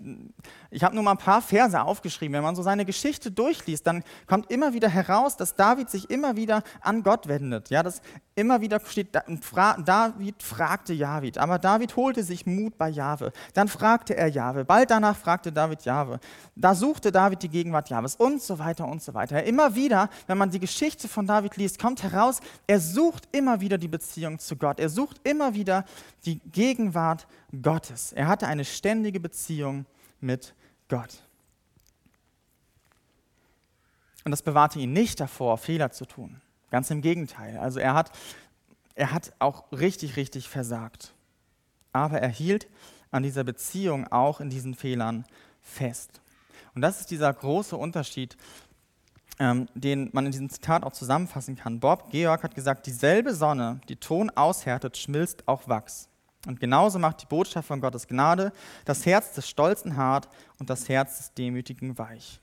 ich 0.71 0.83
habe 0.83 0.95
nur 0.95 1.03
mal 1.03 1.11
ein 1.11 1.17
paar 1.17 1.41
Verse 1.41 1.81
aufgeschrieben. 1.81 2.33
Wenn 2.33 2.43
man 2.43 2.55
so 2.55 2.61
seine 2.61 2.85
Geschichte 2.85 3.31
durchliest, 3.31 3.85
dann 3.85 4.03
kommt 4.27 4.51
immer 4.51 4.73
wieder 4.73 4.89
heraus, 4.89 5.37
dass 5.37 5.55
David 5.55 5.89
sich 5.89 6.09
immer 6.09 6.35
wieder 6.35 6.63
an 6.81 7.03
Gott 7.03 7.27
wendet. 7.27 7.69
Ja, 7.69 7.83
dass 7.83 8.01
immer 8.35 8.61
wieder 8.61 8.79
steht, 8.85 9.15
David 9.15 10.43
fragte 10.43 10.93
Javid, 10.93 11.37
aber 11.37 11.57
David 11.57 11.95
holte 11.95 12.23
sich 12.23 12.45
Mut 12.45 12.77
bei 12.77 12.89
Jahwe. 12.89 13.31
Dann 13.53 13.67
fragte 13.67 14.15
er 14.15 14.27
Jahwe. 14.27 14.65
Bald 14.65 14.91
danach 14.91 15.15
fragte 15.15 15.51
David 15.51 15.83
Jahwe. 15.85 16.19
Da 16.55 16.75
suchte 16.75 17.11
David 17.11 17.43
die 17.43 17.49
Gegenwart 17.49 17.89
Jahwes 17.89 18.15
und 18.15 18.41
so 18.41 18.59
weiter 18.59 18.87
und 18.87 19.01
so 19.01 19.13
weiter. 19.13 19.43
Immer 19.43 19.75
wieder, 19.75 20.09
wenn 20.27 20.37
man 20.37 20.49
die 20.49 20.59
Geschichte 20.59 21.07
von 21.07 21.25
David 21.25 21.55
liest, 21.57 21.79
kommt 21.79 22.03
heraus, 22.03 22.39
er 22.67 22.79
sucht 22.79 23.27
immer 23.31 23.61
wieder 23.61 23.77
die 23.77 23.87
Beziehung 23.87 24.39
zu 24.39 24.55
Gott. 24.55 24.79
Er 24.79 24.89
sucht 24.89 25.21
immer 25.23 25.53
wieder 25.53 25.85
die 26.25 26.39
Gegenwart 26.51 27.25
Gottes. 27.25 27.44
Er 27.51 28.27
hatte 28.27 28.47
eine 28.47 28.65
ständige 28.65 29.19
Beziehung 29.19 29.85
mit 30.19 30.53
Gott. 30.89 31.23
Und 34.23 34.31
das 34.31 34.41
bewahrte 34.41 34.79
ihn 34.79 34.91
nicht 34.91 35.19
davor, 35.19 35.57
Fehler 35.57 35.91
zu 35.91 36.05
tun. 36.05 36.41
Ganz 36.71 36.89
im 36.89 37.01
Gegenteil. 37.01 37.57
Also 37.57 37.79
er 37.79 37.93
hat, 37.93 38.11
er 38.95 39.11
hat 39.11 39.33
auch 39.39 39.71
richtig, 39.71 40.15
richtig 40.15 40.49
versagt. 40.49 41.13
Aber 41.93 42.19
er 42.19 42.29
hielt 42.29 42.67
an 43.11 43.23
dieser 43.23 43.43
Beziehung 43.43 44.11
auch 44.11 44.41
in 44.41 44.49
diesen 44.49 44.73
Fehlern 44.73 45.25
fest. 45.61 46.21
Und 46.73 46.81
das 46.81 46.99
ist 46.99 47.11
dieser 47.11 47.31
große 47.31 47.77
Unterschied, 47.77 48.35
ähm, 49.39 49.67
den 49.73 50.09
man 50.11 50.25
in 50.25 50.31
diesem 50.31 50.49
Zitat 50.49 50.83
auch 50.83 50.91
zusammenfassen 50.91 51.55
kann. 51.55 51.79
Bob 51.79 52.09
Georg 52.11 52.43
hat 52.43 52.55
gesagt, 52.55 52.87
dieselbe 52.87 53.33
Sonne, 53.33 53.79
die 53.87 53.95
Ton 53.95 54.29
aushärtet, 54.31 54.97
schmilzt 54.97 55.47
auch 55.47 55.67
Wachs. 55.67 56.09
Und 56.45 56.59
genauso 56.59 56.99
macht 56.99 57.21
die 57.21 57.25
Botschaft 57.25 57.67
von 57.67 57.81
Gottes 57.81 58.07
Gnade 58.07 58.51
das 58.85 59.05
Herz 59.05 59.33
des 59.33 59.49
Stolzen 59.49 59.97
hart 59.97 60.29
und 60.59 60.69
das 60.69 60.89
Herz 60.89 61.17
des 61.17 61.33
Demütigen 61.33 61.97
weich. 61.97 62.39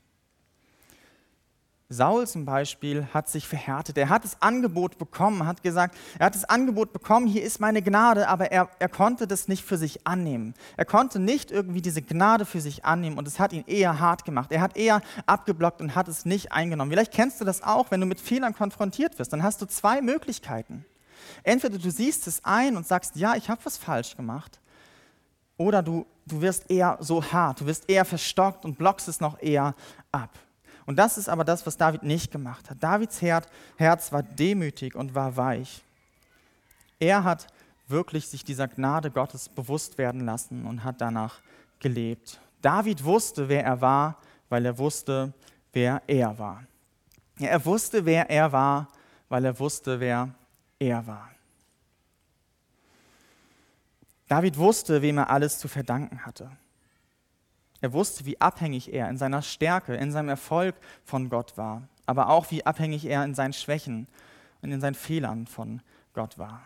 Saul 1.92 2.26
zum 2.26 2.44
Beispiel 2.44 3.06
hat 3.12 3.28
sich 3.28 3.46
verhärtet. 3.46 3.98
Er 3.98 4.08
hat 4.08 4.24
das 4.24 4.40
Angebot 4.40 4.98
bekommen, 4.98 5.46
hat 5.46 5.62
gesagt, 5.62 5.96
er 6.18 6.26
hat 6.26 6.34
das 6.34 6.44
Angebot 6.44 6.92
bekommen, 6.92 7.26
hier 7.26 7.42
ist 7.42 7.60
meine 7.60 7.82
Gnade, 7.82 8.28
aber 8.28 8.50
er, 8.50 8.70
er 8.78 8.88
konnte 8.88 9.26
das 9.26 9.46
nicht 9.46 9.64
für 9.64 9.76
sich 9.76 10.06
annehmen. 10.06 10.54
Er 10.76 10.84
konnte 10.84 11.18
nicht 11.18 11.50
irgendwie 11.50 11.82
diese 11.82 12.02
Gnade 12.02 12.46
für 12.46 12.60
sich 12.60 12.84
annehmen 12.84 13.18
und 13.18 13.28
es 13.28 13.38
hat 13.38 13.52
ihn 13.52 13.64
eher 13.66 14.00
hart 14.00 14.24
gemacht. 14.24 14.52
Er 14.52 14.62
hat 14.62 14.76
eher 14.76 15.02
abgeblockt 15.26 15.80
und 15.80 15.94
hat 15.94 16.08
es 16.08 16.24
nicht 16.24 16.52
eingenommen. 16.52 16.90
Vielleicht 16.90 17.12
kennst 17.12 17.40
du 17.40 17.44
das 17.44 17.62
auch, 17.62 17.90
wenn 17.90 18.00
du 18.00 18.06
mit 18.06 18.20
Fehlern 18.20 18.54
konfrontiert 18.54 19.18
wirst. 19.18 19.32
Dann 19.32 19.42
hast 19.42 19.60
du 19.60 19.66
zwei 19.66 20.00
Möglichkeiten. 20.00 20.84
Entweder 21.42 21.78
du 21.78 21.90
siehst 21.90 22.26
es 22.26 22.44
ein 22.44 22.76
und 22.76 22.86
sagst, 22.86 23.16
ja, 23.16 23.34
ich 23.34 23.48
habe 23.48 23.64
was 23.64 23.76
falsch 23.76 24.16
gemacht, 24.16 24.60
oder 25.56 25.82
du, 25.82 26.06
du 26.26 26.40
wirst 26.40 26.70
eher 26.70 26.96
so 27.00 27.22
hart, 27.22 27.60
du 27.60 27.66
wirst 27.66 27.88
eher 27.88 28.04
verstockt 28.04 28.64
und 28.64 28.78
blockst 28.78 29.08
es 29.08 29.20
noch 29.20 29.40
eher 29.40 29.74
ab. 30.10 30.30
Und 30.86 30.96
das 30.96 31.18
ist 31.18 31.28
aber 31.28 31.44
das, 31.44 31.64
was 31.66 31.76
David 31.76 32.02
nicht 32.02 32.32
gemacht 32.32 32.68
hat. 32.68 32.82
Davids 32.82 33.22
Herz 33.22 34.12
war 34.12 34.22
demütig 34.22 34.94
und 34.94 35.14
war 35.14 35.36
weich. 35.36 35.82
Er 36.98 37.22
hat 37.22 37.46
wirklich 37.86 38.28
sich 38.28 38.44
dieser 38.44 38.68
Gnade 38.68 39.10
Gottes 39.10 39.48
bewusst 39.48 39.98
werden 39.98 40.24
lassen 40.24 40.66
und 40.66 40.82
hat 40.82 41.00
danach 41.00 41.40
gelebt. 41.78 42.40
David 42.60 43.04
wusste, 43.04 43.48
wer 43.48 43.64
er 43.64 43.80
war, 43.80 44.18
weil 44.48 44.66
er 44.66 44.76
wusste, 44.78 45.32
wer 45.72 46.02
er 46.06 46.38
war. 46.38 46.64
er 47.38 47.64
wusste, 47.64 48.04
wer 48.04 48.28
er 48.30 48.50
war, 48.52 48.88
weil 49.28 49.44
er 49.44 49.58
wusste, 49.58 49.98
wer 50.00 50.28
er 50.82 51.06
war. 51.06 51.30
David 54.28 54.56
wusste, 54.56 55.02
wem 55.02 55.18
er 55.18 55.30
alles 55.30 55.58
zu 55.58 55.68
verdanken 55.68 56.24
hatte. 56.24 56.50
Er 57.80 57.92
wusste, 57.92 58.24
wie 58.24 58.40
abhängig 58.40 58.92
er 58.92 59.08
in 59.08 59.16
seiner 59.16 59.42
Stärke, 59.42 59.94
in 59.94 60.12
seinem 60.12 60.28
Erfolg 60.28 60.74
von 61.04 61.28
Gott 61.28 61.56
war, 61.56 61.88
aber 62.06 62.28
auch 62.28 62.50
wie 62.50 62.64
abhängig 62.64 63.04
er 63.04 63.24
in 63.24 63.34
seinen 63.34 63.52
Schwächen 63.52 64.08
und 64.60 64.72
in 64.72 64.80
seinen 64.80 64.94
Fehlern 64.94 65.46
von 65.46 65.82
Gott 66.14 66.38
war. 66.38 66.62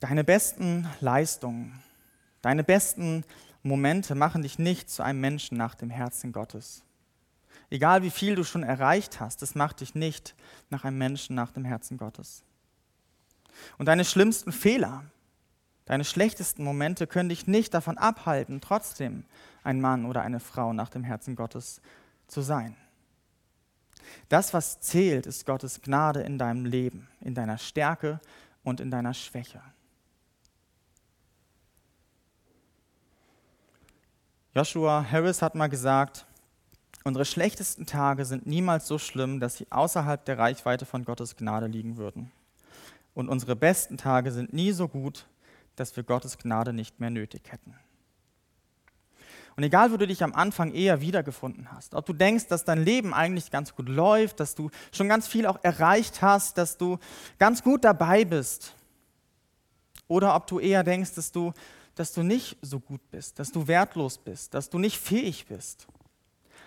Deine 0.00 0.24
besten 0.24 0.88
Leistungen, 1.00 1.80
deine 2.42 2.64
besten 2.64 3.24
Momente 3.62 4.16
machen 4.16 4.42
dich 4.42 4.58
nicht 4.58 4.90
zu 4.90 5.04
einem 5.04 5.20
Menschen 5.20 5.56
nach 5.56 5.76
dem 5.76 5.90
Herzen 5.90 6.32
Gottes. 6.32 6.84
Egal 7.70 8.02
wie 8.02 8.10
viel 8.10 8.34
du 8.34 8.44
schon 8.44 8.62
erreicht 8.62 9.20
hast, 9.20 9.42
es 9.42 9.54
macht 9.54 9.80
dich 9.80 9.94
nicht 9.94 10.34
nach 10.70 10.84
einem 10.84 10.98
Menschen 10.98 11.34
nach 11.34 11.52
dem 11.52 11.64
Herzen 11.64 11.96
Gottes. 11.96 12.42
Und 13.78 13.86
deine 13.86 14.04
schlimmsten 14.04 14.52
Fehler, 14.52 15.04
Deine 15.84 16.04
schlechtesten 16.04 16.64
Momente 16.64 17.06
können 17.06 17.28
dich 17.28 17.46
nicht 17.46 17.74
davon 17.74 17.98
abhalten, 17.98 18.60
trotzdem 18.60 19.24
ein 19.64 19.80
Mann 19.80 20.06
oder 20.06 20.22
eine 20.22 20.40
Frau 20.40 20.72
nach 20.72 20.88
dem 20.88 21.02
Herzen 21.02 21.34
Gottes 21.34 21.80
zu 22.28 22.40
sein. 22.40 22.76
Das, 24.28 24.54
was 24.54 24.80
zählt, 24.80 25.26
ist 25.26 25.46
Gottes 25.46 25.82
Gnade 25.82 26.20
in 26.20 26.38
deinem 26.38 26.64
Leben, 26.64 27.08
in 27.20 27.34
deiner 27.34 27.58
Stärke 27.58 28.20
und 28.62 28.80
in 28.80 28.90
deiner 28.90 29.14
Schwäche. 29.14 29.60
Joshua 34.54 35.04
Harris 35.10 35.42
hat 35.42 35.54
mal 35.54 35.68
gesagt, 35.68 36.26
unsere 37.04 37.24
schlechtesten 37.24 37.86
Tage 37.86 38.24
sind 38.24 38.46
niemals 38.46 38.86
so 38.86 38.98
schlimm, 38.98 39.40
dass 39.40 39.56
sie 39.56 39.66
außerhalb 39.70 40.24
der 40.24 40.38
Reichweite 40.38 40.86
von 40.86 41.04
Gottes 41.04 41.36
Gnade 41.36 41.66
liegen 41.66 41.96
würden. 41.96 42.30
Und 43.14 43.28
unsere 43.28 43.56
besten 43.56 43.96
Tage 43.96 44.32
sind 44.32 44.52
nie 44.52 44.72
so 44.72 44.88
gut, 44.88 45.26
dass 45.76 45.96
wir 45.96 46.02
Gottes 46.02 46.38
Gnade 46.38 46.72
nicht 46.72 47.00
mehr 47.00 47.10
nötig 47.10 47.42
hätten. 47.50 47.74
Und 49.54 49.64
egal, 49.64 49.92
wo 49.92 49.98
du 49.98 50.06
dich 50.06 50.22
am 50.22 50.34
Anfang 50.34 50.72
eher 50.72 51.02
wiedergefunden 51.02 51.70
hast, 51.72 51.94
ob 51.94 52.06
du 52.06 52.14
denkst, 52.14 52.46
dass 52.48 52.64
dein 52.64 52.82
Leben 52.82 53.12
eigentlich 53.12 53.50
ganz 53.50 53.74
gut 53.74 53.88
läuft, 53.88 54.40
dass 54.40 54.54
du 54.54 54.70
schon 54.92 55.08
ganz 55.08 55.28
viel 55.28 55.46
auch 55.46 55.58
erreicht 55.62 56.22
hast, 56.22 56.56
dass 56.56 56.78
du 56.78 56.98
ganz 57.38 57.62
gut 57.62 57.84
dabei 57.84 58.24
bist, 58.24 58.74
oder 60.08 60.34
ob 60.34 60.46
du 60.46 60.58
eher 60.58 60.84
denkst, 60.84 61.14
dass 61.14 61.32
du, 61.32 61.52
dass 61.94 62.12
du 62.12 62.22
nicht 62.22 62.58
so 62.60 62.80
gut 62.80 63.00
bist, 63.10 63.38
dass 63.38 63.50
du 63.50 63.66
wertlos 63.66 64.18
bist, 64.18 64.52
dass 64.52 64.68
du 64.68 64.78
nicht 64.78 64.98
fähig 64.98 65.46
bist, 65.46 65.86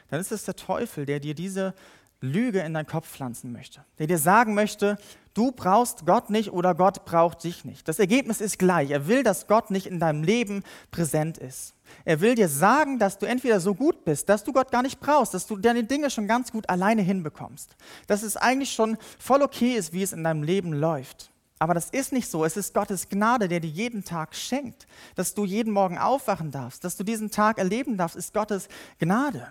dann 0.10 0.20
ist 0.20 0.32
es 0.32 0.46
der 0.46 0.56
Teufel, 0.56 1.06
der 1.06 1.20
dir 1.20 1.36
diese 1.36 1.74
Lüge 2.22 2.60
in 2.60 2.74
deinen 2.74 2.88
Kopf 2.88 3.10
pflanzen 3.10 3.52
möchte, 3.52 3.84
der 4.00 4.08
dir 4.08 4.18
sagen 4.18 4.54
möchte, 4.54 4.98
du 5.34 5.52
brauchst 5.52 6.06
Gott 6.06 6.30
nicht 6.30 6.52
oder 6.52 6.74
Gott 6.74 7.06
braucht 7.06 7.44
dich 7.44 7.66
nicht. 7.66 7.88
Das 7.88 8.00
Ergebnis 8.00 8.42
ist 8.42 8.58
gleich. 8.58 8.92
Er 8.92 9.08
will, 9.08 9.24
dass 9.24 9.48
Gott 9.48 9.70
nicht 9.70 9.86
in 9.86 10.00
deinem 10.00 10.24
Leben 10.24 10.64
präsent 10.92 11.38
ist. 11.38 11.74
Er 12.04 12.22
will 12.22 12.36
dir 12.36 12.50
sagen, 12.50 12.98
dass 12.98 13.20
du 13.20 13.26
entweder 13.28 13.60
so 13.60 13.76
gut 13.76 14.06
bist, 14.06 14.28
dass 14.30 14.44
du 14.44 14.54
Gott 14.54 14.72
gar 14.72 14.82
nicht 14.82 15.00
brauchst, 15.00 15.34
dass 15.34 15.46
du 15.46 15.58
deine 15.58 15.84
Dinge 15.84 16.10
schon 16.10 16.28
ganz 16.28 16.52
gut 16.52 16.68
alleine 16.70 17.02
hinbekommst, 17.02 17.76
dass 18.08 18.24
es 18.24 18.38
eigentlich 18.38 18.74
schon 18.74 18.98
voll 19.20 19.44
okay 19.44 19.76
ist, 19.76 19.94
wie 19.94 20.02
es 20.02 20.14
in 20.14 20.24
deinem 20.24 20.44
Leben 20.44 20.74
läuft. 20.74 21.30
Aber 21.60 21.74
das 21.74 21.90
ist 21.90 22.12
nicht 22.12 22.30
so. 22.30 22.44
Es 22.44 22.58
ist 22.58 22.74
Gottes 22.74 23.08
Gnade, 23.08 23.48
der 23.48 23.60
dir 23.60 23.70
jeden 23.70 24.04
Tag 24.04 24.36
schenkt. 24.36 24.88
Dass 25.16 25.34
du 25.34 25.46
jeden 25.46 25.72
Morgen 25.72 25.98
aufwachen 25.98 26.52
darfst, 26.52 26.84
dass 26.84 26.98
du 26.98 27.04
diesen 27.04 27.32
Tag 27.32 27.60
erleben 27.60 27.98
darfst, 27.98 28.18
ist 28.18 28.34
Gottes 28.34 28.68
Gnade. 29.00 29.48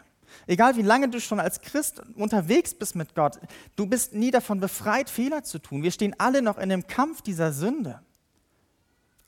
Egal 0.47 0.77
wie 0.77 0.83
lange 0.83 1.09
du 1.09 1.21
schon 1.21 1.41
als 1.41 1.61
Christ 1.61 2.03
unterwegs 2.17 2.75
bist 2.75 2.95
mit 2.97 3.15
Gott, 3.15 3.39
du 3.77 3.87
bist 3.87 4.15
nie 4.15 4.31
davon 4.31 4.61
befreit, 4.61 5.11
Fehler 5.11 5.43
zu 5.43 5.59
tun. 5.59 5.83
Wir 5.83 5.91
stehen 5.91 6.15
alle 6.19 6.43
noch 6.43 6.59
in 6.59 6.69
dem 6.69 6.87
Kampf 6.87 7.23
dieser 7.23 7.53
Sünde. 7.53 8.01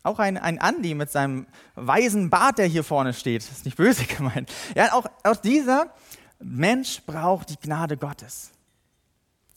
Auch 0.03 0.21
ein, 0.21 0.39
ein 0.39 0.61
Andi 0.61 0.95
mit 0.95 1.11
seinem 1.11 1.47
weisen 1.75 2.31
Bart, 2.31 2.59
der 2.59 2.67
hier 2.67 2.85
vorne 2.85 3.13
steht, 3.13 3.43
ist 3.43 3.65
nicht 3.65 3.77
böse 3.77 4.05
gemeint. 4.17 4.53
Ja, 4.75 4.93
auch, 4.93 5.07
auch 5.25 5.37
dieser 5.37 5.93
Mensch 6.39 7.03
braucht 7.07 7.51
die 7.51 7.57
Gnade 7.57 7.97
Gottes. 7.97 8.53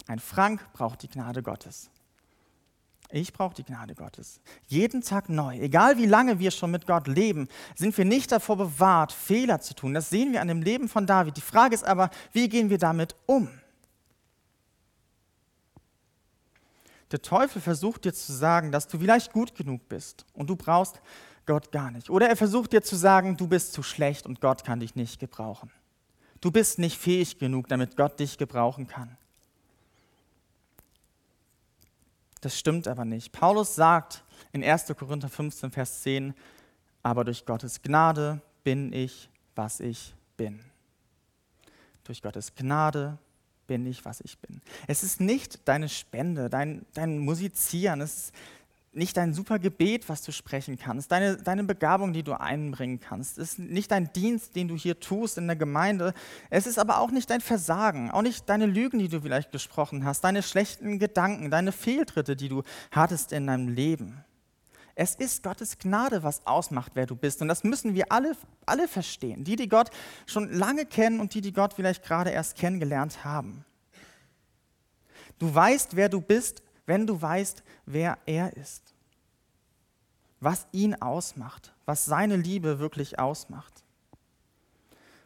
Ein 0.07 0.19
Frank 0.19 0.73
braucht 0.73 1.03
die 1.03 1.07
Gnade 1.07 1.43
Gottes. 1.43 1.91
Ich 3.12 3.34
brauche 3.34 3.56
die 3.56 3.63
Gnade 3.63 3.95
Gottes. 3.95 4.39
Jeden 4.67 5.02
Tag 5.02 5.30
neu. 5.30 5.58
Egal 5.58 5.98
wie 5.98 6.06
lange 6.06 6.38
wir 6.38 6.52
schon 6.52 6.69
mit 6.69 6.86
Gott 6.86 7.08
leben, 7.08 7.48
sind 7.76 7.98
wir 7.98 8.06
nicht 8.06 8.32
davor 8.32 8.58
bewahrt, 8.58 9.12
Fehler 9.12 9.60
zu 9.62 9.74
tun. 9.74 9.95
Das 9.95 10.12
sehen 10.12 10.32
wir 10.32 10.41
an 10.41 10.48
dem 10.48 10.62
Leben 10.62 10.88
von 10.88 11.08
David. 11.08 11.36
Die 11.36 11.41
Frage 11.41 11.74
ist 11.74 11.84
aber, 11.84 12.12
wie 12.34 12.48
gehen 12.48 12.69
wir 12.69 12.78
damit 12.78 13.15
um? 13.26 13.50
Der 17.12 17.24
Teufel 17.24 17.60
versucht 17.62 18.06
dir 18.06 18.13
zu 18.13 18.32
sagen, 18.32 18.72
dass 18.72 18.88
du 18.88 19.00
vielleicht 19.00 19.34
gut 19.34 19.56
genug 19.56 19.89
bist 19.89 20.28
und 20.34 20.48
du 20.48 20.56
brauchst 20.56 21.02
Gott 21.48 21.72
gar 21.72 21.89
nicht. 21.89 22.12
Oder 22.12 22.30
er 22.30 22.36
versucht 22.36 22.74
dir 22.74 22.84
zu 22.84 22.95
sagen, 22.95 23.36
du 23.36 23.48
bist 23.48 23.74
zu 23.74 23.82
schlecht 23.82 24.28
und 24.28 24.39
Gott 24.39 24.63
kann 24.63 24.80
dich 24.80 24.95
nicht 24.95 25.19
gebrauchen. 25.19 25.72
Du 26.41 26.52
bist 26.52 26.78
nicht 26.78 27.00
fähig 27.00 27.39
genug, 27.39 27.67
damit 27.67 27.98
Gott 27.98 28.19
dich 28.19 28.38
gebrauchen 28.38 28.88
kann. 28.88 29.17
Das 32.41 32.58
stimmt 32.58 32.88
aber 32.88 33.06
nicht. 33.06 33.32
Paulus 33.32 33.75
sagt 33.75 34.23
in 34.52 34.63
1. 34.63 34.93
Korinther 34.97 35.30
15, 35.30 35.71
Vers 35.71 36.02
10, 36.04 36.34
aber 37.04 37.23
durch 37.23 37.45
Gottes 37.45 37.82
Gnade 37.82 38.41
bin 38.63 38.93
ich, 38.93 39.30
was 39.56 39.80
ich 39.80 40.15
bin. 40.38 40.63
Durch 42.04 42.21
Gottes 42.21 42.56
Gnade 42.56 43.17
bin 43.67 43.86
ich, 43.86 44.04
was 44.06 44.21
ich 44.21 44.38
bin. 44.39 44.62
Es 44.88 45.04
ist 45.04 45.21
nicht 45.21 45.67
deine 45.67 45.89
Spende, 45.89 46.49
dein, 46.49 46.86
dein 46.93 47.19
Musizieren, 47.19 48.02
es 48.02 48.15
ist 48.15 48.34
nicht 48.91 49.17
dein 49.17 49.34
super 49.34 49.60
Gebet, 49.60 50.10
was 50.10 50.23
du 50.23 50.32
sprechen 50.32 50.78
kannst, 50.78 51.12
deine, 51.12 51.38
deine 51.38 51.63
Begabung, 51.63 52.12
die 52.12 52.23
du 52.23 52.39
einbringen 52.39 52.99
kannst. 52.99 53.38
Ist 53.38 53.60
nicht 53.60 53.91
dein 53.91 54.12
Dienst, 54.13 54.56
den 54.56 54.67
du 54.67 54.75
hier 54.75 54.99
tust 54.99 55.38
in 55.38 55.47
der 55.47 55.56
Gemeinde. 55.56 56.13
Es 56.49 56.65
ist 56.65 56.80
aber 56.80 56.99
auch 56.99 57.12
nicht 57.12 57.30
dein 57.30 57.41
Versagen, 57.41 58.10
auch 58.10 58.23
nicht 58.23 58.49
deine 58.49 58.65
Lügen, 58.65 58.99
die 58.99 59.08
du 59.08 59.21
vielleicht 59.21 59.52
gesprochen 59.52 60.06
hast, 60.06 60.21
deine 60.21 60.41
schlechten 60.41 60.97
Gedanken, 60.97 61.52
deine 61.52 61.71
Fehltritte, 61.71 62.36
die 62.36 62.49
du 62.49 62.63
hattest 62.91 63.32
in 63.32 63.47
deinem 63.47 63.69
Leben. 63.69 64.23
Es 64.95 65.15
ist 65.15 65.43
Gottes 65.43 65.78
Gnade, 65.78 66.23
was 66.23 66.45
ausmacht, 66.45 66.91
wer 66.95 67.06
du 67.06 67.15
bist. 67.15 67.41
Und 67.41 67.47
das 67.47 67.63
müssen 67.63 67.93
wir 67.93 68.12
alle, 68.12 68.36
alle 68.65 68.88
verstehen. 68.88 69.45
Die, 69.45 69.56
die 69.56 69.69
Gott 69.69 69.91
schon 70.25 70.52
lange 70.52 70.86
kennen 70.86 71.21
und 71.21 71.34
die, 71.34 71.39
die 71.39 71.54
Gott 71.54 71.73
vielleicht 71.75 72.04
gerade 72.04 72.32
erst 72.32 72.58
kennengelernt 72.58 73.23
haben. 73.23 73.63
Du 75.38 75.56
weißt, 75.56 75.95
wer 75.95 76.10
du 76.10 76.19
bist, 76.19 76.63
wenn 76.89 77.06
du 77.06 77.21
weißt, 77.21 77.63
wer 77.86 78.17
er 78.25 78.58
ist. 78.58 78.93
was 80.41 80.67
ihn 80.71 80.95
ausmacht, 80.95 81.73
was 81.86 82.06
seine 82.06 82.38
Liebe 82.38 82.80
wirklich 82.80 83.19
ausmacht. 83.19 83.84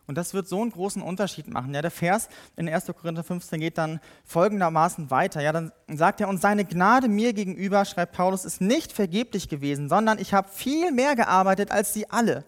Und 0.08 0.18
das 0.18 0.34
wird 0.34 0.48
so 0.48 0.60
einen 0.60 0.72
großen 0.72 1.04
Unterschied 1.04 1.48
machen. 1.48 1.74
Ja, 1.74 1.84
der 1.84 1.92
Vers 1.92 2.30
in 2.58 2.68
1. 2.68 2.88
Korinther 2.88 3.24
15 3.24 3.60
geht 3.60 3.78
dann 3.78 4.00
folgendermaßen 4.26 5.12
weiter. 5.12 5.42
Ja, 5.42 5.52
dann 5.52 5.72
sagt 5.88 6.20
er, 6.20 6.30
und 6.30 6.42
seine 6.42 6.66
Gnade 6.66 7.10
mir 7.10 7.34
gegenüber, 7.34 7.86
schreibt 7.86 8.14
Paulus, 8.14 8.44
ist 8.44 8.60
nicht 8.60 8.92
vergeblich 8.92 9.48
gewesen, 9.50 9.88
sondern 9.88 10.18
ich 10.18 10.34
habe 10.34 10.50
viel 10.50 10.92
mehr 10.92 11.16
gearbeitet 11.16 11.70
als 11.70 11.94
sie 11.94 12.10
alle. 12.10 12.44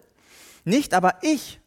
Nicht 0.64 0.92
aber 0.92 1.14
ich, 1.22 1.60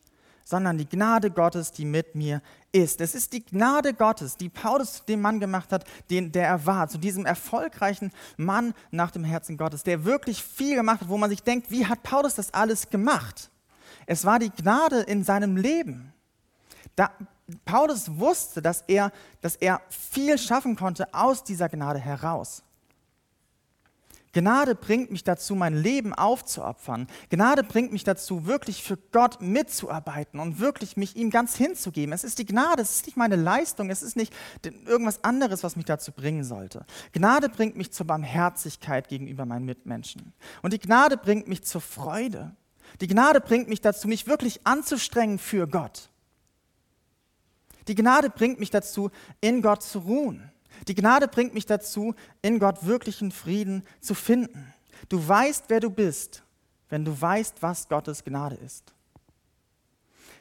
sondern 0.50 0.80
die 0.80 0.90
Gnade 0.90 1.30
Gottes, 1.30 1.72
die 1.72 1.86
mit 1.86 2.16
mir 2.16 2.42
ist. 2.72 3.02
Es 3.02 3.14
ist 3.14 3.34
die 3.34 3.46
Gnade 3.46 3.94
Gottes, 3.94 4.36
die 4.36 4.50
Paulus 4.50 4.94
zu 4.94 5.04
dem 5.04 5.22
Mann 5.22 5.40
gemacht 5.40 5.72
hat, 5.72 5.86
den 6.10 6.32
der 6.32 6.48
er 6.48 6.66
war, 6.66 6.90
zu 6.90 6.98
diesem 6.98 7.28
erfolgreichen 7.28 8.12
Mann 8.36 8.74
nach 8.90 9.12
dem 9.12 9.24
Herzen 9.24 9.58
Gottes, 9.58 9.84
der 9.84 10.06
wirklich 10.06 10.44
viel 10.44 10.76
gemacht 10.76 11.02
hat, 11.02 11.10
wo 11.10 11.20
man 11.20 11.30
sich 11.30 11.44
denkt, 11.44 11.70
wie 11.70 11.86
hat 11.86 12.02
Paulus 12.02 12.34
das 12.34 12.52
alles 12.52 12.90
gemacht? 12.90 13.52
Es 14.08 14.26
war 14.26 14.40
die 14.40 14.50
Gnade 14.50 15.02
in 15.02 15.24
seinem 15.24 15.56
Leben. 15.56 16.14
Da, 16.96 17.12
Paulus 17.64 18.18
wusste, 18.18 18.60
dass 18.60 18.84
er, 18.88 19.12
dass 19.42 19.56
er 19.56 19.82
viel 19.90 20.40
schaffen 20.40 20.76
konnte 20.76 21.14
aus 21.14 21.44
dieser 21.44 21.70
Gnade 21.70 22.00
heraus. 22.00 22.64
Gnade 24.32 24.76
bringt 24.76 25.12
mich 25.12 25.24
dazu, 25.24 25.56
mein 25.56 25.76
Leben 25.76 26.14
aufzuopfern. 26.14 27.08
Gnade 27.30 27.64
bringt 27.64 27.92
mich 27.92 28.04
dazu, 28.04 28.46
wirklich 28.46 28.84
für 28.84 28.98
Gott 29.12 29.42
mitzuarbeiten 29.42 30.40
und 30.40 30.60
wirklich 30.60 30.98
mich 30.98 31.16
ihm 31.16 31.32
ganz 31.32 31.56
hinzugeben. 31.56 32.14
Es 32.14 32.24
ist 32.24 32.38
die 32.38 32.46
Gnade, 32.46 32.82
es 32.82 32.92
ist 32.92 33.06
nicht 33.08 33.18
meine 33.18 33.36
Leistung, 33.36 33.90
es 33.90 34.04
ist 34.04 34.16
nicht 34.16 34.34
irgendwas 34.86 35.24
anderes, 35.24 35.64
was 35.64 35.76
mich 35.76 35.86
dazu 35.86 36.12
bringen 36.12 36.44
sollte. 36.44 36.86
Gnade 37.12 37.50
bringt 37.50 37.76
mich 37.76 37.92
zur 37.92 38.06
Barmherzigkeit 38.06 39.08
gegenüber 39.08 39.46
meinen 39.46 39.66
Mitmenschen. 39.66 40.34
Und 40.62 40.74
die 40.74 40.80
Gnade 40.80 41.18
bringt 41.18 41.48
mich 41.48 41.64
zur 41.64 41.82
Freude. 41.82 42.56
Die 43.02 43.08
Gnade 43.08 43.42
bringt 43.42 43.68
mich 43.68 43.82
dazu, 43.82 44.08
mich 44.08 44.28
wirklich 44.28 44.66
anzustrengen 44.66 45.40
für 45.40 45.68
Gott. 45.68 46.10
Die 47.88 47.96
Gnade 47.96 48.30
bringt 48.30 48.60
mich 48.60 48.70
dazu, 48.70 49.10
in 49.42 49.64
Gott 49.64 49.82
zu 49.82 50.00
ruhen. 50.00 50.52
Die 50.88 50.96
Gnade 50.96 51.28
bringt 51.28 51.54
mich 51.54 51.66
dazu, 51.66 52.16
in 52.42 52.60
Gott 52.60 52.86
wirklichen 52.86 53.32
Frieden 53.32 53.84
zu 54.00 54.14
finden. 54.14 54.74
Du 55.08 55.26
weißt, 55.26 55.66
wer 55.68 55.80
du 55.80 55.90
bist, 55.90 56.44
wenn 56.90 57.06
du 57.06 57.20
weißt, 57.20 57.62
was 57.62 57.88
Gottes 57.88 58.24
Gnade 58.24 58.56
ist. 58.56 58.94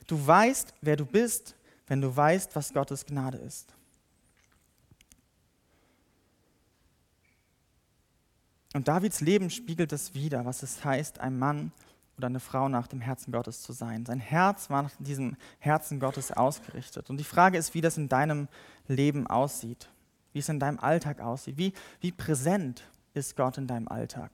Du 0.06 0.26
weißt, 0.26 0.74
wer 0.80 0.96
du 0.96 1.04
bist, 1.04 1.54
wenn 1.86 2.00
du 2.00 2.14
weißt, 2.14 2.56
was 2.56 2.72
Gottes 2.72 3.04
Gnade 3.04 3.38
ist. 3.38 3.74
Und 8.74 8.88
Davids 8.88 9.20
Leben 9.20 9.50
spiegelt 9.50 9.92
es 9.92 10.14
wieder, 10.14 10.44
was 10.44 10.62
es 10.62 10.84
heißt, 10.84 11.20
ein 11.20 11.38
Mann 11.38 11.72
oder 12.16 12.26
eine 12.26 12.40
Frau 12.40 12.68
nach 12.68 12.86
dem 12.86 13.00
Herzen 13.00 13.32
Gottes 13.32 13.62
zu 13.62 13.72
sein. 13.72 14.04
Sein 14.04 14.20
Herz 14.20 14.70
war 14.70 14.82
nach 14.82 14.92
diesem 14.98 15.36
Herzen 15.58 16.00
Gottes 16.00 16.32
ausgerichtet. 16.32 17.10
Und 17.10 17.18
die 17.18 17.24
Frage 17.24 17.58
ist, 17.58 17.74
wie 17.74 17.80
das 17.80 17.96
in 17.96 18.08
deinem 18.08 18.48
Leben 18.86 19.26
aussieht 19.26 19.88
wie 20.32 20.38
es 20.38 20.48
in 20.48 20.60
deinem 20.60 20.78
Alltag 20.78 21.20
aussieht. 21.20 21.58
Wie, 21.58 21.72
wie 22.00 22.12
präsent 22.12 22.84
ist 23.14 23.36
Gott 23.36 23.58
in 23.58 23.66
deinem 23.66 23.88
Alltag? 23.88 24.30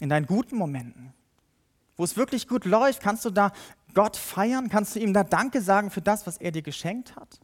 In 0.00 0.08
deinen 0.08 0.26
guten 0.26 0.56
Momenten, 0.56 1.12
wo 1.96 2.04
es 2.04 2.16
wirklich 2.16 2.48
gut 2.48 2.64
läuft, 2.64 3.00
kannst 3.00 3.24
du 3.24 3.30
da 3.30 3.52
Gott 3.94 4.16
feiern? 4.16 4.68
Kannst 4.68 4.96
du 4.96 5.00
ihm 5.00 5.12
da 5.12 5.22
Danke 5.22 5.60
sagen 5.60 5.90
für 5.90 6.00
das, 6.00 6.26
was 6.26 6.38
er 6.38 6.50
dir 6.50 6.62
geschenkt 6.62 7.14
hat? 7.16 7.40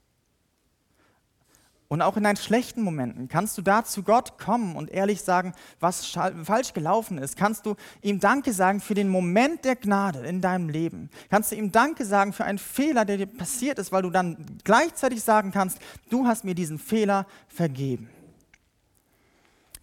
Und 1.93 2.03
auch 2.03 2.17
in 2.17 2.23
deinen 2.23 2.37
schlechten 2.37 2.83
Momenten 2.83 3.27
kannst 3.27 3.59
du 3.59 3.63
da 3.63 3.85
zu 3.85 4.05
Gott 4.05 4.39
kommen 4.39 4.77
und 4.77 4.93
ehrlich 4.93 5.23
sagen, 5.23 5.55
was 5.81 6.17
falsch 6.45 6.73
gelaufen 6.73 7.19
ist. 7.19 7.37
Kannst 7.37 7.67
du 7.67 7.75
ihm 8.01 8.21
Danke 8.21 8.53
sagen 8.53 8.81
für 8.81 8.95
den 8.95 9.09
Moment 9.09 9.65
der 9.65 9.75
Gnade 9.75 10.21
in 10.21 10.41
deinem 10.41 10.69
Leben. 10.69 11.11
Kannst 11.31 11.51
du 11.51 11.57
ihm 11.57 11.73
Danke 11.73 12.05
sagen 12.05 12.33
für 12.33 12.45
einen 12.45 12.59
Fehler, 12.59 13.05
der 13.05 13.17
dir 13.17 13.27
passiert 13.27 13.81
ist, 13.81 13.91
weil 13.91 14.03
du 14.03 14.11
dann 14.11 14.37
gleichzeitig 14.63 15.25
sagen 15.25 15.51
kannst, 15.51 15.81
du 16.11 16.29
hast 16.29 16.45
mir 16.45 16.55
diesen 16.55 16.79
Fehler 16.79 17.27
vergeben. 17.49 18.09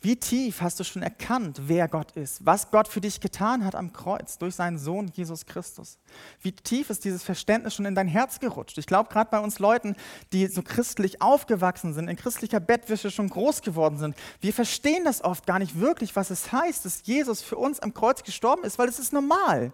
Wie 0.07 0.15
tief 0.15 0.61
hast 0.61 0.79
du 0.79 0.85
schon 0.85 1.01
erkannt, 1.01 1.63
wer 1.65 1.89
Gott 1.89 2.13
ist, 2.13 2.45
was 2.45 2.71
Gott 2.71 2.87
für 2.87 3.01
dich 3.01 3.19
getan 3.19 3.65
hat 3.65 3.75
am 3.75 3.91
Kreuz 3.91 4.37
durch 4.37 4.55
seinen 4.55 4.77
Sohn 4.77 5.11
Jesus 5.13 5.45
Christus? 5.45 5.99
Wie 6.39 6.53
tief 6.53 6.89
ist 6.89 7.03
dieses 7.03 7.25
Verständnis 7.25 7.75
schon 7.75 7.83
in 7.83 7.93
dein 7.93 8.07
Herz 8.07 8.39
gerutscht? 8.39 8.77
Ich 8.77 8.85
glaube, 8.85 9.09
gerade 9.09 9.29
bei 9.29 9.39
uns 9.41 9.59
Leuten, 9.59 9.97
die 10.31 10.47
so 10.47 10.61
christlich 10.61 11.21
aufgewachsen 11.21 11.93
sind, 11.93 12.07
in 12.07 12.15
christlicher 12.15 12.61
Bettwäsche 12.61 13.11
schon 13.11 13.27
groß 13.27 13.63
geworden 13.63 13.97
sind, 13.97 14.15
wir 14.39 14.53
verstehen 14.53 15.03
das 15.03 15.21
oft 15.25 15.45
gar 15.45 15.59
nicht 15.59 15.77
wirklich, 15.77 16.15
was 16.15 16.29
es 16.29 16.53
heißt, 16.53 16.85
dass 16.85 17.01
Jesus 17.05 17.41
für 17.41 17.57
uns 17.57 17.81
am 17.81 17.93
Kreuz 17.93 18.23
gestorben 18.23 18.63
ist, 18.63 18.79
weil 18.79 18.87
es 18.87 18.99
ist 18.99 19.11
normal. 19.11 19.73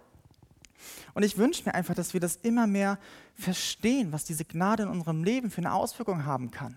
Und 1.14 1.22
ich 1.22 1.38
wünsche 1.38 1.62
mir 1.64 1.76
einfach, 1.76 1.94
dass 1.94 2.12
wir 2.12 2.18
das 2.20 2.34
immer 2.42 2.66
mehr 2.66 2.98
verstehen, 3.36 4.10
was 4.10 4.24
diese 4.24 4.44
Gnade 4.44 4.82
in 4.82 4.88
unserem 4.88 5.22
Leben 5.22 5.52
für 5.52 5.58
eine 5.58 5.72
Auswirkung 5.72 6.24
haben 6.26 6.50
kann. 6.50 6.74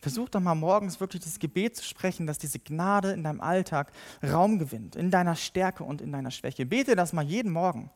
Versuch 0.00 0.28
doch 0.30 0.40
mal 0.40 0.54
morgens 0.54 0.98
wirklich 0.98 1.22
das 1.22 1.38
Gebet 1.38 1.76
zu 1.76 1.84
sprechen, 1.84 2.26
dass 2.26 2.38
diese 2.38 2.58
Gnade 2.58 3.12
in 3.12 3.22
deinem 3.22 3.40
Alltag 3.40 3.92
Raum 4.22 4.58
gewinnt, 4.58 4.96
in 4.96 5.10
deiner 5.10 5.36
Stärke 5.36 5.84
und 5.84 6.00
in 6.00 6.10
deiner 6.10 6.30
Schwäche. 6.30 6.64
Bete 6.64 6.96
das 6.96 7.12
mal 7.12 7.24
jeden 7.24 7.52
Morgen. 7.52 7.90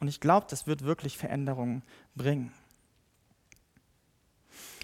Und 0.00 0.08
ich 0.08 0.20
glaube, 0.20 0.46
das 0.48 0.66
wird 0.66 0.82
wirklich 0.82 1.18
Veränderungen 1.18 1.82
bringen. 2.14 2.52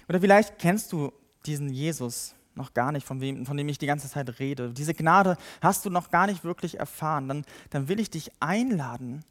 Oder 0.07 0.19
vielleicht 0.19 0.59
kennst 0.59 0.91
du 0.91 1.11
diesen 1.45 1.69
Jesus 1.69 2.35
noch 2.55 2.73
gar 2.73 2.91
nicht, 2.91 3.05
von, 3.05 3.19
wem, 3.19 3.45
von 3.45 3.57
dem 3.57 3.67
ich 3.67 3.79
die 3.79 3.87
ganze 3.87 4.09
Zeit 4.09 4.39
rede. 4.39 4.71
Diese 4.71 4.93
Gnade 4.93 5.37
hast 5.61 5.85
du 5.85 5.89
noch 5.89 6.11
gar 6.11 6.27
nicht 6.27 6.43
wirklich 6.43 6.79
erfahren. 6.79 7.27
Dann, 7.27 7.45
dann 7.71 7.87
will 7.87 7.99
ich 7.99 8.11
dich 8.11 8.31
einladen, 8.39 9.23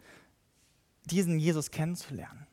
diesen 1.05 1.39
Jesus 1.39 1.71
kennenzulernen. 1.71 2.47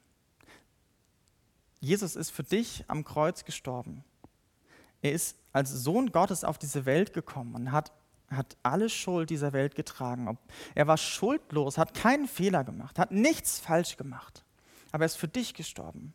Jesus 1.80 2.16
ist 2.16 2.30
für 2.30 2.44
dich 2.44 2.84
am 2.88 3.04
Kreuz 3.04 3.46
gestorben. 3.46 4.04
Er 5.02 5.14
ist 5.14 5.38
als 5.52 5.72
Sohn 5.72 6.12
Gottes 6.12 6.44
auf 6.44 6.58
diese 6.58 6.86
Welt 6.86 7.14
gekommen 7.14 7.56
und 7.56 7.72
hat, 7.72 7.92
hat 8.30 8.58
alle 8.64 8.90
Schuld 8.90 9.30
dieser 9.30 9.54
Welt 9.54 9.76
getragen. 9.76 10.38
Er 10.76 10.88
war 10.88 10.98
schuldlos, 10.98 11.78
hat 11.78 11.94
keinen 11.94 12.28
Fehler 12.28 12.64
gemacht, 12.64 13.00
hat 13.00 13.12
nichts 13.12 13.60
falsch 13.60 13.98
gemacht. 13.98 14.44
Aber 14.92 15.04
er 15.04 15.08
ist 15.08 15.18
für 15.18 15.28
dich 15.28 15.54
gestorben, 15.54 16.14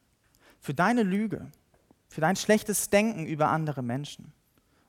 für 0.60 0.74
deine 0.74 1.02
Lüge, 1.02 1.50
für 2.08 2.20
dein 2.20 2.36
schlechtes 2.36 2.90
Denken 2.90 3.26
über 3.26 3.48
andere 3.48 3.82
Menschen 3.82 4.32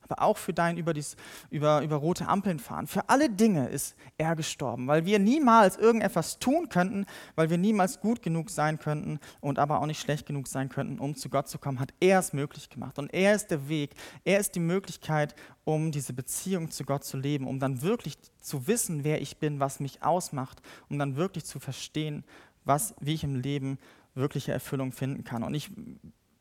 aber 0.05 0.21
auch 0.21 0.37
für 0.37 0.53
dein 0.53 0.77
über, 0.77 0.93
dies, 0.93 1.15
über, 1.49 1.81
über 1.81 1.97
rote 1.97 2.27
Ampeln 2.27 2.59
fahren. 2.59 2.87
Für 2.87 3.09
alle 3.09 3.29
Dinge 3.29 3.67
ist 3.67 3.95
er 4.17 4.35
gestorben, 4.35 4.87
weil 4.87 5.05
wir 5.05 5.19
niemals 5.19 5.77
irgendetwas 5.77 6.39
tun 6.39 6.69
könnten, 6.69 7.05
weil 7.35 7.49
wir 7.49 7.57
niemals 7.57 7.99
gut 7.99 8.21
genug 8.21 8.49
sein 8.49 8.79
könnten 8.79 9.19
und 9.41 9.59
aber 9.59 9.81
auch 9.81 9.85
nicht 9.85 10.01
schlecht 10.01 10.25
genug 10.25 10.47
sein 10.47 10.69
könnten, 10.69 10.99
um 10.99 11.15
zu 11.15 11.29
Gott 11.29 11.47
zu 11.47 11.57
kommen, 11.57 11.79
hat 11.79 11.93
er 11.99 12.19
es 12.19 12.33
möglich 12.33 12.69
gemacht. 12.69 12.99
Und 12.99 13.13
er 13.13 13.35
ist 13.35 13.51
der 13.51 13.67
Weg, 13.69 13.91
er 14.23 14.39
ist 14.39 14.55
die 14.55 14.59
Möglichkeit, 14.59 15.35
um 15.63 15.91
diese 15.91 16.13
Beziehung 16.13 16.71
zu 16.71 16.83
Gott 16.83 17.03
zu 17.03 17.17
leben, 17.17 17.47
um 17.47 17.59
dann 17.59 17.81
wirklich 17.81 18.17
zu 18.39 18.67
wissen, 18.67 19.03
wer 19.03 19.21
ich 19.21 19.37
bin, 19.37 19.59
was 19.59 19.79
mich 19.79 20.03
ausmacht, 20.03 20.61
um 20.89 20.99
dann 20.99 21.15
wirklich 21.15 21.45
zu 21.45 21.59
verstehen, 21.59 22.23
was, 22.63 22.93
wie 22.99 23.13
ich 23.13 23.23
im 23.23 23.35
Leben 23.35 23.77
wirkliche 24.13 24.51
Erfüllung 24.51 24.91
finden 24.91 25.23
kann. 25.23 25.43
Und 25.43 25.53
ich 25.53 25.71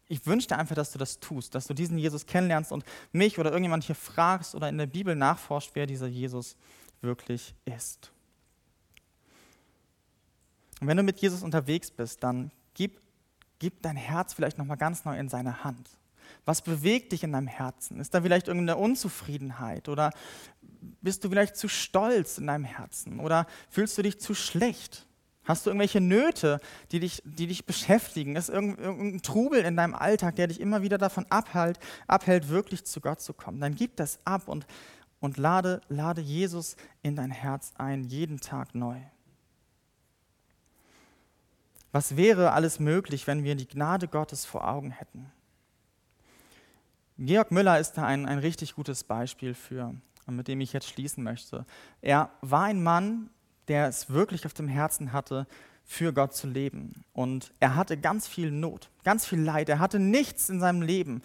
ich 0.09 0.27
wünsche 0.27 0.49
dir 0.49 0.59
einfach, 0.59 0.75
dass 0.75 0.93
du 0.93 0.99
das 0.99 1.19
tust, 1.21 1.55
dass 1.55 1.67
du 1.67 1.75
diesen 1.75 1.99
Jesus 1.99 2.27
kennenlernst 2.27 2.73
und 2.73 2.85
mich 3.13 3.39
oder 3.39 3.51
irgendjemand 3.51 3.85
hier 3.85 3.95
fragst 3.95 4.55
oder 4.55 4.69
in 4.69 4.79
der 4.79 4.87
Bibel 4.87 5.17
nachforscht, 5.17 5.71
wer 5.75 5.87
dieser 5.87 6.07
Jesus 6.07 6.57
wirklich 7.01 7.55
ist. 7.65 8.13
Und 10.81 10.89
wenn 10.89 10.97
du 10.97 11.03
mit 11.03 11.21
Jesus 11.21 11.43
unterwegs 11.43 11.91
bist, 11.91 12.23
dann 12.23 12.51
gib, 12.75 13.01
gib 13.59 13.83
dein 13.83 13.97
Herz 13.97 14.35
vielleicht 14.35 14.59
nochmal 14.59 14.77
ganz 14.77 15.05
neu 15.05 15.19
in 15.19 15.29
seine 15.29 15.65
Hand. 15.65 15.89
Was 16.45 16.61
bewegt 16.61 17.13
dich 17.13 17.23
in 17.23 17.33
deinem 17.33 17.47
Herzen? 17.47 18.01
Ist 18.01 18.13
da 18.13 18.21
vielleicht 18.21 18.49
irgendeine 18.49 18.79
Unzufriedenheit 18.79 19.89
oder 19.89 20.11
bist 21.01 21.25
du 21.25 21.31
vielleicht 21.31 21.57
zu 21.57 21.69
stolz 21.69 22.39
in 22.39 22.47
deinem 22.47 22.65
Herzen 22.65 23.21
oder 23.21 23.47
fühlst 23.71 23.97
du 23.97 24.03
dich 24.03 24.21
zu 24.21 24.35
schlecht? 24.35 25.07
Hast 25.45 25.67
du 25.67 25.71
irgendwelche 25.71 26.01
Nöte, 26.01 26.61
die 26.91 27.01
dich, 27.01 27.23
die 27.25 27.47
dich 27.47 27.67
beschäftigen? 27.67 28.35
Ist 28.37 28.49
irgendein 28.49 29.21
Trubel 29.21 29.61
in 29.61 29.77
deinem 29.77 29.95
Alltag, 29.95 30.37
der 30.37 30.47
dich 30.47 30.61
immer 30.61 30.83
wieder 30.83 30.97
davon 30.97 31.27
abhält, 31.29 31.79
abhält, 32.07 32.49
wirklich 32.49 32.85
zu 32.85 33.01
Gott 33.01 33.21
zu 33.21 33.35
kommen? 33.35 33.61
Dann 33.61 33.75
gib 33.75 33.97
das 33.97 34.19
ab 34.25 34.49
und, 34.49 34.67
und 35.21 35.37
lade, 35.37 35.83
lade 35.89 36.23
Jesus 36.23 36.77
in 37.03 37.15
dein 37.15 37.31
Herz 37.31 37.73
ein, 37.77 38.05
jeden 38.05 38.41
Tag 38.41 38.75
neu. 38.75 38.97
Was 41.93 42.17
wäre 42.17 42.53
alles 42.53 42.81
möglich, 42.81 43.27
wenn 43.27 43.45
wir 43.45 43.55
die 43.55 43.69
Gnade 43.69 44.09
Gottes 44.09 44.45
vor 44.45 44.67
Augen 44.67 44.91
hätten? 44.91 45.31
Georg 47.19 47.53
Müller 47.53 47.79
ist 47.79 47.93
da 47.93 48.05
ein, 48.05 48.27
ein 48.27 48.39
richtig 48.39 48.75
gutes 48.75 49.05
Beispiel 49.05 49.55
für, 49.55 49.95
mit 50.27 50.49
dem 50.49 50.61
ich 50.61 50.73
jetzt 50.73 50.89
schließen 50.89 51.23
möchte. 51.23 51.65
Er 52.01 52.31
war 52.41 52.65
ein 52.65 52.83
Mann, 52.83 53.31
der 53.69 53.89
es 53.89 54.11
wirklich 54.11 54.47
auf 54.47 54.55
dem 54.55 54.69
Herzen 54.69 55.13
hatte, 55.13 55.47
für 55.87 56.15
Gott 56.15 56.35
zu 56.35 56.47
leben. 56.47 57.05
Und 57.13 57.53
er 57.61 57.77
hatte 57.77 57.99
ganz 57.99 58.27
viel 58.27 58.51
Not, 58.51 58.91
ganz 59.05 59.27
viel 59.27 59.41
Leid. 59.41 59.69
Er 59.69 59.81
hatte 59.81 59.99
nichts 59.99 60.49
in 60.49 60.59
seinem 60.59 60.81
Leben, 60.81 61.21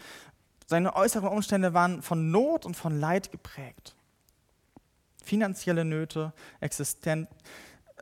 Seine 0.70 0.96
äußeren 0.96 1.30
Umstände 1.30 1.74
waren 1.74 2.04
von 2.04 2.30
Not 2.30 2.64
und 2.64 2.78
von 2.78 3.00
Leid 3.00 3.32
geprägt. 3.32 3.96
Finanzielle 5.24 5.84
Nöte, 5.84 6.32
Existenz, 6.60 7.28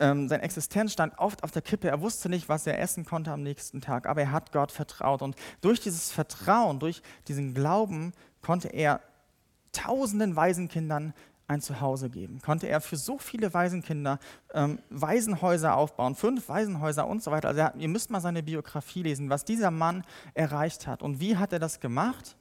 ähm, 0.01 0.27
seine 0.27 0.43
Existenz 0.43 0.91
stand 0.91 1.17
oft 1.17 1.43
auf 1.45 1.51
der 1.51 1.61
Kippe. 1.61 1.87
Er 1.87 2.01
wusste 2.01 2.27
nicht, 2.27 2.49
was 2.49 2.67
er 2.67 2.77
essen 2.77 3.05
konnte 3.05 3.31
am 3.31 3.41
nächsten 3.41 3.79
Tag, 3.79 4.05
aber 4.05 4.19
er 4.19 4.31
hat 4.33 4.51
Gott 4.51 4.73
vertraut. 4.73 5.21
Und 5.21 5.37
durch 5.61 5.79
dieses 5.79 6.11
Vertrauen, 6.11 6.79
durch 6.79 7.01
diesen 7.29 7.53
Glauben 7.53 8.11
konnte 8.41 8.67
er 8.67 8.99
tausenden 9.71 10.35
Waisenkindern 10.35 11.13
ein 11.47 11.61
Zuhause 11.61 12.09
geben. 12.09 12.41
Konnte 12.41 12.67
er 12.67 12.81
für 12.81 12.97
so 12.97 13.17
viele 13.17 13.53
Waisenkinder 13.53 14.19
ähm, 14.53 14.79
Waisenhäuser 14.89 15.75
aufbauen, 15.75 16.15
fünf 16.15 16.49
Waisenhäuser 16.49 17.07
und 17.07 17.23
so 17.23 17.31
weiter. 17.31 17.47
Also 17.47 17.61
er, 17.61 17.75
ihr 17.77 17.87
müsst 17.87 18.09
mal 18.09 18.19
seine 18.19 18.43
Biografie 18.43 19.03
lesen, 19.03 19.29
was 19.29 19.45
dieser 19.45 19.71
Mann 19.71 20.03
erreicht 20.33 20.87
hat. 20.87 21.01
Und 21.01 21.19
wie 21.19 21.37
hat 21.37 21.53
er 21.53 21.59
das 21.59 21.79
gemacht? 21.79 22.35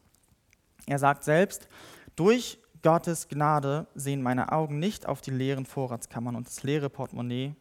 Er 0.87 0.99
sagt 0.99 1.25
selbst, 1.25 1.69
durch 2.17 2.59
Gottes 2.83 3.29
Gnade 3.29 3.87
sehen 3.95 4.23
meine 4.23 4.53
Augen 4.53 4.79
nicht 4.79 5.07
auf 5.07 5.21
die 5.21 5.31
leeren 5.31 5.67
Vorratskammern 5.67 6.37
und 6.37 6.47
das 6.47 6.63
leere 6.63 6.91
Portemonnaie, 6.91 7.55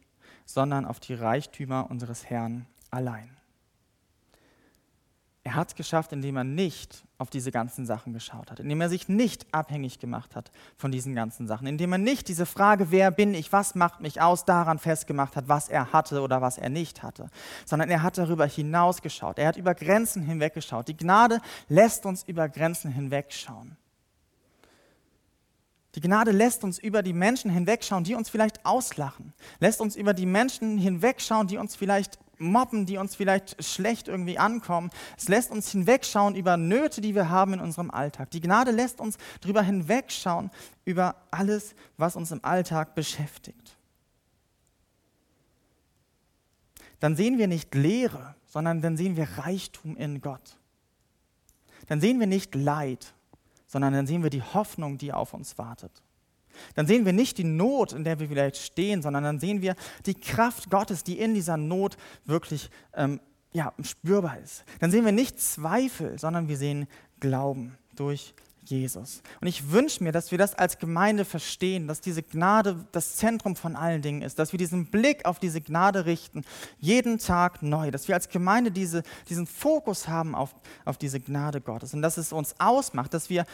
sondern 0.44 0.84
auf 0.84 1.00
die 1.00 1.14
Reichtümer 1.14 1.90
unseres 1.90 2.26
Herrn 2.26 2.66
allein. 2.90 3.36
Er 5.46 5.54
hat 5.54 5.68
es 5.68 5.74
geschafft, 5.76 6.12
indem 6.12 6.36
er 6.38 6.42
nicht 6.42 7.04
auf 7.18 7.30
diese 7.30 7.52
ganzen 7.52 7.86
Sachen 7.86 8.12
geschaut 8.12 8.50
hat, 8.50 8.58
indem 8.58 8.80
er 8.80 8.88
sich 8.88 9.08
nicht 9.08 9.46
abhängig 9.54 10.00
gemacht 10.00 10.34
hat 10.34 10.50
von 10.76 10.90
diesen 10.90 11.14
ganzen 11.14 11.46
Sachen, 11.46 11.68
indem 11.68 11.92
er 11.92 11.98
nicht 11.98 12.26
diese 12.26 12.46
Frage, 12.46 12.90
wer 12.90 13.12
bin 13.12 13.32
ich, 13.32 13.52
was 13.52 13.76
macht 13.76 14.00
mich 14.00 14.20
aus, 14.20 14.44
daran 14.44 14.80
festgemacht 14.80 15.36
hat, 15.36 15.46
was 15.46 15.68
er 15.68 15.92
hatte 15.92 16.20
oder 16.20 16.42
was 16.42 16.58
er 16.58 16.68
nicht 16.68 17.04
hatte, 17.04 17.30
sondern 17.64 17.90
er 17.90 18.02
hat 18.02 18.18
darüber 18.18 18.44
hinausgeschaut, 18.44 19.38
er 19.38 19.46
hat 19.46 19.56
über 19.56 19.76
Grenzen 19.76 20.20
hinweggeschaut. 20.24 20.88
Die 20.88 20.96
Gnade 20.96 21.40
lässt 21.68 22.06
uns 22.06 22.24
über 22.24 22.48
Grenzen 22.48 22.90
hinwegschauen. 22.90 23.76
Die 25.94 26.00
Gnade 26.00 26.32
lässt 26.32 26.64
uns 26.64 26.80
über 26.80 27.04
die 27.04 27.12
Menschen 27.12 27.52
hinwegschauen, 27.52 28.02
die 28.02 28.16
uns 28.16 28.28
vielleicht 28.28 28.66
auslachen, 28.66 29.32
lässt 29.60 29.80
uns 29.80 29.94
über 29.94 30.12
die 30.12 30.26
Menschen 30.26 30.76
hinwegschauen, 30.76 31.46
die 31.46 31.56
uns 31.56 31.76
vielleicht 31.76 32.18
mobben, 32.38 32.86
die 32.86 32.98
uns 32.98 33.14
vielleicht 33.14 33.62
schlecht 33.64 34.08
irgendwie 34.08 34.38
ankommen. 34.38 34.90
Es 35.16 35.28
lässt 35.28 35.50
uns 35.50 35.70
hinwegschauen 35.70 36.34
über 36.34 36.56
Nöte, 36.56 37.00
die 37.00 37.14
wir 37.14 37.30
haben 37.30 37.54
in 37.54 37.60
unserem 37.60 37.90
Alltag. 37.90 38.30
Die 38.30 38.40
Gnade 38.40 38.70
lässt 38.70 39.00
uns 39.00 39.18
darüber 39.40 39.62
hinwegschauen 39.62 40.50
über 40.84 41.16
alles, 41.30 41.74
was 41.96 42.16
uns 42.16 42.30
im 42.30 42.44
Alltag 42.44 42.94
beschäftigt. 42.94 43.76
Dann 47.00 47.16
sehen 47.16 47.38
wir 47.38 47.46
nicht 47.46 47.74
Leere, 47.74 48.34
sondern 48.46 48.80
dann 48.80 48.96
sehen 48.96 49.16
wir 49.16 49.28
Reichtum 49.38 49.96
in 49.96 50.20
Gott. 50.20 50.58
Dann 51.88 52.00
sehen 52.00 52.20
wir 52.20 52.26
nicht 52.26 52.54
Leid, 52.54 53.14
sondern 53.66 53.92
dann 53.92 54.06
sehen 54.06 54.22
wir 54.22 54.30
die 54.30 54.42
Hoffnung, 54.42 54.98
die 54.98 55.12
auf 55.12 55.34
uns 55.34 55.58
wartet. 55.58 56.02
Dann 56.74 56.86
sehen 56.86 57.04
wir 57.04 57.12
nicht 57.12 57.38
die 57.38 57.44
Not, 57.44 57.92
in 57.92 58.04
der 58.04 58.18
wir 58.18 58.28
vielleicht 58.28 58.56
stehen, 58.56 59.02
sondern 59.02 59.24
dann 59.24 59.40
sehen 59.40 59.62
wir 59.62 59.74
die 60.06 60.14
Kraft 60.14 60.70
Gottes, 60.70 61.04
die 61.04 61.18
in 61.18 61.34
dieser 61.34 61.56
Not 61.56 61.96
wirklich 62.24 62.70
ähm, 62.94 63.20
ja, 63.52 63.72
spürbar 63.82 64.38
ist. 64.38 64.64
Dann 64.80 64.90
sehen 64.90 65.04
wir 65.04 65.12
nicht 65.12 65.40
Zweifel, 65.40 66.18
sondern 66.18 66.48
wir 66.48 66.56
sehen 66.56 66.86
Glauben 67.20 67.76
durch 67.94 68.34
Jesus. 68.70 69.22
Und 69.40 69.46
ich 69.46 69.70
wünsche 69.70 70.02
mir, 70.02 70.12
dass 70.12 70.30
wir 70.30 70.38
das 70.38 70.54
als 70.54 70.78
Gemeinde 70.78 71.24
verstehen, 71.24 71.86
dass 71.88 72.00
diese 72.00 72.22
Gnade 72.22 72.86
das 72.92 73.16
Zentrum 73.16 73.56
von 73.56 73.76
allen 73.76 74.02
Dingen 74.02 74.22
ist, 74.22 74.38
dass 74.38 74.52
wir 74.52 74.58
diesen 74.58 74.86
Blick 74.86 75.24
auf 75.24 75.38
diese 75.38 75.60
Gnade 75.60 76.06
richten, 76.06 76.44
jeden 76.78 77.18
Tag 77.18 77.62
neu, 77.62 77.90
dass 77.90 78.08
wir 78.08 78.14
als 78.14 78.28
Gemeinde 78.28 78.70
diese, 78.70 79.02
diesen 79.28 79.46
Fokus 79.46 80.08
haben 80.08 80.34
auf, 80.34 80.54
auf 80.84 80.98
diese 80.98 81.20
Gnade 81.20 81.60
Gottes 81.60 81.94
und 81.94 82.02
dass 82.02 82.16
es 82.16 82.32
uns 82.32 82.54
ausmacht, 82.58 83.14
dass 83.14 83.30
wir 83.30 83.46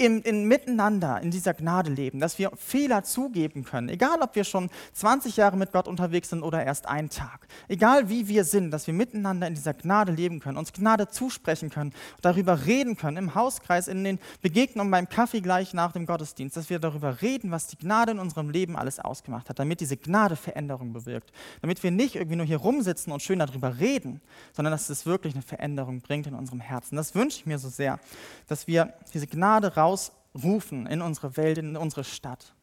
im, 0.00 0.22
in 0.22 0.44
Miteinander 0.44 1.20
in 1.20 1.32
dieser 1.32 1.54
Gnade 1.54 1.90
leben, 1.90 2.20
dass 2.20 2.38
wir 2.38 2.52
Fehler 2.56 3.02
zugeben 3.02 3.64
können, 3.64 3.88
egal 3.88 4.20
ob 4.22 4.36
wir 4.36 4.44
schon 4.44 4.70
20 4.92 5.36
Jahre 5.36 5.56
mit 5.56 5.72
Gott 5.72 5.88
unterwegs 5.88 6.30
sind 6.30 6.44
oder 6.44 6.64
erst 6.64 6.86
einen 6.86 7.10
Tag, 7.10 7.48
egal 7.66 8.08
wie 8.08 8.28
wir 8.28 8.44
sind, 8.44 8.70
dass 8.70 8.86
wir 8.86 8.94
miteinander 8.94 9.48
in 9.48 9.54
dieser 9.54 9.74
Gnade 9.74 10.12
leben 10.12 10.38
können, 10.38 10.56
uns 10.56 10.72
Gnade 10.72 11.08
zusprechen 11.08 11.70
können, 11.70 11.92
darüber 12.22 12.64
reden 12.64 12.96
können, 12.96 13.16
im 13.16 13.34
Hauskreis, 13.34 13.88
in 13.88 14.04
den 14.04 14.20
Begegnungen 14.40 14.92
beim 14.92 15.08
Kaffee 15.08 15.40
gleich 15.40 15.74
nach 15.74 15.90
dem 15.90 16.06
Gottesdienst, 16.06 16.56
dass 16.56 16.70
wir 16.70 16.78
darüber 16.78 17.20
reden, 17.20 17.50
was 17.50 17.66
die 17.66 17.76
Gnade 17.76 18.12
in 18.12 18.20
unserem 18.20 18.50
Leben 18.50 18.76
alles 18.76 19.00
ausgemacht 19.00 19.48
hat, 19.48 19.58
damit 19.58 19.80
diese 19.80 19.96
Gnade 19.96 20.36
Veränderung 20.36 20.92
bewirkt, 20.92 21.32
damit 21.60 21.82
wir 21.82 21.90
nicht 21.90 22.14
irgendwie 22.14 22.36
nur 22.36 22.46
hier 22.46 22.58
rumsitzen 22.58 23.12
und 23.12 23.20
schön 23.20 23.40
darüber 23.40 23.80
reden, 23.80 24.20
sondern 24.52 24.70
dass 24.70 24.90
es 24.90 25.06
wirklich 25.06 25.34
eine 25.34 25.42
Veränderung 25.42 26.00
bringt 26.02 26.28
in 26.28 26.34
unserem 26.34 26.60
Herzen. 26.60 26.94
Das 26.94 27.16
wünsche 27.16 27.38
ich 27.38 27.46
mir 27.46 27.58
so 27.58 27.68
sehr, 27.68 27.98
dass 28.46 28.68
wir 28.68 28.94
diese 29.12 29.26
Gnade 29.26 29.74
raus 29.74 29.87
rausrufen 29.88 30.86
in 30.86 31.02
unsere 31.02 31.36
Welt, 31.36 31.58
in 31.58 31.76
unsere 31.76 32.04
Stadt. 32.04 32.54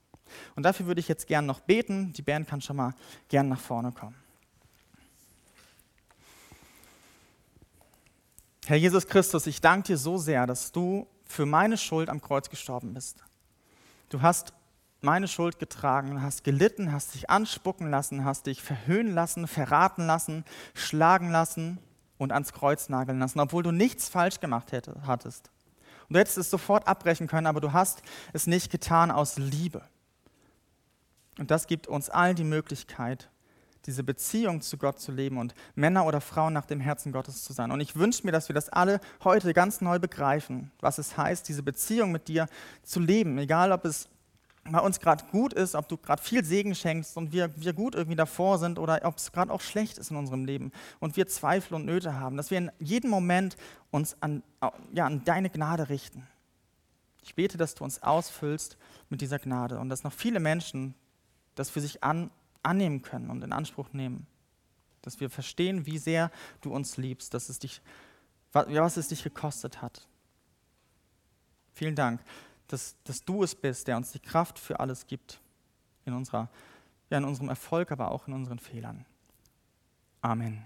Und 0.56 0.64
dafür 0.64 0.88
würde 0.88 1.00
ich 1.00 1.08
jetzt 1.08 1.28
gern 1.28 1.46
noch 1.46 1.60
beten. 1.60 2.14
Die 2.14 2.22
Band 2.22 2.48
kann 2.48 2.62
schon 2.62 2.78
mal 2.78 2.94
gern 3.30 3.50
nach 3.50 3.60
vorne 3.60 3.92
kommen. 3.92 4.16
Herr 8.66 8.78
Jesus 8.78 9.06
Christus, 9.06 9.46
ich 9.46 9.62
danke 9.62 9.88
dir 9.88 9.98
so 9.98 10.18
sehr, 10.18 10.48
dass 10.48 10.72
du 10.72 11.08
für 11.26 11.46
meine 11.46 11.78
Schuld 11.78 12.10
am 12.10 12.20
Kreuz 12.20 12.50
gestorben 12.50 12.94
bist. 12.94 13.24
Du 14.10 14.22
hast 14.24 14.54
meine 15.02 15.28
Schuld 15.28 15.60
getragen, 15.60 16.24
hast 16.24 16.44
gelitten, 16.44 16.92
hast 16.92 17.14
dich 17.14 17.30
anspucken 17.30 17.92
lassen, 17.92 18.26
hast 18.26 18.48
dich 18.48 18.64
verhöhnen 18.64 19.14
lassen, 19.14 19.48
verraten 19.48 20.08
lassen, 20.08 20.46
schlagen 20.74 21.30
lassen 21.30 21.78
und 22.18 22.32
ans 22.32 22.54
Kreuz 22.54 22.90
nageln 22.90 23.20
lassen, 23.20 23.40
obwohl 23.40 23.62
du 23.62 23.72
nichts 23.72 24.10
falsch 24.10 24.40
gemacht 24.40 24.72
hätte, 24.72 24.96
hattest. 25.06 25.52
Und 26.08 26.16
du 26.16 26.20
hättest 26.20 26.38
es 26.38 26.50
sofort 26.50 26.88
abbrechen 26.88 27.28
können, 27.28 27.48
aber 27.48 27.62
du 27.62 27.74
hast 27.74 28.02
es 28.34 28.48
nicht 28.48 28.72
getan 28.72 29.12
aus 29.12 29.38
Liebe. 29.38 29.82
Und 31.38 31.52
das 31.52 31.68
gibt 31.68 31.88
uns 31.88 32.10
allen 32.10 32.36
die 32.36 32.44
Möglichkeit, 32.44 33.30
diese 33.86 34.04
Beziehung 34.04 34.62
zu 34.62 34.78
Gott 34.78 35.00
zu 35.00 35.12
leben 35.12 35.38
und 35.38 35.54
Männer 35.76 36.06
oder 36.06 36.22
Frauen 36.22 36.54
nach 36.54 36.66
dem 36.66 36.80
Herzen 36.80 37.12
Gottes 37.12 37.44
zu 37.44 37.54
sein. 37.54 37.72
Und 37.72 37.82
ich 37.82 37.96
wünsche 37.96 38.26
mir, 38.26 38.32
dass 38.32 38.50
wir 38.50 38.54
das 38.54 38.70
alle 38.70 39.00
heute 39.24 39.54
ganz 39.54 39.82
neu 39.82 40.00
begreifen, 40.00 40.72
was 40.80 40.98
es 40.98 41.18
heißt, 41.18 41.48
diese 41.48 41.62
Beziehung 41.62 42.12
mit 42.12 42.28
dir 42.28 42.48
zu 42.84 43.00
leben. 43.00 43.38
Egal, 43.38 43.72
ob 43.72 43.86
es 43.86 44.08
bei 44.72 44.80
uns 44.80 45.00
gerade 45.00 45.24
gut 45.32 45.54
ist, 45.54 45.76
ob 45.76 45.88
du 45.88 45.96
gerade 45.96 46.22
viel 46.22 46.44
Segen 46.44 46.74
schenkst 46.74 47.18
und 47.18 47.32
wir, 47.32 47.52
wir 47.56 47.74
gut 47.74 47.94
irgendwie 47.94 48.16
davor 48.16 48.58
sind 48.58 48.80
oder 48.80 49.00
ob 49.04 49.18
es 49.18 49.32
gerade 49.32 49.54
auch 49.54 49.62
schlecht 49.62 50.00
ist 50.00 50.10
in 50.10 50.18
unserem 50.18 50.46
Leben 50.46 50.72
und 51.00 51.16
wir 51.16 51.28
Zweifel 51.28 51.76
und 51.76 51.86
Nöte 51.86 52.20
haben, 52.20 52.36
dass 52.36 52.50
wir 52.50 52.58
in 52.58 52.72
jedem 52.80 53.12
Moment 53.12 53.58
uns 53.92 54.18
an, 54.22 54.42
ja, 54.92 55.06
an 55.06 55.24
deine 55.24 55.52
Gnade 55.52 55.90
richten. 55.90 56.28
Ich 57.22 57.36
bete, 57.36 57.58
dass 57.58 57.76
du 57.76 57.84
uns 57.84 58.02
ausfüllst 58.02 58.78
mit 59.10 59.22
dieser 59.22 59.38
Gnade 59.38 59.78
und 59.80 59.90
dass 59.90 60.04
noch 60.04 60.14
viele 60.14 60.40
Menschen 60.40 60.96
das 61.54 61.70
für 61.70 61.82
sich 61.82 62.04
an, 62.04 62.32
annehmen 62.64 63.04
können 63.04 63.30
und 63.30 63.44
in 63.44 63.54
Anspruch 63.54 63.94
nehmen. 63.94 64.26
Dass 65.04 65.20
wir 65.20 65.30
verstehen, 65.30 65.86
wie 65.86 66.00
sehr 66.00 66.32
du 66.62 66.74
uns 66.74 66.98
liebst, 66.98 67.36
dass 67.36 67.50
es 67.50 67.60
dich, 67.60 67.82
was 68.52 68.98
es 68.98 69.10
dich 69.10 69.24
gekostet 69.24 69.84
hat. 69.84 70.08
Vielen 71.74 71.96
Dank 71.96 72.20
dass, 72.68 72.96
dass 73.04 73.24
du 73.24 73.44
es 73.44 73.56
bist, 73.56 73.88
der 73.88 73.98
uns 73.98 74.12
die 74.12 74.20
Kraft 74.20 74.60
für 74.60 74.80
alles 74.80 75.08
gibt. 75.08 75.40
In, 76.06 76.14
unserer, 76.14 76.50
ja, 77.10 77.18
in 77.18 77.26
unserem 77.26 77.50
Erfolg, 77.50 77.92
aber 77.92 78.12
auch 78.12 78.28
in 78.28 78.34
unseren 78.34 78.60
Fehlern. 78.60 79.06
Amen. 80.22 80.64